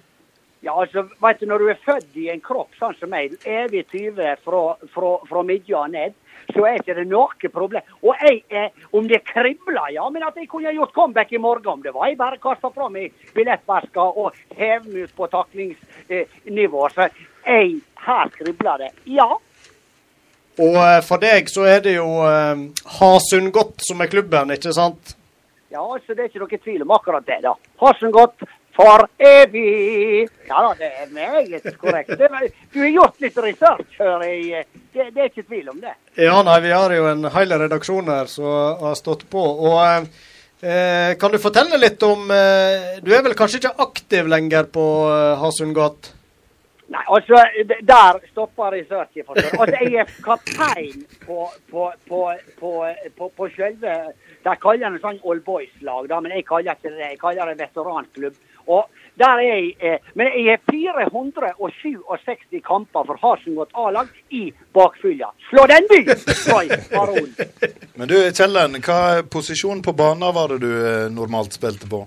[0.63, 3.85] Ja, altså, vet du, når du er født i en kropp sånn som meg, evig
[3.91, 4.63] 20 fra,
[4.95, 6.15] fra, fra midja og ned,
[6.53, 7.95] så er ikke det noe problem.
[8.03, 11.67] Og jeg eh, om det kribler, ja, men at jeg kunne gjort comeback i morgen,
[11.77, 16.87] om det var jeg bare kasta fra meg billettveska og hev meg ut på taklingsnivå.
[16.95, 17.09] Så
[17.47, 18.91] jeg, her kribler det.
[19.17, 19.29] Ja.
[20.57, 22.67] Og eh, for deg så er det jo eh,
[22.97, 25.17] Hasundgodt som er klubben, ikke sant?
[25.67, 27.53] Ja, altså det er ikke noe tvil om akkurat det, da.
[27.83, 28.47] Hasundgodt
[28.77, 30.27] for evig.
[30.47, 32.13] Ja da, det er meget korrekt.
[32.73, 34.65] Du har gjort litt research, hører jeg.
[34.97, 35.93] Det, det er ikke tvil om det.
[36.17, 39.43] Ja, nei, vi har jo en hel redaksjon her som har stått på.
[39.69, 39.77] Og
[40.65, 44.85] eh, kan du fortelle litt om eh, Du er vel kanskje ikke aktiv lenger på
[45.11, 46.13] eh, Hasundgat?
[46.87, 47.43] Nei, altså,
[47.83, 49.25] der stopper researchen.
[49.27, 52.21] Altså, jeg er kaptein på, på, på,
[52.59, 52.73] på,
[53.17, 53.97] på, på selve
[54.45, 58.39] De kaller det sånn All Boys-lag, men jeg kaller ikke det Jeg kaller det veteranklubb.
[58.71, 65.31] Og der er jeg, eh, Men jeg har 467 kamper for Hasengot A-lag i bakfylla.
[65.49, 66.01] Slå den by!
[66.91, 67.31] Baron.
[67.97, 72.03] Men du Kjellen, hva posisjon på banen var det du eh, normalt spilte på?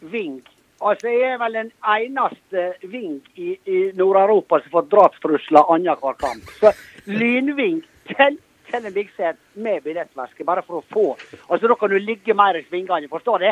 [0.00, 0.40] Ving.
[0.80, 6.50] Altså, jeg er vel den eneste ving i, i Nord-Europa som får drapstrusler annenhver kamp.
[6.58, 6.72] Så
[7.06, 8.40] lynving Kjell
[8.70, 11.06] Kjellen Bigseth med billettveske, bare for å få
[11.48, 13.50] Altså, da kan du ligge mer i svingene, forstår du?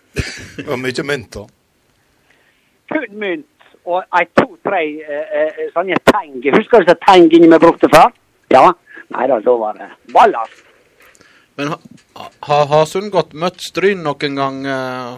[0.56, 1.46] Det var mye mynt, da.
[2.92, 3.48] Kun mynt
[3.84, 6.36] og ei to-tre eh, eh, sånne teng.
[6.54, 8.12] Husker du så tengene vi brukte før?
[8.52, 8.68] Ja.
[9.12, 10.62] Nei da, da var det ballast.
[11.58, 15.16] Men ha- har Hasundgodt møtt Stryn noen gang eh,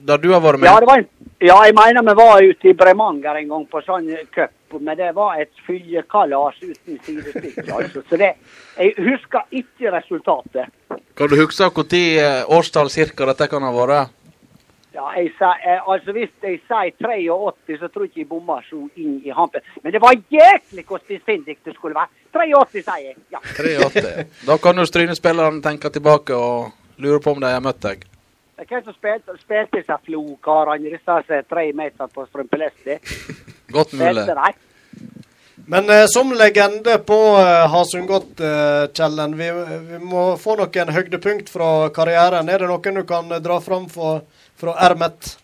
[0.00, 0.66] da du har vært med?
[0.70, 1.06] Ja, det var en,
[1.44, 4.50] ja, jeg mener vi var ute i Bremanger en gang på sånn cup,
[4.80, 7.66] men det var et fyllekalas uten sidestykke.
[7.76, 8.02] Altså.
[8.08, 8.32] Så det,
[8.78, 10.72] jeg husker ikke resultatet.
[11.18, 14.16] Kan du huske når eh, årstall cirka dette kan ha vært?
[14.94, 18.64] Ja, jeg sa, eh, altså Hvis jeg sier 83, så tror jeg ikke jeg bommer
[18.66, 19.62] så inn i hampen.
[19.82, 22.10] Men det var jæklig hvor spissfindig det skulle være.
[22.34, 23.16] 83, sier jeg.
[23.30, 23.42] Ja.
[23.56, 24.26] 83.
[24.46, 28.02] Da kan jo Stryne-spillerne tenke tilbake og lure på om de har møtt deg.
[28.58, 32.98] Det Hvem som spilte, spilte disse flokarene, disse er tre meter på Strømpelesti?
[33.76, 34.26] Godt mulig.
[35.70, 39.50] Men eh, som legende på eh, Hasundgodt, eh, Kjellen, vi,
[39.90, 42.48] vi må få noen høydepunkt fra karrieren.
[42.50, 44.18] Er det noen du kan eh, dra fram fra,
[44.60, 45.36] fra ermet?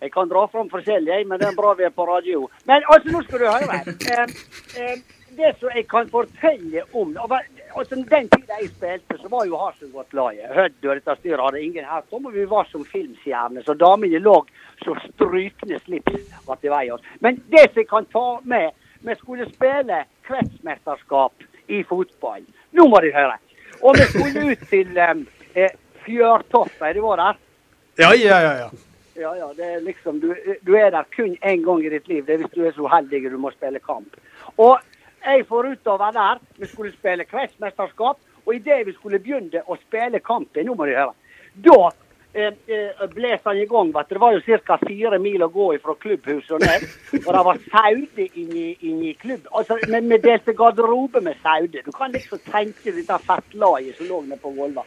[0.00, 2.46] Jeg kan dra fram forskjellig, men det er bra vi er på radio.
[2.68, 3.80] Men altså, nå skal du høre.
[4.10, 4.36] Eh,
[4.80, 5.02] eh,
[5.36, 10.54] det som jeg kan fortelle om altså, Den tida jeg spilte, så var jo Hasselgodt-laget
[10.56, 12.02] Hødd og dette styret hadde ingen her.
[12.10, 14.38] Så vi være som filmstjerner, så damene lå
[14.84, 17.04] så strykende slips at det vei oss.
[17.20, 18.70] Men det som jeg kan ta med
[19.00, 21.32] Vi skulle spille kretsmesterskap
[21.72, 22.42] i fotball.
[22.76, 23.38] Nå må de høre.
[23.80, 25.22] Og vi skulle ut til um,
[25.54, 25.72] eh,
[26.04, 26.82] Fjørtoft.
[26.82, 27.38] Er det var der?
[28.00, 28.54] Ja, ja, ja.
[28.64, 28.70] ja.
[29.20, 30.30] Ja, ja, det er liksom, du,
[30.64, 32.24] du er der kun én gang i ditt liv.
[32.26, 34.16] Det er hvis du er så uheldig du må spille kamp.
[34.56, 34.78] Og
[35.24, 36.40] jeg får utover der.
[36.56, 38.16] Vi skulle spille kretsmesterskap.
[38.46, 41.12] Og idet vi skulle begynne å spille kampen, nå må du høre,
[41.66, 41.90] da
[42.32, 43.90] eh, eh, bles han i gang.
[43.94, 44.08] Vet.
[44.08, 44.78] Det var jo ca.
[44.86, 46.86] fire mil å gå fra klubbhuset og ned.
[47.20, 49.44] Og det var saude inni, inni klubb.
[49.52, 51.84] Altså, men vi delte garderobe med saude.
[51.84, 54.86] Du kan liksom tenke dette fettlaget som lå nede på Volva.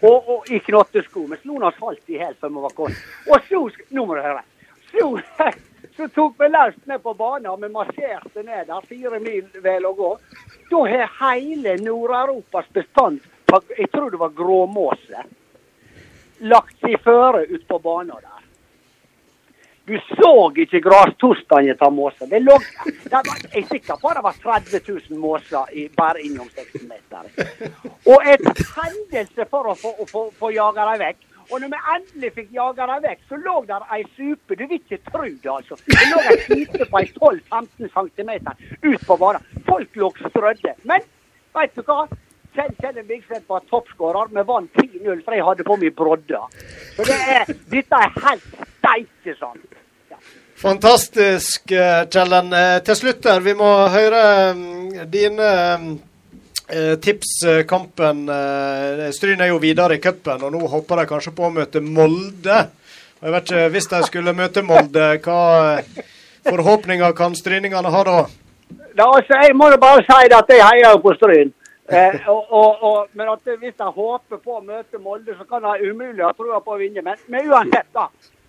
[0.00, 1.26] Og, og i knottesko.
[1.30, 3.06] Men slo har falt i hjel før vi var kommet.
[3.30, 4.44] Og så Nå må du høre.
[4.90, 5.08] Så,
[5.96, 8.86] så tok vi løs ned på banen, og vi marsjerte ned der.
[8.90, 10.12] Fire mil vel å gå.
[10.70, 13.20] Da har hele Nord-Europas bestand
[13.78, 15.26] Jeg tror det var gråmåse.
[16.50, 18.35] Lagt seg føre ut på banen der.
[19.86, 22.26] Du så ikke grastostene til måser.
[22.26, 22.56] Det lå,
[22.86, 26.88] det var, jeg er sikker på det var 30 000 måser i, bare innom 16
[26.90, 27.28] meter.
[28.10, 31.22] Og et hendelse for å få, å få, få jaga dem vekk.
[31.46, 34.58] Og når vi endelig fikk jaga dem vekk, så lå der ei supe.
[34.58, 35.78] Du vil ikke tro det, altså.
[35.86, 38.32] Det lå ei supe på ei 12-15 cm
[38.90, 39.50] ut på banen.
[39.70, 40.74] Folk lå strødde.
[40.82, 41.06] Men
[41.54, 42.08] veit du hva?
[42.56, 44.30] Kjell Kjell Vigseth var toppskårer.
[44.32, 46.46] Vi vant 10-0, for jeg hadde på meg brodder.
[46.96, 48.46] Så det er, dette er helt
[48.78, 49.72] steike sant.
[50.56, 52.52] Fantastisk, eh, Kjellen.
[52.56, 54.22] Eh, Til slutt her, vi må høre
[54.56, 55.50] mm, dine
[56.66, 57.00] tipskampen.
[57.00, 57.32] tips.
[57.46, 61.44] eh, Kampen eh, Stryn er jo videre i cupen, og nå håper de kanskje på
[61.46, 62.56] å møte Molde.
[63.22, 65.82] Jeg vet ikke, Hvis de skulle møte Molde, hva
[66.48, 68.16] forhåpninger kan stryningene ha da?
[68.96, 71.52] Da, altså, jeg må jo bare si at jeg heier på Stryn.
[71.88, 75.62] Eh, og, og, og, men at hvis jeg håper på å møte Molde, så kan
[75.62, 77.04] være umulig ha tro på å vinne.
[77.06, 78.08] Men, men uansett, da.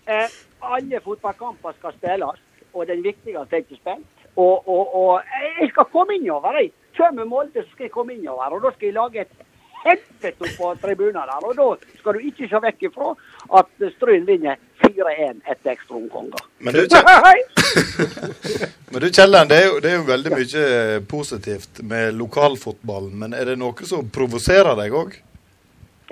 [0.10, 2.40] Eh, alle fotballkamper skal spilles,
[2.74, 4.26] og den viktigste er ikke spilt.
[4.38, 6.74] Og, og jeg skal komme innover, jeg.
[6.98, 8.58] Kommer Molde, så skal jeg komme innover.
[8.58, 9.46] Og da skal jeg lage et
[9.84, 11.46] helvete på tribunen der.
[11.46, 11.68] Og da
[12.00, 13.12] skal du ikke se vekk ifra
[13.50, 16.44] at Stryn vinner 4-1 etter ekstraomganger.
[16.58, 21.00] Men du, Kjell- men du Kjellen, det er, jo, det er jo veldig mye eh,
[21.10, 23.16] positivt med lokalfotballen.
[23.20, 25.18] Men er det noe som provoserer deg òg?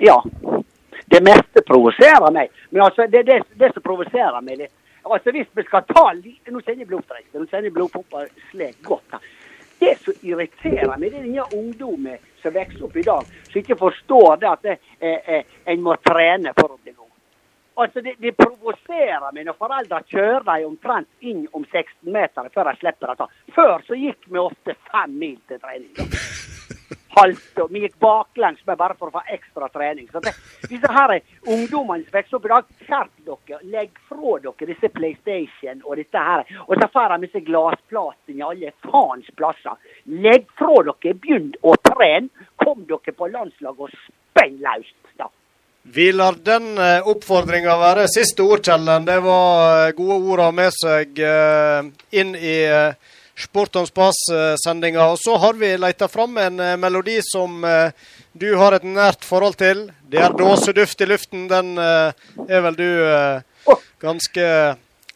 [0.02, 0.18] Ja.
[1.06, 2.50] Det meste provoserer meg.
[2.70, 4.74] Men altså, det, det, det som provoserer meg litt.
[5.06, 7.28] altså Hvis vi skal ta Nå kjenner jeg blodstreik.
[7.34, 9.12] Nå kjenner jeg blodpumpa slår godt.
[9.12, 9.28] her.
[9.78, 13.76] Det som irriterer meg, det er denne ungdommen som vokser opp i dag, som ikke
[13.76, 16.78] forstår det at det, eh, eh, en må trene for å.
[17.76, 22.70] Altså, Det, de provoserer meg når foreldre kjører dem omtrent inn om 16 meter før
[22.70, 23.26] de slipper å ta.
[23.52, 25.92] Før så gikk vi ofte fem mil til trening.
[27.16, 30.08] Halte, vi gikk baklengs med bare for å få ekstra trening.
[30.12, 30.32] Så det,
[30.68, 33.60] disse her ungdommene som vokser opp i dag, skjerp dere.
[33.76, 36.44] Legg fra dere disse PlayStation og dette her.
[36.66, 39.80] Og så får de disse glassplatene i alle faens plasser.
[40.26, 42.48] Legg fra dere, begynn å trene.
[42.60, 44.92] Kom dere på landslaget og spenn løs.
[45.92, 49.04] Vi lar den eh, oppfordringa være siste ord, Kjellen.
[49.06, 51.86] Det var eh, gode ord å ha med seg eh,
[52.18, 52.56] inn i
[53.36, 55.10] Sport om spas-sendinga.
[55.12, 57.58] Og så har vi leita fram en melodi som
[58.32, 59.82] du har et nært forhold til.
[60.08, 61.44] Det er 'Dåseduft i luften'.
[61.50, 62.88] Den er vel du
[64.00, 64.46] ganske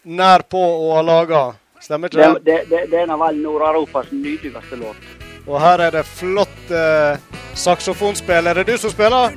[0.04, 1.42] nær på å ha laga.
[1.80, 2.44] Stemmer ikke det?
[2.44, 5.19] det, det, det er en av vel Nord-Europas nydeligste låt.
[5.50, 7.18] Og her er det flott eh,
[7.58, 8.46] saksofonspill.
[8.46, 9.34] Er det du som spiller?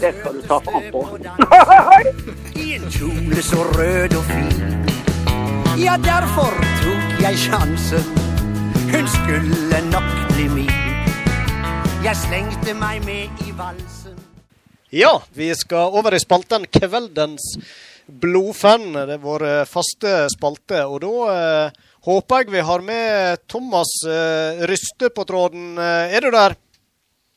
[0.00, 1.02] Det skal du ta faen på.
[2.64, 4.86] I en kjole så rød og fin.
[5.80, 6.54] Ja, derfor
[6.84, 8.06] tok jeg sjansen.
[8.92, 10.72] Hun skulle nok bli min.
[12.04, 14.14] Jeg slengte meg med i valsen.
[14.94, 17.56] Ja, vi skal over i spalten Kveldens
[18.06, 18.92] blodfan.
[18.94, 20.86] Det er vår faste spalte.
[20.86, 25.78] Og da eh, håper jeg vi har med Thomas eh, Ryste på tråden.
[25.78, 26.56] Eh, er du der?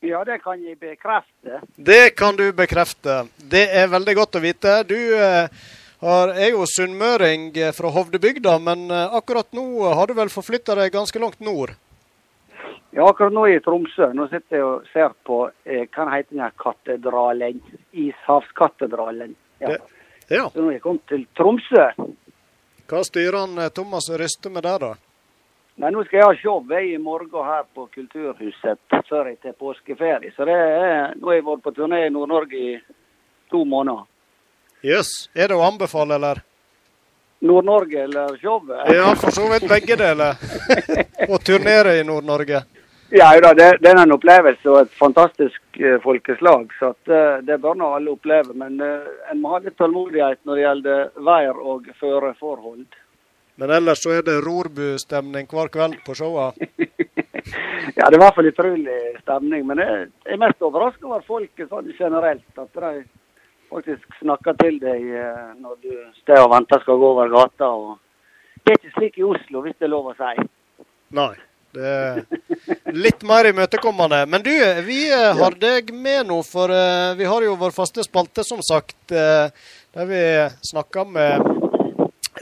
[0.04, 1.62] Ja, det kan jeg bekrefte.
[1.76, 3.24] Det kan du bekrefte.
[3.38, 4.74] Det er veldig godt å vite.
[4.88, 5.48] Du eh,
[6.04, 11.22] har, er jo sunnmøring fra Hovdebygda, men akkurat nå har du vel forflytta deg ganske
[11.22, 11.72] langt nord?
[12.94, 14.06] Ja, akkurat nå er jeg i Tromsø.
[14.14, 17.58] Nå sitter jeg og ser på eh, hva heter den her katedralen?
[17.90, 19.32] Ishavskatedralen.
[19.64, 19.74] Ja.
[20.30, 20.44] Ja.
[20.52, 21.88] Så nå er jeg kommet til Tromsø.
[22.88, 24.94] Hva styrer han eh, Thomas Ryste med der, da?
[25.82, 28.78] Nei, nå skal jeg ha show i morgen her på Kulturhuset
[29.08, 30.30] før jeg tar påskeferie.
[30.36, 32.76] Så det er, nå har jeg vært på turné i Nord-Norge i
[33.50, 34.06] to måneder.
[34.84, 35.30] Jøss.
[35.34, 36.44] Er det å anbefale, eller?
[37.44, 38.92] Nord-Norge eller showet?
[38.94, 40.38] Ja, for så vidt begge deler.
[41.32, 42.62] Å turnere i Nord-Norge.
[43.16, 47.60] Ja, det, det er en opplevelse og et fantastisk eh, folkeslag, så at, eh, det
[47.62, 48.56] bør nå alle oppleve.
[48.58, 52.98] Men eh, en må ha litt tålmodighet når det gjelder vær og føreforhold.
[53.62, 56.50] Men ellers så er det rorbustemning hver kveld på showa?
[57.94, 59.66] Ja, det er i hvert fall utrolig stemning.
[59.68, 59.96] Men jeg
[60.32, 62.46] er mest overraska over folket sånn generelt.
[62.58, 63.04] At de
[63.70, 65.04] faktisk snakker til deg
[65.60, 65.92] når du
[66.22, 67.68] står og venter skal gå over gata.
[67.68, 70.48] Og det er ikke slik i Oslo, hvis det er lov å si.
[71.20, 71.34] Nei.
[72.94, 74.20] Litt mer imøtekommende.
[74.30, 74.52] Men du,
[74.86, 78.62] vi eh, har deg med nå, for eh, vi har jo vår faste spalte, som
[78.62, 79.50] sagt, eh,
[79.94, 80.22] der vi
[80.70, 81.48] snakker med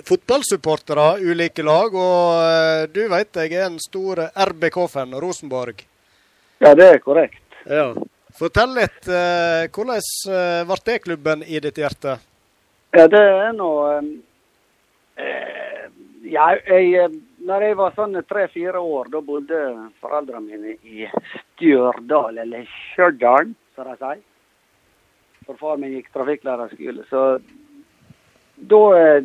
[0.09, 1.95] fotballsupportere, ulike lag.
[1.95, 5.85] Og du vet jeg er en stor RBK-fan, Rosenborg.
[6.63, 7.41] Ja, det er korrekt.
[7.65, 7.93] Ja.
[8.37, 9.09] Fortell litt.
[9.09, 12.17] Hvordan ble det klubben i ditt hjerte?
[12.93, 13.71] Ja, det er nå
[15.17, 15.85] eh,
[16.29, 17.09] Ja, jeg
[17.47, 19.63] når jeg var sånn tre-fire år, da bodde
[20.03, 24.23] foreldrene mine i Stjørdal, eller Stjørdal, som de sier.
[25.47, 27.03] For far min gikk trafikklærerskole.
[27.11, 27.23] Så
[28.71, 29.25] da eh,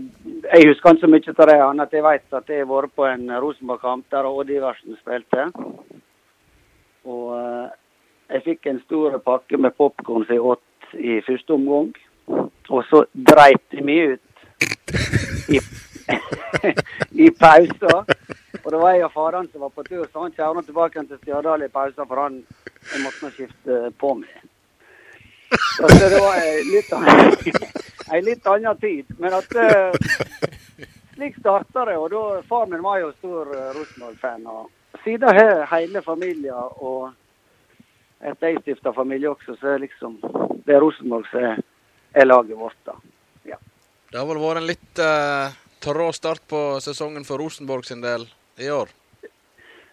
[0.50, 2.96] Jeg husker ikke så mye av det, annet at jeg vet at jeg har vært
[2.98, 5.50] på en Rosenborg-kamp der Odd Iversen spilte.
[7.06, 7.76] Og eh,
[8.34, 11.94] jeg fikk en stor pakke med popkorn som jeg åt i første omgang.
[12.28, 14.24] Og så dreit de meg ut
[15.54, 15.62] i,
[17.12, 18.04] i pausa.
[18.64, 21.20] Og det var jeg og faren som var på tur, så han kjørte tilbake til
[21.22, 22.42] Stjørdal i pausa, for han
[22.92, 24.32] jeg måtte skifte på meg.
[25.78, 26.90] Så det var ei litt,
[28.30, 29.14] litt annen tid.
[29.20, 31.96] Men at eh, slik starta det.
[31.98, 34.48] Og da, far min var jo stor eh, Rosenborg-fan.
[34.52, 37.14] Og siden har hele familien og
[38.18, 40.18] etter jeg stifta familie også, så er liksom
[40.66, 42.80] det er Rosenborg som er, laget vårt.
[42.86, 42.98] da.
[44.08, 48.28] Det har vel vært en litt uh, trå start på sesongen for Rosenborg sin del
[48.58, 48.90] i år.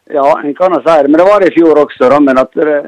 [0.05, 1.09] Ja, en kan jo si det.
[1.09, 2.21] Men det var det i fjor også, da.
[2.21, 2.81] Men at det,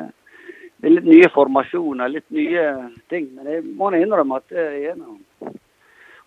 [0.76, 2.66] det er litt nye formasjoner, litt nye
[3.08, 3.30] ting.
[3.36, 5.54] Men jeg må innrømme at jeg har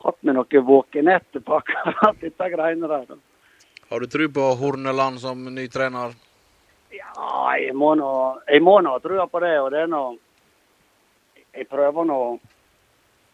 [0.06, 3.06] hatt med noe våkenhet på akkurat disse greiene der.
[3.10, 3.20] da.
[3.90, 6.14] Har du tro på Horneland som ny trener?
[6.94, 8.12] Ja, jeg må nå
[8.48, 9.56] jeg må nå ha trua på det.
[9.62, 10.04] Og det er nå
[11.50, 12.18] Jeg prøver nå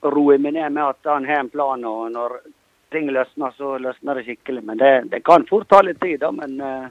[0.05, 2.37] å roe meg ned med at han har en plan, og når
[2.91, 4.63] ting løsner, så løsner det skikkelig.
[4.65, 6.31] Men det, det kan fort ta litt tid, da.
[6.31, 6.87] Men eh,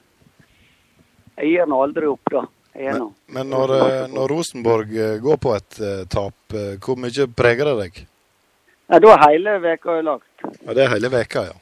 [1.43, 2.45] jeg gir nå aldri opp, da.
[2.75, 2.97] Er
[3.31, 7.75] Men når, eh, når Rosenborg eh, går på et eh, tap, hvor mye preger det
[7.85, 8.01] deg?
[8.91, 10.33] Nei, Da er hele veka lagt.
[10.65, 11.55] Ja, Det er hele veka, ja.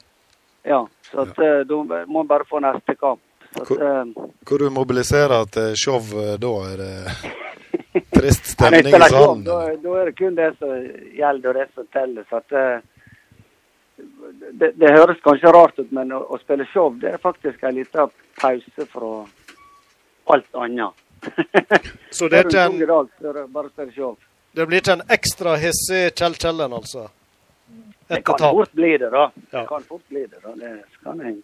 [0.63, 0.79] Ja,
[1.11, 1.63] så at, ja.
[1.67, 3.21] da må bare få neste kamp.
[3.53, 5.99] Så at, Hvor- Hvor du mobiliserer til show
[6.41, 6.51] da?
[6.71, 9.43] Er det trist stemning i salen?
[9.45, 10.73] Da, da er det kun det som
[11.13, 12.25] gjelder, og det som teller.
[12.29, 12.83] Så at,
[14.59, 17.75] det, det høres kanskje rart ut, men å, å spille show det er faktisk en
[17.75, 19.09] liten pause fra
[20.33, 21.01] alt annet.
[22.17, 24.15] Så det er ikke en dag, så det bare spille show.
[24.53, 27.07] det blir ikke en ekstra hissig Kjell Kjellen, altså?
[28.07, 28.51] Det kan tap.
[28.53, 29.29] fort bli det, da.
[29.49, 29.61] Ja.
[29.61, 30.51] Det kan fort bli det, da.
[30.59, 31.37] Det skal jeg,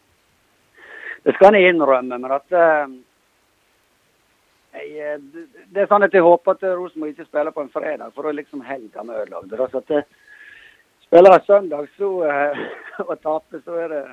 [1.25, 2.19] det skal jeg innrømme.
[2.19, 2.91] Men at eh,
[4.75, 7.69] jeg, eh, det- Det er sånn at jeg håper at Rosenborg ikke spiller på en
[7.73, 9.57] fredag, for da er liksom helga vi ødelagde.
[9.57, 9.67] da.
[9.71, 10.03] Så at det,
[11.09, 12.59] spiller jeg søndag så, eh,
[13.09, 14.03] og taper, så er det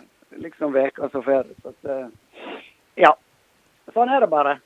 [0.40, 1.52] liksom veka som ferie.
[1.60, 2.54] Så at, eh,
[3.04, 3.12] ja.
[3.94, 4.56] Sånn er det bare.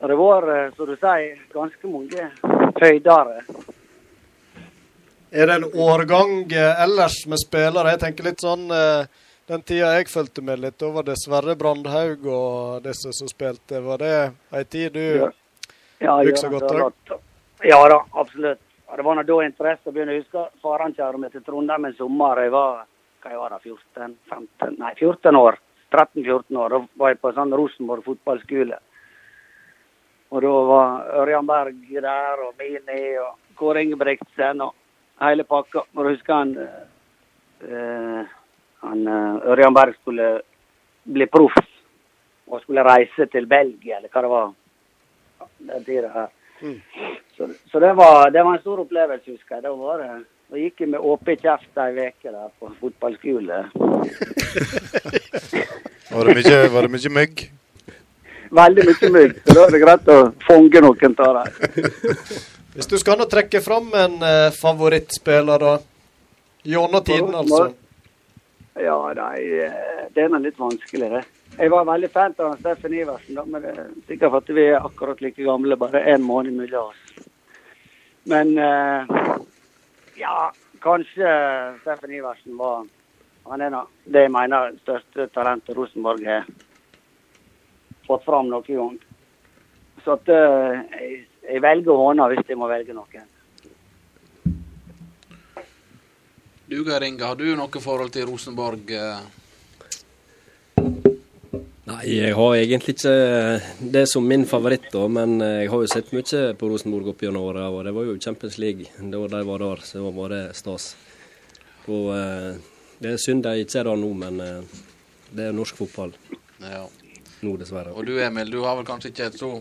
[0.00, 2.30] det har vært, eh, som du sier, ganske mange
[2.80, 3.42] høydere.
[5.32, 7.94] Er det en årgang eh, ellers med spillere?
[7.94, 9.06] Jeg tenker litt sånn eh,
[9.48, 13.80] Den tida jeg fulgte med litt, da var det Sverre Brandhaug og disse som spilte.
[13.82, 14.12] Var det
[14.54, 15.30] ei tid du Ja.
[16.02, 17.18] Ja, husker ja, godt òg?
[17.62, 18.60] Ja da, absolutt.
[18.96, 20.14] Det var da interesse begynte.
[20.14, 20.60] å huske.
[20.62, 22.42] faren kjørte meg til Trondheim en sommer.
[22.42, 22.84] Jeg var
[23.30, 25.58] jeg var da, 14, 15, nei 14 år.
[25.92, 26.72] 13-14 år.
[26.72, 28.78] Da var jeg på sånn Rosenborg fotballskole.
[30.32, 34.72] Og da var Ørjan Berg der, og Mini og Kåre Ingebrigtsen og
[35.20, 35.84] hele pakka.
[35.92, 38.32] Og du husker han eh,
[38.82, 40.32] han eh, Ørjan Berg skulle
[41.04, 41.58] bli proff
[42.48, 44.50] og skulle reise til Belgia, eller hva det var
[45.68, 46.32] den tida her.
[47.36, 49.64] Så, så det, var, det var en stor opplevelse, husker jeg.
[49.64, 50.02] Det var
[50.52, 53.64] det, gikk jeg med åpen kjeft ei uke der på fotballskole.
[56.12, 57.42] Var det mye, var det mye mygg?
[58.52, 61.46] Veldig mye mygg, så da er det greit å fange noen av dem.
[62.74, 65.78] Hvis du skal nå trekke fram en eh, favorittspiller, da?
[66.68, 67.62] Gjennom tiden, altså.
[68.76, 71.24] Ja, nei, eh, det er nå litt vanskelig, det.
[71.56, 74.68] Jeg var veldig fan av Steffen Iversen, da, men det er sikkert for at vi
[74.68, 77.28] er akkurat like gamle, bare én måned mellom oss.
[78.28, 79.16] Men eh,
[80.22, 81.28] ja, kanskje
[81.82, 82.86] Steffen Iversen var
[83.44, 83.74] Han er
[84.06, 86.44] det jeg mener største talentet Rosenborg har
[88.06, 89.00] fått fram noen gang.
[90.04, 91.16] Så at eh, jeg,
[91.48, 93.26] jeg velger Håna hvis jeg må velge noen.
[96.70, 98.94] Du Geir Inge, har du noe forhold til Rosenborg?
[102.02, 102.08] Eh?
[102.08, 103.14] Nei, jeg har egentlig ikke
[103.94, 107.46] det som min favoritt, da, men jeg har jo sett mye på Rosenborg opp gjennom
[107.50, 107.68] åra.
[107.70, 110.92] Og det var jo Champions League da de var der, så det var det stas.
[111.90, 112.56] Og eh,
[113.02, 114.80] det er synd de ikke er der nå, men eh,
[115.34, 116.12] det er norsk fotball
[116.62, 116.84] Ja.
[117.42, 117.94] nå, dessverre.
[117.96, 119.54] Og du Emil, du har vel kanskje ikke et så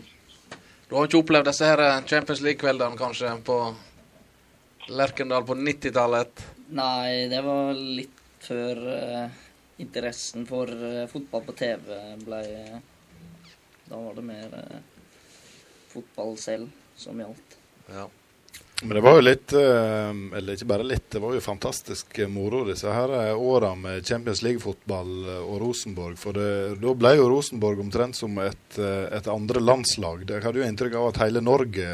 [0.89, 3.57] Du har ikke opplevd disse her eh, Champions League-kveldene kanskje på
[4.91, 6.43] Lerkendal på 90-tallet?
[6.77, 9.39] Nei, det var litt før eh,
[9.81, 12.79] interessen for eh, fotball på TV ble eh,
[13.89, 14.81] Da var det mer eh,
[15.91, 17.57] fotball selv som gjaldt.
[17.91, 18.07] Ja.
[18.81, 22.63] Men det var jo litt, eh, eller ikke bare litt, det var jo fantastisk moro
[22.65, 26.15] disse her åra med Champions League-fotball og Rosenborg.
[26.21, 30.23] For det, da ble jo Rosenborg omtrent som et, et andre landslag.
[30.29, 31.91] Jeg hadde jo inntrykk av at hele Norge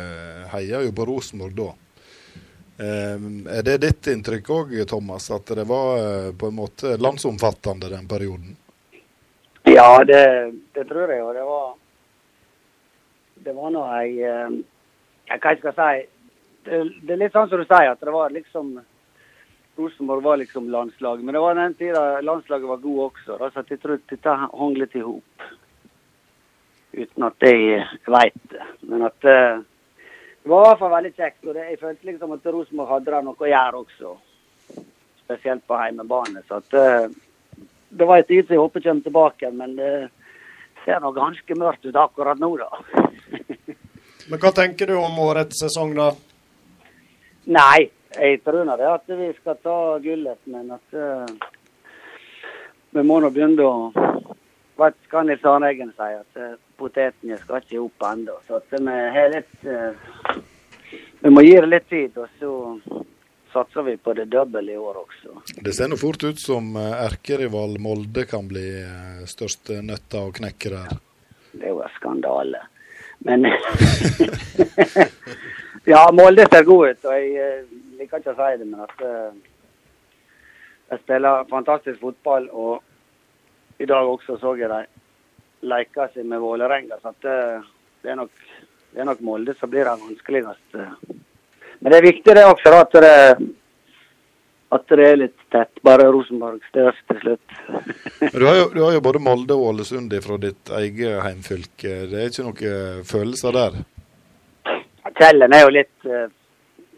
[0.53, 1.72] heia jo på Rosenborg da.
[2.80, 3.16] Eh,
[3.58, 8.06] er det ditt inntrykk òg, Thomas, at det var eh, på en måte landsomfattende den
[8.08, 8.54] perioden?
[9.68, 11.74] Ja, det, det tror jeg Og Det var
[13.44, 14.54] Det var nå ei eh,
[15.28, 16.06] ja, Hva jeg skal si?
[16.68, 18.78] Det, det er litt sånn som du sier, at det var liksom
[19.78, 21.26] Rosenborg var liksom landslaget.
[21.26, 23.38] Men det var den tida landslaget var god også.
[23.38, 25.45] Da, så jeg tror dette hang litt i hop.
[26.98, 28.66] Uten at jeg veit det.
[28.90, 29.62] Men at eh,
[30.48, 31.40] det var i hvert fall veldig kjekt.
[31.44, 34.11] Og det, jeg følte liksom at Rosenborg hadde der noe å gjøre også.
[35.26, 36.44] Spesielt på hjemmebane.
[36.48, 39.90] Så at uh, det var en tid som jeg håper kommer tilbake, men det
[40.86, 42.69] ser nå ganske mørkt ut akkurat nå, da.
[44.30, 46.07] Men hva tenker du om årets sesong, da?
[47.52, 51.28] Nei, jeg tror nå det at vi skal ta gullet, men at uh,
[52.95, 53.91] vi må nå begynne å
[54.80, 56.10] Hva skal Nils Arne Eggen si?
[56.11, 58.36] At uh, potetene skal ikke opp ennå.
[58.48, 58.78] Så vi
[59.18, 59.91] har litt eh,
[61.20, 62.52] Vi må gi det litt tid, og så
[63.54, 65.30] satser vi på det doble i år også.
[65.66, 68.68] Det ser nå fort ut som eh, erkerival Molde kan bli
[69.26, 70.90] størst største nøtta å knekke der.
[71.58, 72.60] Det er jo en skandale.
[73.26, 73.40] Men
[75.91, 77.62] Ja, Molde ser god ut, og jeg eh,
[77.98, 78.98] liker ikke å si det, men at
[80.88, 82.44] jeg spiller fantastisk fotball.
[82.52, 82.84] Og
[83.82, 84.82] i dag også så jeg de
[85.65, 87.69] leke seg med Vålerenga, så at eh,
[88.03, 88.47] det er nok
[88.97, 90.85] det er nok Molde som blir den vanskeligste.
[91.79, 93.49] Men det er viktig det også, da, at det,
[94.73, 95.81] at det er litt tett.
[95.85, 97.57] Bare Rosenborg størst til slutt.
[98.38, 101.93] Du har, jo, du har jo både Molde og Ålesund fra ditt eget heimfylke.
[102.09, 103.77] Det er ikke noen følelser der?
[105.17, 106.25] Kjellen er jo litt eh,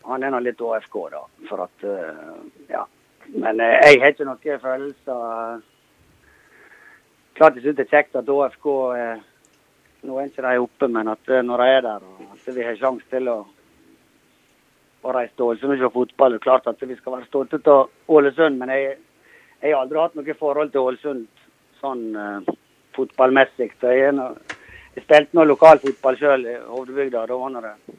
[0.08, 1.26] Han er nå litt ÅFK, da.
[1.50, 2.40] For at eh,
[2.72, 2.86] Ja.
[3.30, 5.60] Men jeg har ikke noen følelser.
[7.40, 8.66] Klart jeg syns det er kjekt at ÅFK
[9.00, 9.20] eh,
[10.04, 12.04] Nå er ikke de oppe, men at eh, når de er der,
[12.34, 13.38] at vi har sjanse til å,
[15.04, 16.36] og reise til og se fotball.
[16.36, 18.98] Det er klart at vi skal være stolte av Ålesund, men jeg,
[19.62, 21.26] Jeg har aldri hatt noe forhold til Ålesund
[21.82, 22.52] sånn uh,
[22.96, 23.74] fotballmessig.
[23.80, 24.30] Så jeg, no,
[24.96, 27.26] jeg spilte nå lokalfotball sjøl i Hovdebygda.
[27.28, 27.98] Da var det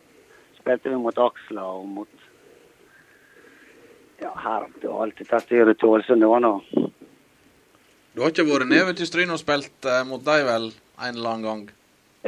[0.57, 2.25] spilte vi mot Aksla og mot
[4.21, 6.25] ja, Herp og alt dette styret til Ålesund.
[6.25, 6.55] Det var nå
[8.21, 10.67] Du har ikke vært nede til Stryn og spilt uh, mot dem vel
[11.01, 11.61] en eller annen gang?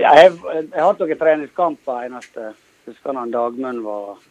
[0.01, 2.47] Ja, jeg, jeg har hatt noen treningskamper eneste.
[2.87, 4.23] Husker når Dagmund var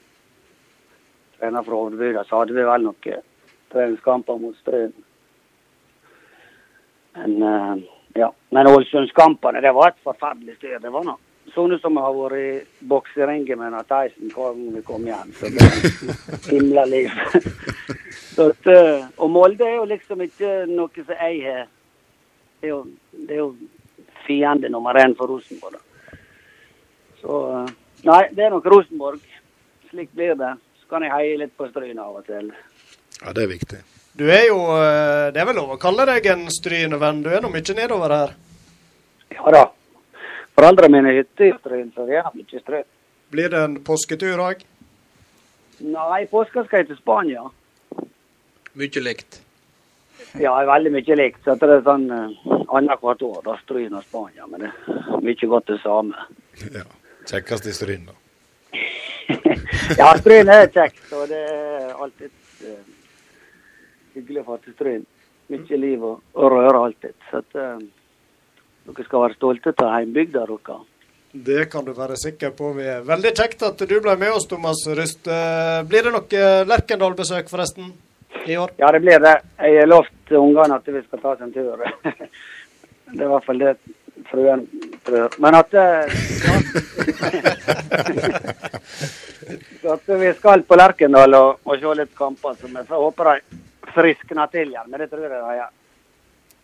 [1.36, 3.22] trener for Hovdebygda, så hadde vi vel noen
[3.76, 4.96] treningskamper mot Stryn.
[7.20, 7.86] Men uh,
[8.18, 8.32] ja.
[8.58, 10.80] Men Ålesundskampene, det var et forferdelig styr.
[10.82, 11.22] Det var noe.
[11.52, 15.34] Sånn som har vært i bokseringen med Nat Tyson hver gang vi kom hjem.
[15.36, 17.12] Så det er himla liv.
[18.36, 21.70] så at, eh, og Molde er jo liksom ikke noe som jeg har
[22.62, 23.56] Det er jo, det er jo
[24.28, 25.80] fiende nummer én for Rosenborg.
[25.80, 26.18] Da.
[27.22, 27.72] Så eh,
[28.06, 29.22] Nei, det er nok Rosenborg.
[29.90, 30.56] Slik blir det.
[30.82, 32.54] Så kan jeg heie litt på Stryn av og til.
[33.20, 33.82] Ja, det er viktig.
[34.18, 37.22] Du er jo eh, Det er vel lov å kalle deg en Strynevenn.
[37.26, 38.34] Du er nå mye nedover her.
[39.36, 39.68] Ja da.
[40.58, 42.90] Foreldrene mine har hytte i Stryn, så det er mye Stryn.
[43.32, 44.66] Blir det en påsketur òg?
[45.82, 47.48] Nei, påska skal jeg til Spania.
[48.78, 49.42] Mye likt.
[50.40, 51.42] Ja, veldig mye likt.
[51.46, 54.48] Så det er sånn uh, annethvert år, da Stryn og Spania.
[54.52, 56.28] Men det er mye godt det samme.
[56.78, 56.88] Ja.
[57.30, 58.16] Kjekkest i Stryn, da.
[60.00, 62.32] Ja, Stryn er kjekt, og det er alltid
[62.66, 62.86] uh,
[64.16, 65.08] hyggelig å få til Stryn.
[65.52, 67.16] Mye liv og, og røre alltid.
[67.30, 67.82] Så at, eh,
[68.88, 70.88] dere skal være stolte av heimbygda deres.
[71.32, 72.74] Det kan du være sikker på.
[72.76, 75.28] Vi er veldig kjekt at du ble med oss, Thomas Ryst.
[75.32, 77.94] Eh, Blir det noe Lerkendal-besøk, forresten,
[78.46, 78.74] i år?
[78.82, 79.38] Ja, det blir det.
[79.62, 81.80] Jeg har lovt ungene at vi skal ta oss en tur.
[83.12, 83.74] Det er i hvert fall det
[84.30, 84.62] fruen
[85.04, 85.34] tror.
[85.44, 86.08] Men at, eh,
[86.46, 86.54] ja.
[89.94, 92.56] at vi skal på Lerkendal og, og se litt kamper.
[92.56, 93.36] Så vi håper de
[93.92, 94.88] friskner til igjen.
[94.88, 95.72] Men det tror jeg de gjør.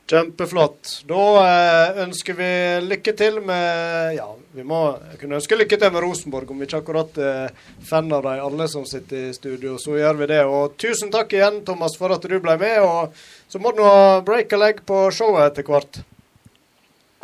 [0.08, 1.02] Kjempeflott.
[1.08, 2.50] Da eh, ønsker vi
[2.86, 4.80] lykke til med Ja, vi må
[5.20, 7.52] kunne ønske lykke til med Rosenborg, om vi ikke akkurat er
[7.90, 9.76] fan av de alle som sitter i studio.
[9.76, 10.40] Så gjør vi det.
[10.48, 12.80] Og tusen takk igjen, Thomas, for at du ble med.
[12.88, 13.18] Og
[13.52, 16.00] så må du ha break a leg på showet etter hvert.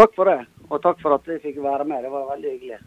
[0.04, 0.42] Takk for det.
[0.68, 2.04] Og takk for at vi fikk være med.
[2.04, 2.84] Det var veldig hyggelig.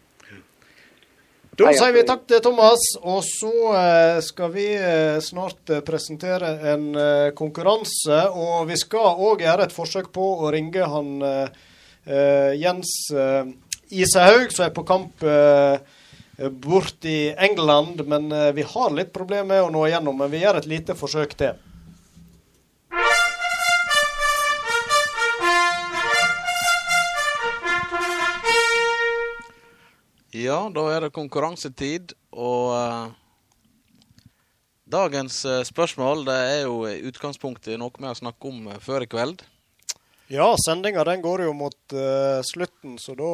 [1.57, 6.51] Da sier vi takk til Thomas, og så eh, skal vi eh, snart eh, presentere
[6.75, 6.91] en
[7.39, 8.19] konkurranse.
[8.37, 11.15] Og vi skal òg gjøre et forsøk på å ringe han
[12.61, 13.49] Jens eh,
[13.89, 15.25] Isehaug, som er på kamp
[16.67, 18.05] bort i England.
[18.05, 21.33] Men vi har litt problemer med å nå igjennom, men vi gjør et lite forsøk
[21.41, 21.57] til.
[30.37, 33.07] Ja, da er det konkurransetid, og uh,
[34.93, 39.07] dagens uh, spørsmål det er jo i utgangspunktet noe vi har snakket om uh, før
[39.07, 39.45] i kveld.
[40.29, 41.95] Ja, sendinga den går jo mot
[42.51, 43.29] slutten, så da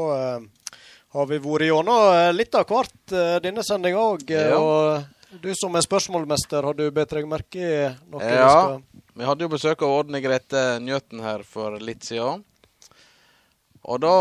[1.17, 4.29] har vi vært gjennom litt av hvert denne sendinga òg.
[4.29, 4.59] Ja.
[4.61, 7.79] Og du som er spørsmålmester, har du bedt deg merke i
[8.13, 8.29] noe?
[8.29, 8.77] Ja,
[9.17, 12.45] vi hadde jo besøk av Ådne Grete Njøten her for litt siden.
[13.89, 14.13] Og da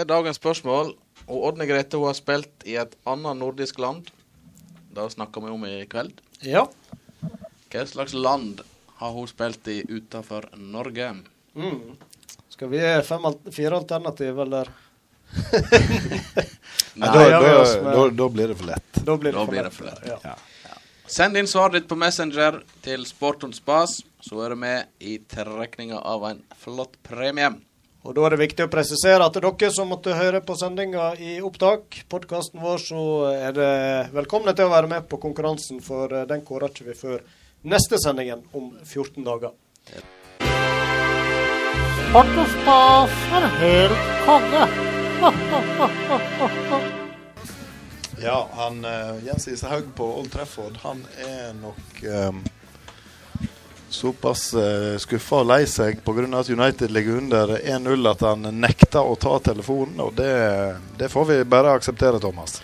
[0.00, 0.94] er dagens spørsmål
[1.28, 4.08] Og Ådne Grete hun har spilt i et annet nordisk land.
[4.92, 6.16] Det snakker vi om i kveld.
[6.42, 6.64] Ja.
[7.72, 8.60] Hva slags land
[8.98, 11.12] har hun spilt i utenfor Norge?
[11.54, 11.94] Mm.
[12.52, 14.68] Skal vi gi fire alternativ, eller?
[16.94, 18.98] Nei, Da da, da, med- da, da blir det for lett.
[19.06, 19.72] Da blir det Da for blir lett.
[19.72, 20.24] det for lett.
[20.26, 20.34] Ja.
[21.12, 25.18] Send inn svaret ditt på Messenger til Sport on Spas, så er du med i
[25.18, 27.50] trekninga av en flott premie.
[28.02, 31.36] Og Da er det viktig å presisere at dere som måtte høre på sendinga i
[31.38, 33.74] opptak, podkasten vår, så er det
[34.10, 37.22] velkomne til å være med på konkurransen, for eh, den kårer ikke vi før
[37.62, 39.54] neste sendingen om 14 dager.
[42.56, 44.64] Spas er helt konge.
[48.18, 52.42] Ja, han eh, Jens Isehaug på Old Trafford, han er nok um,
[53.94, 56.26] såpass uh, skuffa og lei seg pga.
[56.38, 60.00] at United ligger under 1-0 at han nekter å ta telefonen.
[60.00, 60.32] Og det,
[60.98, 62.60] det får vi bare akseptere, Thomas.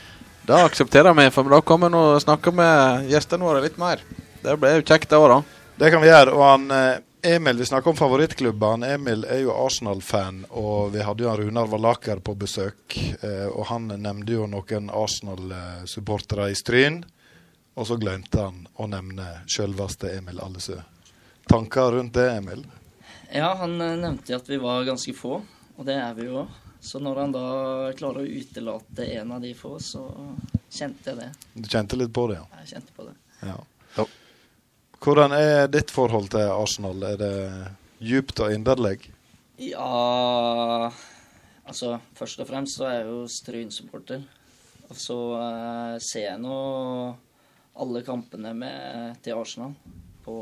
[0.48, 4.00] Det aksepterer vi, for da kommer vi og snakker med gjestene våre litt mer.
[4.40, 5.42] Det blir jo kjekt, det òg, da.
[5.78, 6.32] Det kan vi gjøre.
[6.32, 7.02] Og han eh,
[7.34, 8.86] Emil, vi snakker om favorittklubber.
[8.88, 12.96] Emil er jo Arsenal-fan, og vi hadde jo han Runar Valaker på besøk.
[12.96, 17.02] Eh, og han nevnte jo noen Arsenal-supportere i Stryn.
[17.78, 20.78] Og så glemte han å nevne selveste Emil Allesø.
[21.48, 22.66] Tanker rundt det, Emil?
[23.32, 25.40] Ja, han eh, nevnte at vi var ganske få,
[25.76, 26.56] og det er vi jo òg.
[26.80, 27.46] Så når han da
[27.98, 30.04] klarer å utelate en av de få, så
[30.70, 31.30] kjente jeg det.
[31.58, 32.60] Du kjente litt på det, ja?
[32.62, 33.16] Jeg kjente på det.
[33.42, 33.58] ja.
[34.98, 37.02] Hvordan er ditt forhold til Arsenal?
[37.06, 37.34] Er det
[38.02, 38.96] djupt og inderlig?
[39.62, 40.90] Ja
[41.68, 44.22] Altså, først og fremst så er jeg jo Stryn-supporter.
[44.88, 46.58] Og så eh, ser jeg nå
[47.78, 49.74] alle kampene med, til Arsenal
[50.24, 50.36] på,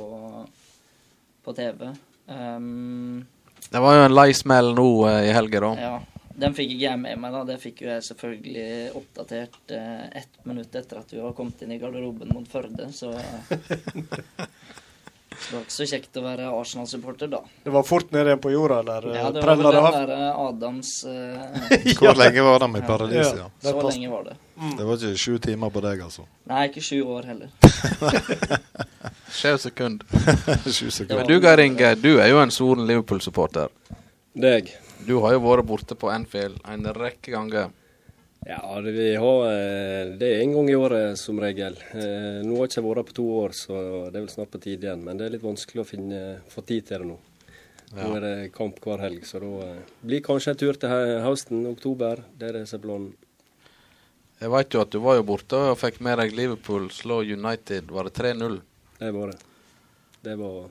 [1.46, 1.88] på TV.
[2.26, 3.26] Um,
[3.70, 5.72] Det var jo en lei smell nå uh, i helga, da.
[5.78, 5.94] ja,
[6.36, 7.44] den fikk ikke jeg med meg, da.
[7.48, 8.66] Det fikk jo jeg selvfølgelig
[8.98, 13.14] oppdatert uh, ett minutt etter at vi var kommet inn i garderoben mot Førde, så
[15.36, 17.42] Så det var ikke så kjekt å være Arsenal-supporter da.
[17.62, 20.92] Det var fort ned igjen på jorda, eller Ja, det var vel den der Adams
[21.08, 23.38] uh, Hvor lenge var de i paradiset?
[23.44, 23.48] Ja.
[23.62, 23.70] Ja.
[23.70, 24.36] Så lenge var det.
[24.80, 26.26] Det var ikke sju timer på deg, altså.
[26.50, 27.54] Nei, ikke sju år heller.
[29.42, 30.06] Sju sekunder.
[30.64, 31.16] Det sekunder.
[31.22, 33.68] Men du Geir Inge, du er jo en soren Liverpool-supporter.
[34.36, 34.72] Deg.
[35.06, 37.70] Du har jo vært borte på Anfield en rekke ganger.
[38.46, 41.74] Ja, det, vi har, eh, det er en gang i året som regel.
[41.98, 44.60] Eh, Nå har jeg ikke vært på to år, så det er vel snart på
[44.62, 45.02] tide igjen.
[45.02, 46.20] Men det er litt vanskelig å finne,
[46.52, 47.16] få tid til det nå.
[47.96, 51.20] Nå er det kamp hver helg, så da eh, blir kanskje en tur til hø-
[51.26, 52.22] høsten, oktober.
[52.38, 53.12] Det er det som er planen.
[54.36, 57.90] Jeg vet jo at du var jo borte og fikk med deg Liverpool slå United.
[57.90, 58.58] Var det 3-0?
[58.98, 59.38] Det var det.
[60.26, 60.68] Det var,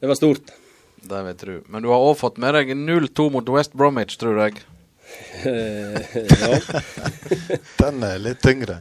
[0.00, 0.50] det var stort.
[1.00, 1.58] Det vil jeg tro.
[1.72, 4.58] Men du har òg fått med deg 0-2 mot West Bromwich, tror jeg.
[5.46, 6.58] Eh, ja.
[7.80, 8.80] Den er litt tyngre.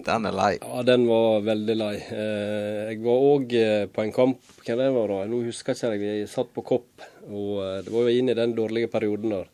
[0.00, 0.52] Den er lei.
[0.62, 1.94] ja, den var veldig lei.
[2.00, 3.50] Eh, Jeg var òg
[3.92, 5.18] på en kamp, hva det var da?
[5.28, 7.04] Nå husker jeg ikke, jeg satt på Kopp.
[7.28, 9.50] Og eh, det var jo inn i den dårlige perioden der.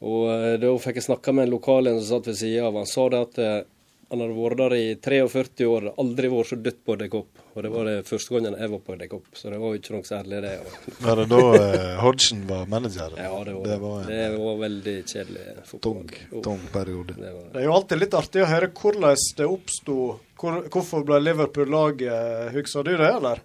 [0.00, 2.78] Og eh, da fikk jeg snakka med en lokal en som satt ved sida av.
[2.80, 3.58] Han sa det at eh,
[4.10, 7.42] han hadde vært der i 43 år, aldri vært så dødt på Dekopp.
[7.54, 9.94] Og det var det første gangen jeg var på Dekopp, så det var jo ikke
[9.94, 10.54] noe særlig, det.
[11.04, 13.14] Var det da eh, Hodgson var manager?
[13.14, 13.78] Ja, det var det.
[13.84, 16.10] var en det var veldig kjedelig fotball.
[16.10, 17.14] tung, tung periode.
[17.20, 17.52] det var det.
[17.54, 19.96] Det er jo alltid litt artig å høre hvordan det oppsto.
[20.40, 22.50] Hvor, hvorfor ble Liverpool laget?
[22.56, 23.42] Husker du det, eller?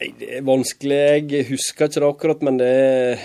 [0.00, 1.00] Nei, Det er vanskelig.
[1.30, 3.24] Jeg husker ikke det akkurat, men det er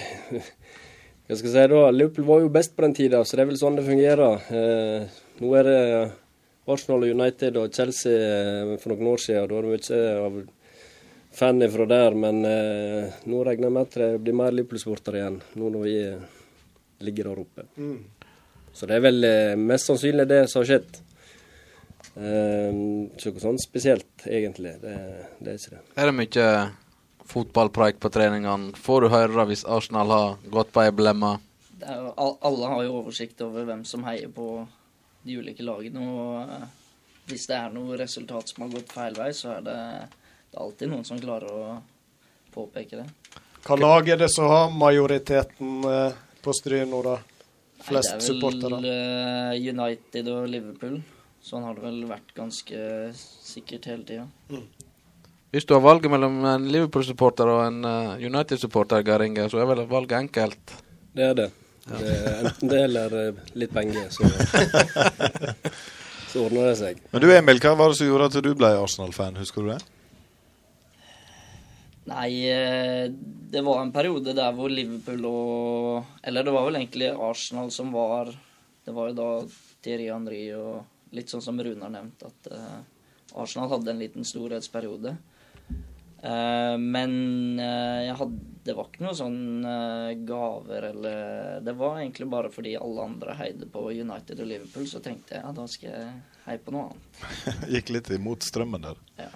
[1.26, 1.86] Hva skal jeg si da?
[1.90, 4.44] Liverpool var jo best på den tida, så det er vel sånn det fungerer.
[4.54, 5.80] Eh, nå er det
[6.72, 9.50] Arsenal og United og Chelsea eh, for noen år siden.
[9.52, 10.38] Da er det mye av
[11.36, 15.42] fan fra der, men eh, nå regner jeg med at det blir mer Liverpool-sportere igjen,
[15.60, 16.30] nå når vi eh,
[17.06, 17.68] ligger der oppe.
[18.76, 21.02] Så det er vel eh, mest sannsynlig det som har skjedd.
[22.16, 22.72] Eh,
[23.20, 24.74] ikke noe sånn spesielt, egentlig.
[24.82, 24.96] Det,
[25.44, 25.84] det er ikke det.
[26.00, 26.48] Er det mye
[27.26, 28.72] fotballpreik på treningene?
[28.80, 30.92] Får du høre hvis Arsenal har gått på ei
[32.16, 34.66] al- alle har jo oversikt over hvem som heier på
[35.26, 36.06] de ulike lagene.
[36.06, 36.68] Og eh,
[37.30, 39.78] hvis det er noe resultat som har gått feil vei, så er det,
[40.52, 41.78] det er alltid noen som klarer å
[42.56, 43.08] påpeke det.
[43.66, 47.18] Hva lag er det som har majoriteten eh, på Stryn nå, da?
[47.86, 48.80] Nei, supportere?
[48.82, 51.00] det er vel eh, United og Liverpool.
[51.46, 52.78] Sånn har det vel vært ganske
[53.16, 54.62] sikkert hele tida.
[55.54, 57.86] Hvis du har valget mellom en Liverpool-supporter og en
[58.18, 60.74] United-supporter, så er vel valget enkelt.
[61.16, 61.52] Det er det.
[61.86, 64.26] Det er enten det eller eh, litt penger, så,
[66.32, 67.04] så ordner det seg.
[67.12, 69.38] Men du Emil, hva var det som gjorde at du ble Arsenal-fan?
[69.42, 69.82] Husker du det?
[72.10, 73.06] Nei, eh,
[73.52, 77.90] det var en periode der hvor Liverpool og Eller det var vel egentlig Arsenal som
[77.96, 78.30] var
[78.86, 79.30] Det var jo da
[79.82, 80.84] Thierry Henry og
[81.18, 82.78] litt sånn som Rune har nevnt, at eh,
[83.40, 85.14] Arsenal hadde en liten storhetsperiode.
[86.22, 87.12] Eh, men
[87.60, 92.50] eh, jeg hadde, det var ikke noe sånn eh, gaver eller Det var egentlig bare
[92.54, 96.10] fordi alle andre heide på United og Liverpool, så tenkte jeg ja, da skal jeg
[96.48, 97.22] heie på noe annet.
[97.76, 99.02] Gikk litt imot strømmen der.
[99.20, 99.30] Ja.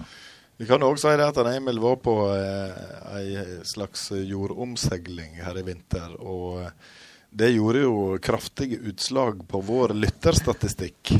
[0.59, 2.79] Vi kan òg si det at Emil var på eh,
[3.15, 6.17] ei slags jordomseiling her i vinter.
[6.19, 6.65] Og
[7.29, 7.93] det gjorde jo
[8.23, 11.13] kraftige utslag på vår lytterstatistikk.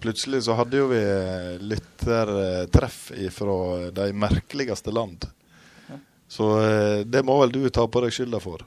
[0.00, 3.56] Plutselig så hadde jo vi eh, lyttertreff fra
[3.96, 5.24] de merkeligste land.
[6.28, 8.64] Så eh, det må vel du ta på deg skylda for.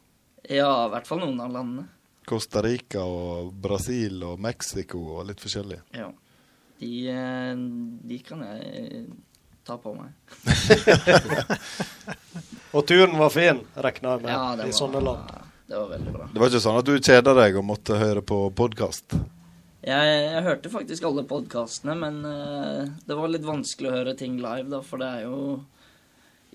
[0.47, 1.87] ja, i hvert fall noen av landene.
[2.27, 5.79] Costa Rica og Brasil og Mexico og litt forskjellig.
[5.95, 6.09] Ja.
[6.79, 7.55] De, eh,
[8.11, 9.05] de kan jeg
[9.67, 10.13] ta på meg.
[12.75, 15.31] Og turen var fin, regner jeg med, Ja, i i sånne land.
[15.31, 16.27] Ja, det var veldig bra.
[16.33, 19.15] Det var ikke sånn at du kjeda deg og måtte høre på podkast?
[19.88, 24.35] Jeg, jeg hørte faktisk alle podkastene, men uh, det var litt vanskelig å høre ting
[24.41, 25.38] live, da, for det er jo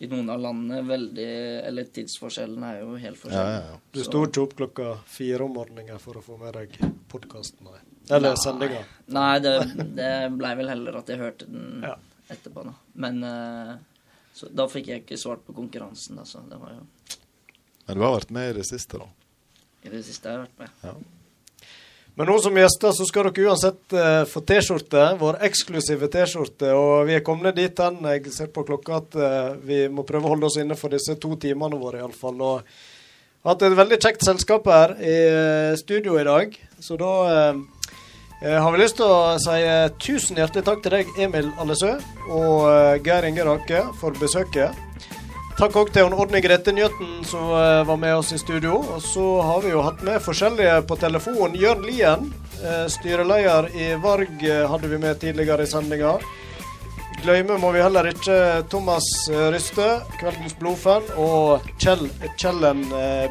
[0.03, 1.27] i noen av landene veldig
[1.69, 3.55] Eller tidsforskjellen er jo helt forskjellig.
[3.55, 3.79] ja, ja.
[3.93, 6.75] Du Så- sto ikke opp klokka fire om morgenen for å få med deg
[7.13, 7.69] podkasten?
[8.11, 8.83] Eller sendinga?
[9.15, 9.55] Nei, det,
[9.97, 11.95] det blei vel heller at jeg hørte den Ja.
[12.35, 12.75] etterpå, da.
[13.07, 13.77] Men uh,
[14.35, 16.83] så, da fikk jeg ikke svart på konkurransen, da, så det var jo
[17.87, 19.07] Men du har vært med i det siste, da?
[19.85, 20.71] i det siste jeg har vært med.
[20.83, 20.95] Ja.
[22.15, 26.69] Men nå som gjester så skal dere uansett eh, få T-skjorte, vår eksklusive T-skjorte.
[26.77, 30.29] Og vi er kommet dit hen, jeg ser på klokka, at eh, vi må prøve
[30.29, 32.37] å holde oss inne for disse to timene våre iallfall.
[32.45, 36.53] Og hatt et veldig kjekt selskap her i eh, studio i dag.
[36.85, 37.65] Så da eh,
[38.61, 39.59] har vi lyst til å si
[40.05, 41.97] tusen hjertelig takk til deg, Emil Allesø,
[42.29, 44.92] og Geir Inge Rake, for besøket.
[45.63, 48.81] Takk òg til Odny Grete Njøtten som eh, var med oss i studio.
[48.97, 51.55] Og så har vi jo hatt med forskjellige på telefon.
[51.55, 52.25] Jørn Lien,
[52.67, 56.17] eh, styreleder i Varg, eh, hadde vi med tidligere i sendinga.
[57.23, 58.41] Glemme må vi heller ikke
[58.75, 59.07] Thomas
[59.55, 59.87] Ryste,
[60.19, 62.83] kveldens blodfan, og Kjell Kjellen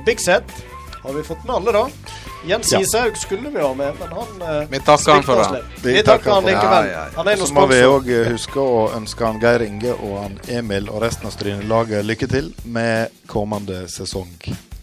[0.08, 0.56] Bigset.
[1.04, 2.21] Har vi fått med alle, da?
[2.46, 2.80] Jens Ja.
[2.80, 5.62] Ishaug skulle vi ha med, men han eh, Vi takker han for det.
[5.84, 6.88] Vi takker han likevel.
[6.88, 7.10] Ja, ja, ja.
[7.16, 8.00] Han er Så må vi sponsor.
[8.00, 12.28] òg huske å ønske han Geir Inge og han Emil og resten av Strynelaget lykke
[12.28, 14.32] til med kommende sesong.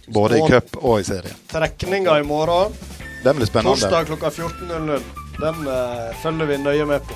[0.08, 1.34] Både i cup og i serie.
[1.50, 2.72] Trekninga i morgen.
[3.24, 3.74] Den blir spennende.
[3.74, 5.02] Torsdag klokka 14.00.
[5.40, 7.14] Den uh, følger vi nøye med på.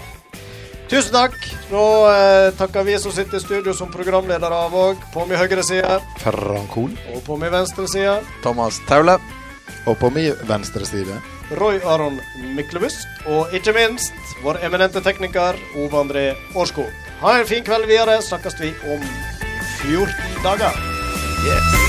[0.92, 1.36] Tusen takk.
[1.70, 4.98] Nå eh, takker vi som sitter i studio som programledere av òg.
[5.14, 6.90] På min høyre side Frank Hol.
[7.14, 9.16] og på min venstre side Thomas Taule.
[9.86, 11.20] Og på min venstre side
[11.58, 12.20] Roy Aron
[12.56, 13.08] Myklebust.
[13.26, 16.90] Og ikke minst vår eminente tekniker Ove André Årskog.
[17.22, 18.20] Ha en fin kveld videre.
[18.22, 19.06] Snakkes vi om
[19.82, 20.84] 14 dager.
[21.42, 21.81] Yes.